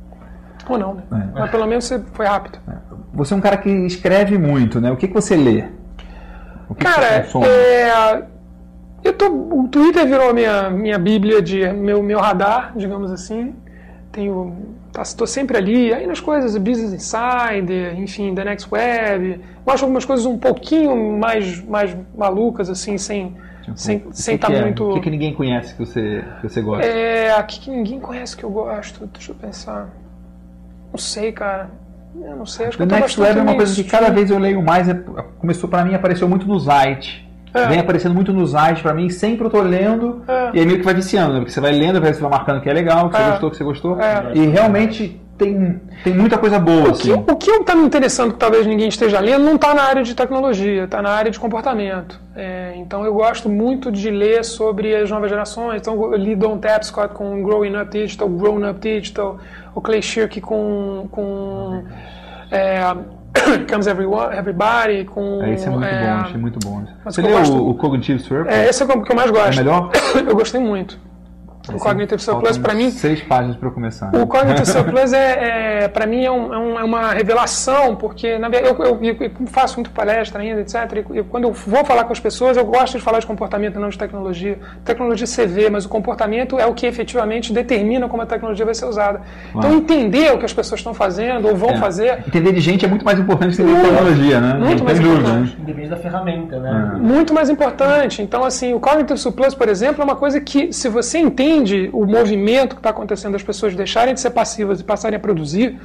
Ou 0.68 0.78
não, 0.78 0.94
né? 0.96 1.04
É. 1.12 1.40
Mas 1.40 1.52
pelo 1.52 1.66
menos 1.66 1.86
você 1.86 2.00
foi 2.14 2.26
rápido. 2.26 2.60
Você 3.14 3.34
é 3.34 3.38
um 3.38 3.42
cara 3.42 3.58
que 3.58 3.70
escreve 3.70 4.38
muito, 4.38 4.82
né? 4.82 4.92
O 4.92 4.98
que, 4.98 5.08
que 5.08 5.14
você 5.14 5.36
lê? 5.36 5.66
O 6.70 6.76
que 6.76 6.84
que 6.84 6.92
você 6.92 7.00
Cara, 7.00 7.22
consome? 7.22 7.46
é, 7.48 8.24
eu 9.04 9.14
tô, 9.14 9.28
o 9.28 9.68
Twitter 9.68 10.06
virou 10.06 10.34
minha, 10.34 10.70
minha 10.70 10.98
bíblia, 10.98 11.42
de 11.42 11.68
meu, 11.72 12.02
meu 12.02 12.20
radar, 12.20 12.74
digamos 12.76 13.12
assim. 13.12 13.56
Tenho, 14.12 14.76
tá, 14.92 15.04
tô 15.16 15.28
sempre 15.28 15.58
ali. 15.58 15.94
Aí 15.94 16.08
nas 16.08 16.20
coisas, 16.20 16.58
Business 16.58 16.94
Insider, 16.94 18.00
enfim, 18.00 18.34
The 18.34 18.44
Next 18.44 18.68
Web. 18.72 19.42
Eu 19.66 19.74
acho 19.74 19.84
algumas 19.84 20.06
coisas 20.06 20.26
um 20.26 20.38
pouquinho 20.38 21.18
mais, 21.18 21.62
mais 21.64 21.96
malucas, 22.16 22.70
assim, 22.70 22.98
sem 22.98 23.36
Tipo, 23.66 23.80
sem 23.80 23.98
o 23.98 24.00
que 24.12 24.22
sem 24.22 24.38
que 24.38 24.46
estar 24.46 24.56
é? 24.56 24.62
muito... 24.62 24.84
O 24.84 24.94
que, 24.94 25.02
que 25.02 25.10
ninguém 25.10 25.34
conhece 25.34 25.74
que 25.74 25.80
você, 25.84 26.24
que 26.40 26.50
você 26.50 26.62
gosta? 26.62 26.86
É, 26.86 27.32
aqui 27.32 27.60
que 27.60 27.72
ninguém 27.72 28.00
conhece 28.00 28.38
que 28.38 28.44
eu 28.44 28.52
gosto. 28.52 29.08
Deixa 29.08 29.32
eu 29.32 29.36
pensar. 29.36 29.90
Não 30.96 31.00
sei, 31.00 31.34
cara. 31.34 31.70
Eu 32.24 32.38
não 32.38 32.46
sei. 32.46 32.68
Acho 32.68 32.78
que 32.78 32.84
The 32.88 32.96
tô 32.96 33.02
Next 33.02 33.20
Web 33.20 33.40
é 33.40 33.42
uma 33.42 33.56
coisa 33.56 33.76
que 33.76 33.84
cada 33.84 34.10
vez 34.10 34.32
eu 34.32 34.40
leio 34.40 34.62
mais. 34.64 34.88
é- 34.88 34.94
começou 35.38 35.70
pra 35.70 35.84
mim, 35.84 35.94
apareceu 35.94 36.28
muito 36.30 36.48
no 36.48 36.58
site. 36.58 37.28
É. 37.54 37.68
Vem 37.68 37.80
aparecendo 37.80 38.16
muito 38.16 38.32
no 38.32 38.48
site 38.48 38.82
pra 38.82 38.94
mim, 38.94 39.10
sempre 39.10 39.46
eu 39.46 39.50
tô 39.50 39.62
lendo. 39.62 40.24
É. 40.26 40.52
E 40.54 40.60
aí 40.62 40.66
meio 40.66 40.80
que 40.80 40.86
vai 40.86 40.94
viciando, 40.94 41.34
né? 41.34 41.40
Porque 41.40 41.52
você 41.52 41.60
vai 41.60 41.74
lendo, 41.74 42.00
você 42.00 42.14
vai 42.22 42.30
marcando 42.32 42.62
que 42.62 42.70
é 42.70 42.74
legal, 42.74 43.10
que 43.10 43.18
você 43.18 43.24
É. 43.24 43.30
gostou, 43.32 43.52
que 43.52 43.58
você 43.58 43.64
gostou. 43.66 44.02
É. 44.02 44.32
E 44.34 44.46
realmente 44.48 45.20
tem, 45.38 45.82
tem 46.04 46.14
muita 46.14 46.38
coisa 46.38 46.58
boa, 46.58 46.90
O 46.90 46.94
que, 46.94 47.12
assim. 47.12 47.14
o 47.14 47.36
que 47.36 47.52
está 47.52 47.76
me 47.76 47.84
interessando 47.86 48.34
que 48.34 48.40
talvez 48.40 48.66
ninguém 48.66 48.88
esteja 48.88 49.20
lendo 49.20 49.44
não 49.44 49.56
está 49.56 49.74
na 49.74 49.84
área 49.84 50.02
de 50.04 50.16
tecnologia, 50.16 50.86
está 50.86 51.02
na 51.02 51.10
área 51.10 51.30
de 51.30 51.40
comportamento. 51.40 52.20
É, 52.36 52.74
então 52.78 53.04
eu 53.04 53.14
gosto 53.14 53.50
muito 53.50 53.92
de 53.92 54.10
ler 54.10 54.46
sobre 54.46 54.96
as 54.96 55.10
novas 55.10 55.30
gerações. 55.30 55.82
Então 55.82 56.02
eu 56.12 56.16
li 56.16 56.36
Don 56.36 56.58
Tapscott 56.58 57.14
com 57.14 57.44
Growing 57.44 57.76
Up 57.76 57.92
Digital, 57.92 58.30
Grown 58.30 58.70
Up 58.70 58.80
Digital, 58.80 59.38
o 59.74 59.82
Clay 59.82 60.02
Shirky 60.02 60.40
com, 60.40 61.08
com 61.12 61.84
é, 62.50 62.80
Comes 63.70 63.88
Everyone, 63.88 64.36
Everybody, 64.38 65.04
com... 65.06 65.44
É, 65.44 65.54
esse 65.54 65.68
é 65.68 65.70
muito 65.70 65.86
é, 65.86 66.02
bom, 66.02 66.14
achei 66.22 66.38
muito 66.40 66.60
bom. 66.64 66.84
Você 67.04 67.22
leu 67.22 67.38
gosto- 67.38 67.58
o, 67.58 67.70
o 67.72 67.76
Cognitive 67.76 68.20
Surplus? 68.20 68.56
É, 68.56 68.70
esse 68.70 68.82
é 68.82 68.86
o 68.86 69.02
que 69.02 69.12
eu 69.12 69.16
mais 69.16 69.32
gosto. 69.32 69.54
É 69.60 69.64
melhor? 69.64 69.92
eu 70.16 70.36
gostei 70.36 70.62
muito. 70.62 70.98
O 71.74 71.78
Cognitive 71.80 72.22
Surplus, 72.22 72.58
para 72.58 72.74
mim, 72.74 72.92
Seis 72.92 73.22
páginas 73.22 73.56
para 73.58 73.70
começar. 73.72 74.10
O 74.16 74.28
Cognitive 74.28 74.66
Surplus 74.66 75.12
é, 75.14 75.84
é 75.84 75.88
para 75.88 76.06
mim 76.06 76.24
é, 76.24 76.32
um- 76.32 76.54
é 76.54 76.58
um- 76.58 76.80
é 76.80 76.84
uma 76.84 77.12
revelação, 77.14 77.96
porque 77.96 78.38
na 78.38 78.50
verdade 78.50 78.76
eu, 78.80 78.86
eu- 78.86 79.00
eu 79.20 79.32
faço 79.48 79.76
muito 79.76 79.90
palestra 79.92 80.42
ainda, 80.42 80.62
etc. 80.62 80.76
E, 81.14 81.24
quando 81.24 81.46
eu 81.46 81.54
vou 81.54 81.84
falar 81.86 82.04
com 82.06 82.14
as 82.14 82.20
pessoas, 82.20 82.58
eu 82.58 82.66
gosto 82.66 82.98
de 82.98 83.04
falar 83.04 83.20
de 83.20 83.26
comportamento 83.28 83.76
e 83.76 83.80
não 83.80 83.90
de 83.90 83.98
tecnologia. 83.98 84.58
Tecnologia 84.84 85.26
você 85.28 85.46
vê, 85.46 85.70
mas 85.70 85.86
o 85.86 85.90
comportamento 85.90 86.58
é 86.60 86.66
o 86.66 86.74
que 86.74 86.86
efetivamente 86.86 87.52
determina 87.54 88.08
como 88.08 88.22
a 88.22 88.26
tecnologia 88.26 88.66
vai 88.66 88.76
ser 88.76 88.86
usada. 88.86 89.22
Então 89.56 89.74
entender 89.74 90.32
o 90.34 90.38
que 90.38 90.46
as 90.46 90.54
pessoas 90.54 90.80
estão 90.80 90.94
fazendo 90.94 91.48
ou 91.48 91.56
vão 91.56 91.72
É. 91.72 91.78
fazer 91.78 92.24
Entender 92.28 92.52
de 92.52 92.60
gente 92.62 92.86
é 92.86 92.88
muito 92.88 93.04
mais 93.06 93.20
importante 93.20 93.56
que 93.56 93.62
entender 93.62 93.78
Muito. 93.80 93.96
tecnologia, 93.96 94.40
né? 94.42 94.54
Muito 94.56 94.84
mais 94.84 95.00
importante. 95.00 95.26
né? 95.52 95.56
Independente 95.62 95.90
da 95.90 95.98
ferramenta, 95.98 96.60
né? 96.60 96.92
É. 96.96 96.98
muito 96.98 97.34
mais 97.34 97.50
importante. 97.50 98.22
Então, 98.22 98.44
assim, 98.44 98.74
o 98.74 98.80
Cognitive 98.80 99.18
Surplus, 99.20 99.54
por 99.56 99.70
exemplo, 99.70 100.02
é 100.02 100.06
uma 100.06 100.16
coisa 100.16 100.40
que, 100.42 100.72
se 100.74 100.90
você 100.90 101.18
entende 101.20 101.55
o 101.94 102.06
movimento 102.06 102.76
que 102.76 102.80
está 102.80 102.90
acontecendo 102.90 103.34
das 103.34 103.44
pessoas 103.44 103.76
deixarem 103.76 104.14
de 104.14 104.20
ser 104.20 104.32
passivas 104.32 104.80
e 104.80 104.84
passarem 104.84 105.18
a 105.18 105.20
produzir, 105.20 105.80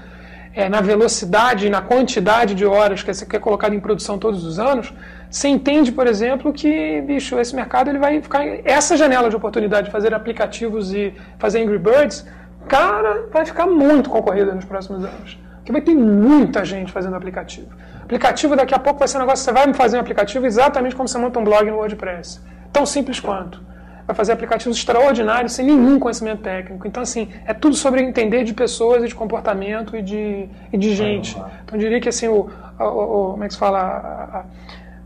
é, 0.54 0.68
na 0.68 0.80
velocidade 0.80 1.66
e 1.66 1.70
na 1.70 1.80
quantidade 1.80 2.54
de 2.54 2.66
horas 2.66 3.02
que 3.02 3.36
é 3.36 3.38
colocado 3.38 3.74
em 3.74 3.80
produção 3.80 4.18
todos 4.18 4.44
os 4.44 4.58
anos, 4.58 4.92
você 5.30 5.48
entende, 5.48 5.92
por 5.92 6.06
exemplo, 6.06 6.52
que, 6.52 7.00
bicho, 7.02 7.38
esse 7.38 7.54
mercado 7.54 7.88
ele 7.88 7.98
vai 7.98 8.20
ficar. 8.20 8.44
Essa 8.64 8.96
janela 8.96 9.30
de 9.30 9.36
oportunidade 9.36 9.86
de 9.86 9.92
fazer 9.92 10.12
aplicativos 10.12 10.92
e 10.92 11.14
fazer 11.38 11.62
Angry 11.62 11.78
Birds, 11.78 12.26
cara, 12.66 13.28
vai 13.32 13.46
ficar 13.46 13.66
muito 13.66 14.10
concorrida 14.10 14.52
nos 14.52 14.64
próximos 14.64 15.04
anos. 15.04 15.38
Porque 15.58 15.70
vai 15.70 15.80
ter 15.82 15.94
muita 15.94 16.64
gente 16.64 16.90
fazendo 16.90 17.14
aplicativo. 17.14 17.68
Aplicativo 18.02 18.56
daqui 18.56 18.74
a 18.74 18.78
pouco 18.78 18.98
vai 18.98 19.06
ser 19.06 19.18
um 19.18 19.20
negócio, 19.20 19.44
você 19.44 19.52
vai 19.52 19.72
fazer 19.72 19.98
um 19.98 20.00
aplicativo 20.00 20.44
exatamente 20.44 20.96
como 20.96 21.06
você 21.06 21.16
monta 21.16 21.38
um 21.38 21.44
blog 21.44 21.70
no 21.70 21.76
WordPress. 21.76 22.40
Tão 22.72 22.84
simples 22.84 23.20
quanto. 23.20 23.69
Vai 24.06 24.16
fazer 24.16 24.32
aplicativos 24.32 24.76
extraordinários 24.76 25.52
sem 25.52 25.64
nenhum 25.66 25.98
conhecimento 25.98 26.42
técnico. 26.42 26.86
Então, 26.86 27.02
assim, 27.02 27.28
é 27.46 27.54
tudo 27.54 27.76
sobre 27.76 28.02
entender 28.02 28.42
de 28.44 28.52
pessoas 28.54 29.04
e 29.04 29.08
de 29.08 29.14
comportamento 29.14 29.96
e 29.96 30.02
de, 30.02 30.48
e 30.72 30.76
de 30.78 30.94
gente. 30.94 31.36
Então, 31.36 31.74
eu 31.74 31.78
diria 31.78 32.00
que, 32.00 32.08
assim, 32.08 32.26
o, 32.28 32.48
o- 32.78 32.84
o- 32.84 33.30
como 33.32 33.44
é 33.44 33.46
que 33.46 33.54
se 33.54 33.58
fala? 33.60 33.78
A- 33.78 34.38
a- 34.40 34.44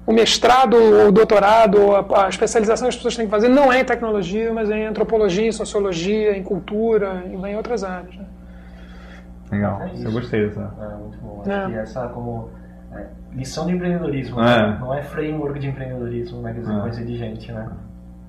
o 0.06 0.12
mestrado, 0.12 0.74
ou 0.76 1.08
o 1.08 1.12
doutorado, 1.12 1.80
ou 1.80 1.96
a, 1.96 2.26
a 2.26 2.28
especialização 2.28 2.84
que 2.86 2.90
as 2.90 2.96
pessoas 2.96 3.16
têm 3.16 3.24
que 3.24 3.30
fazer 3.30 3.48
não 3.48 3.72
é 3.72 3.80
em 3.80 3.84
tecnologia, 3.84 4.52
mas 4.52 4.70
é 4.70 4.78
em 4.80 4.86
antropologia, 4.86 5.46
em 5.46 5.52
sociologia, 5.52 6.36
em 6.36 6.42
cultura 6.42 7.24
e 7.26 7.34
em 7.34 7.56
outras 7.56 7.82
áreas. 7.82 8.14
né? 8.16 8.24
Legal, 9.50 9.82
É 9.82 9.92
isso. 9.94 10.06
eu 10.06 10.12
gostei 10.12 10.46
dessa. 10.46 10.60
É, 10.80 10.96
muito 10.96 11.18
bom. 11.18 11.42
É. 11.46 11.66
Que 11.66 11.74
essa 11.76 12.08
como 12.08 12.50
é, 12.92 13.04
lição 13.32 13.66
de 13.66 13.72
empreendedorismo, 13.72 14.40
É. 14.40 14.44
né? 14.72 14.78
não 14.80 14.92
é 14.94 15.02
framework 15.02 15.58
de 15.58 15.68
empreendedorismo? 15.68 16.42
Quer 16.42 16.54
dizer, 16.54 16.72
É. 16.76 16.80
coisa 16.80 17.04
de 17.04 17.16
gente, 17.16 17.52
né? 17.52 17.68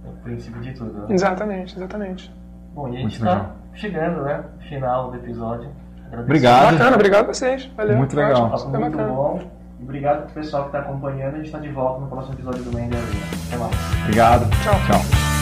É 0.05 0.09
o 0.09 0.23
princípio 0.23 0.61
de 0.61 0.73
tudo. 0.73 0.93
Né? 0.93 1.05
Exatamente, 1.09 1.75
exatamente. 1.75 2.33
Bom, 2.73 2.89
e 2.89 2.97
a 2.97 2.99
gente 2.99 3.15
está 3.15 3.51
chegando, 3.73 4.23
né? 4.23 4.43
Final 4.67 5.11
do 5.11 5.17
episódio. 5.17 5.69
Agradeço. 6.07 6.23
Obrigado. 6.23 6.71
Bacana, 6.73 6.95
obrigado 6.95 7.23
a 7.23 7.33
vocês. 7.33 7.65
Valeu. 7.75 7.97
Muito 7.97 8.15
legal. 8.15 8.43
Ótimo, 8.51 8.69
muito 8.79 8.97
bacana. 8.97 9.13
bom. 9.13 9.41
E 9.79 9.83
Obrigado 9.83 10.25
pro 10.25 10.33
pessoal 10.35 10.63
que 10.63 10.69
está 10.69 10.79
acompanhando. 10.79 11.33
A 11.33 11.37
gente 11.37 11.45
está 11.47 11.59
de 11.59 11.69
volta 11.69 12.01
no 12.01 12.07
próximo 12.07 12.35
episódio 12.35 12.63
do 12.63 12.75
Mendes 12.75 12.97
Arena. 12.97 13.25
Até 13.47 13.57
mais. 13.57 14.01
Obrigado. 14.03 14.49
Tchau. 14.63 14.73
Tchau. 14.87 15.34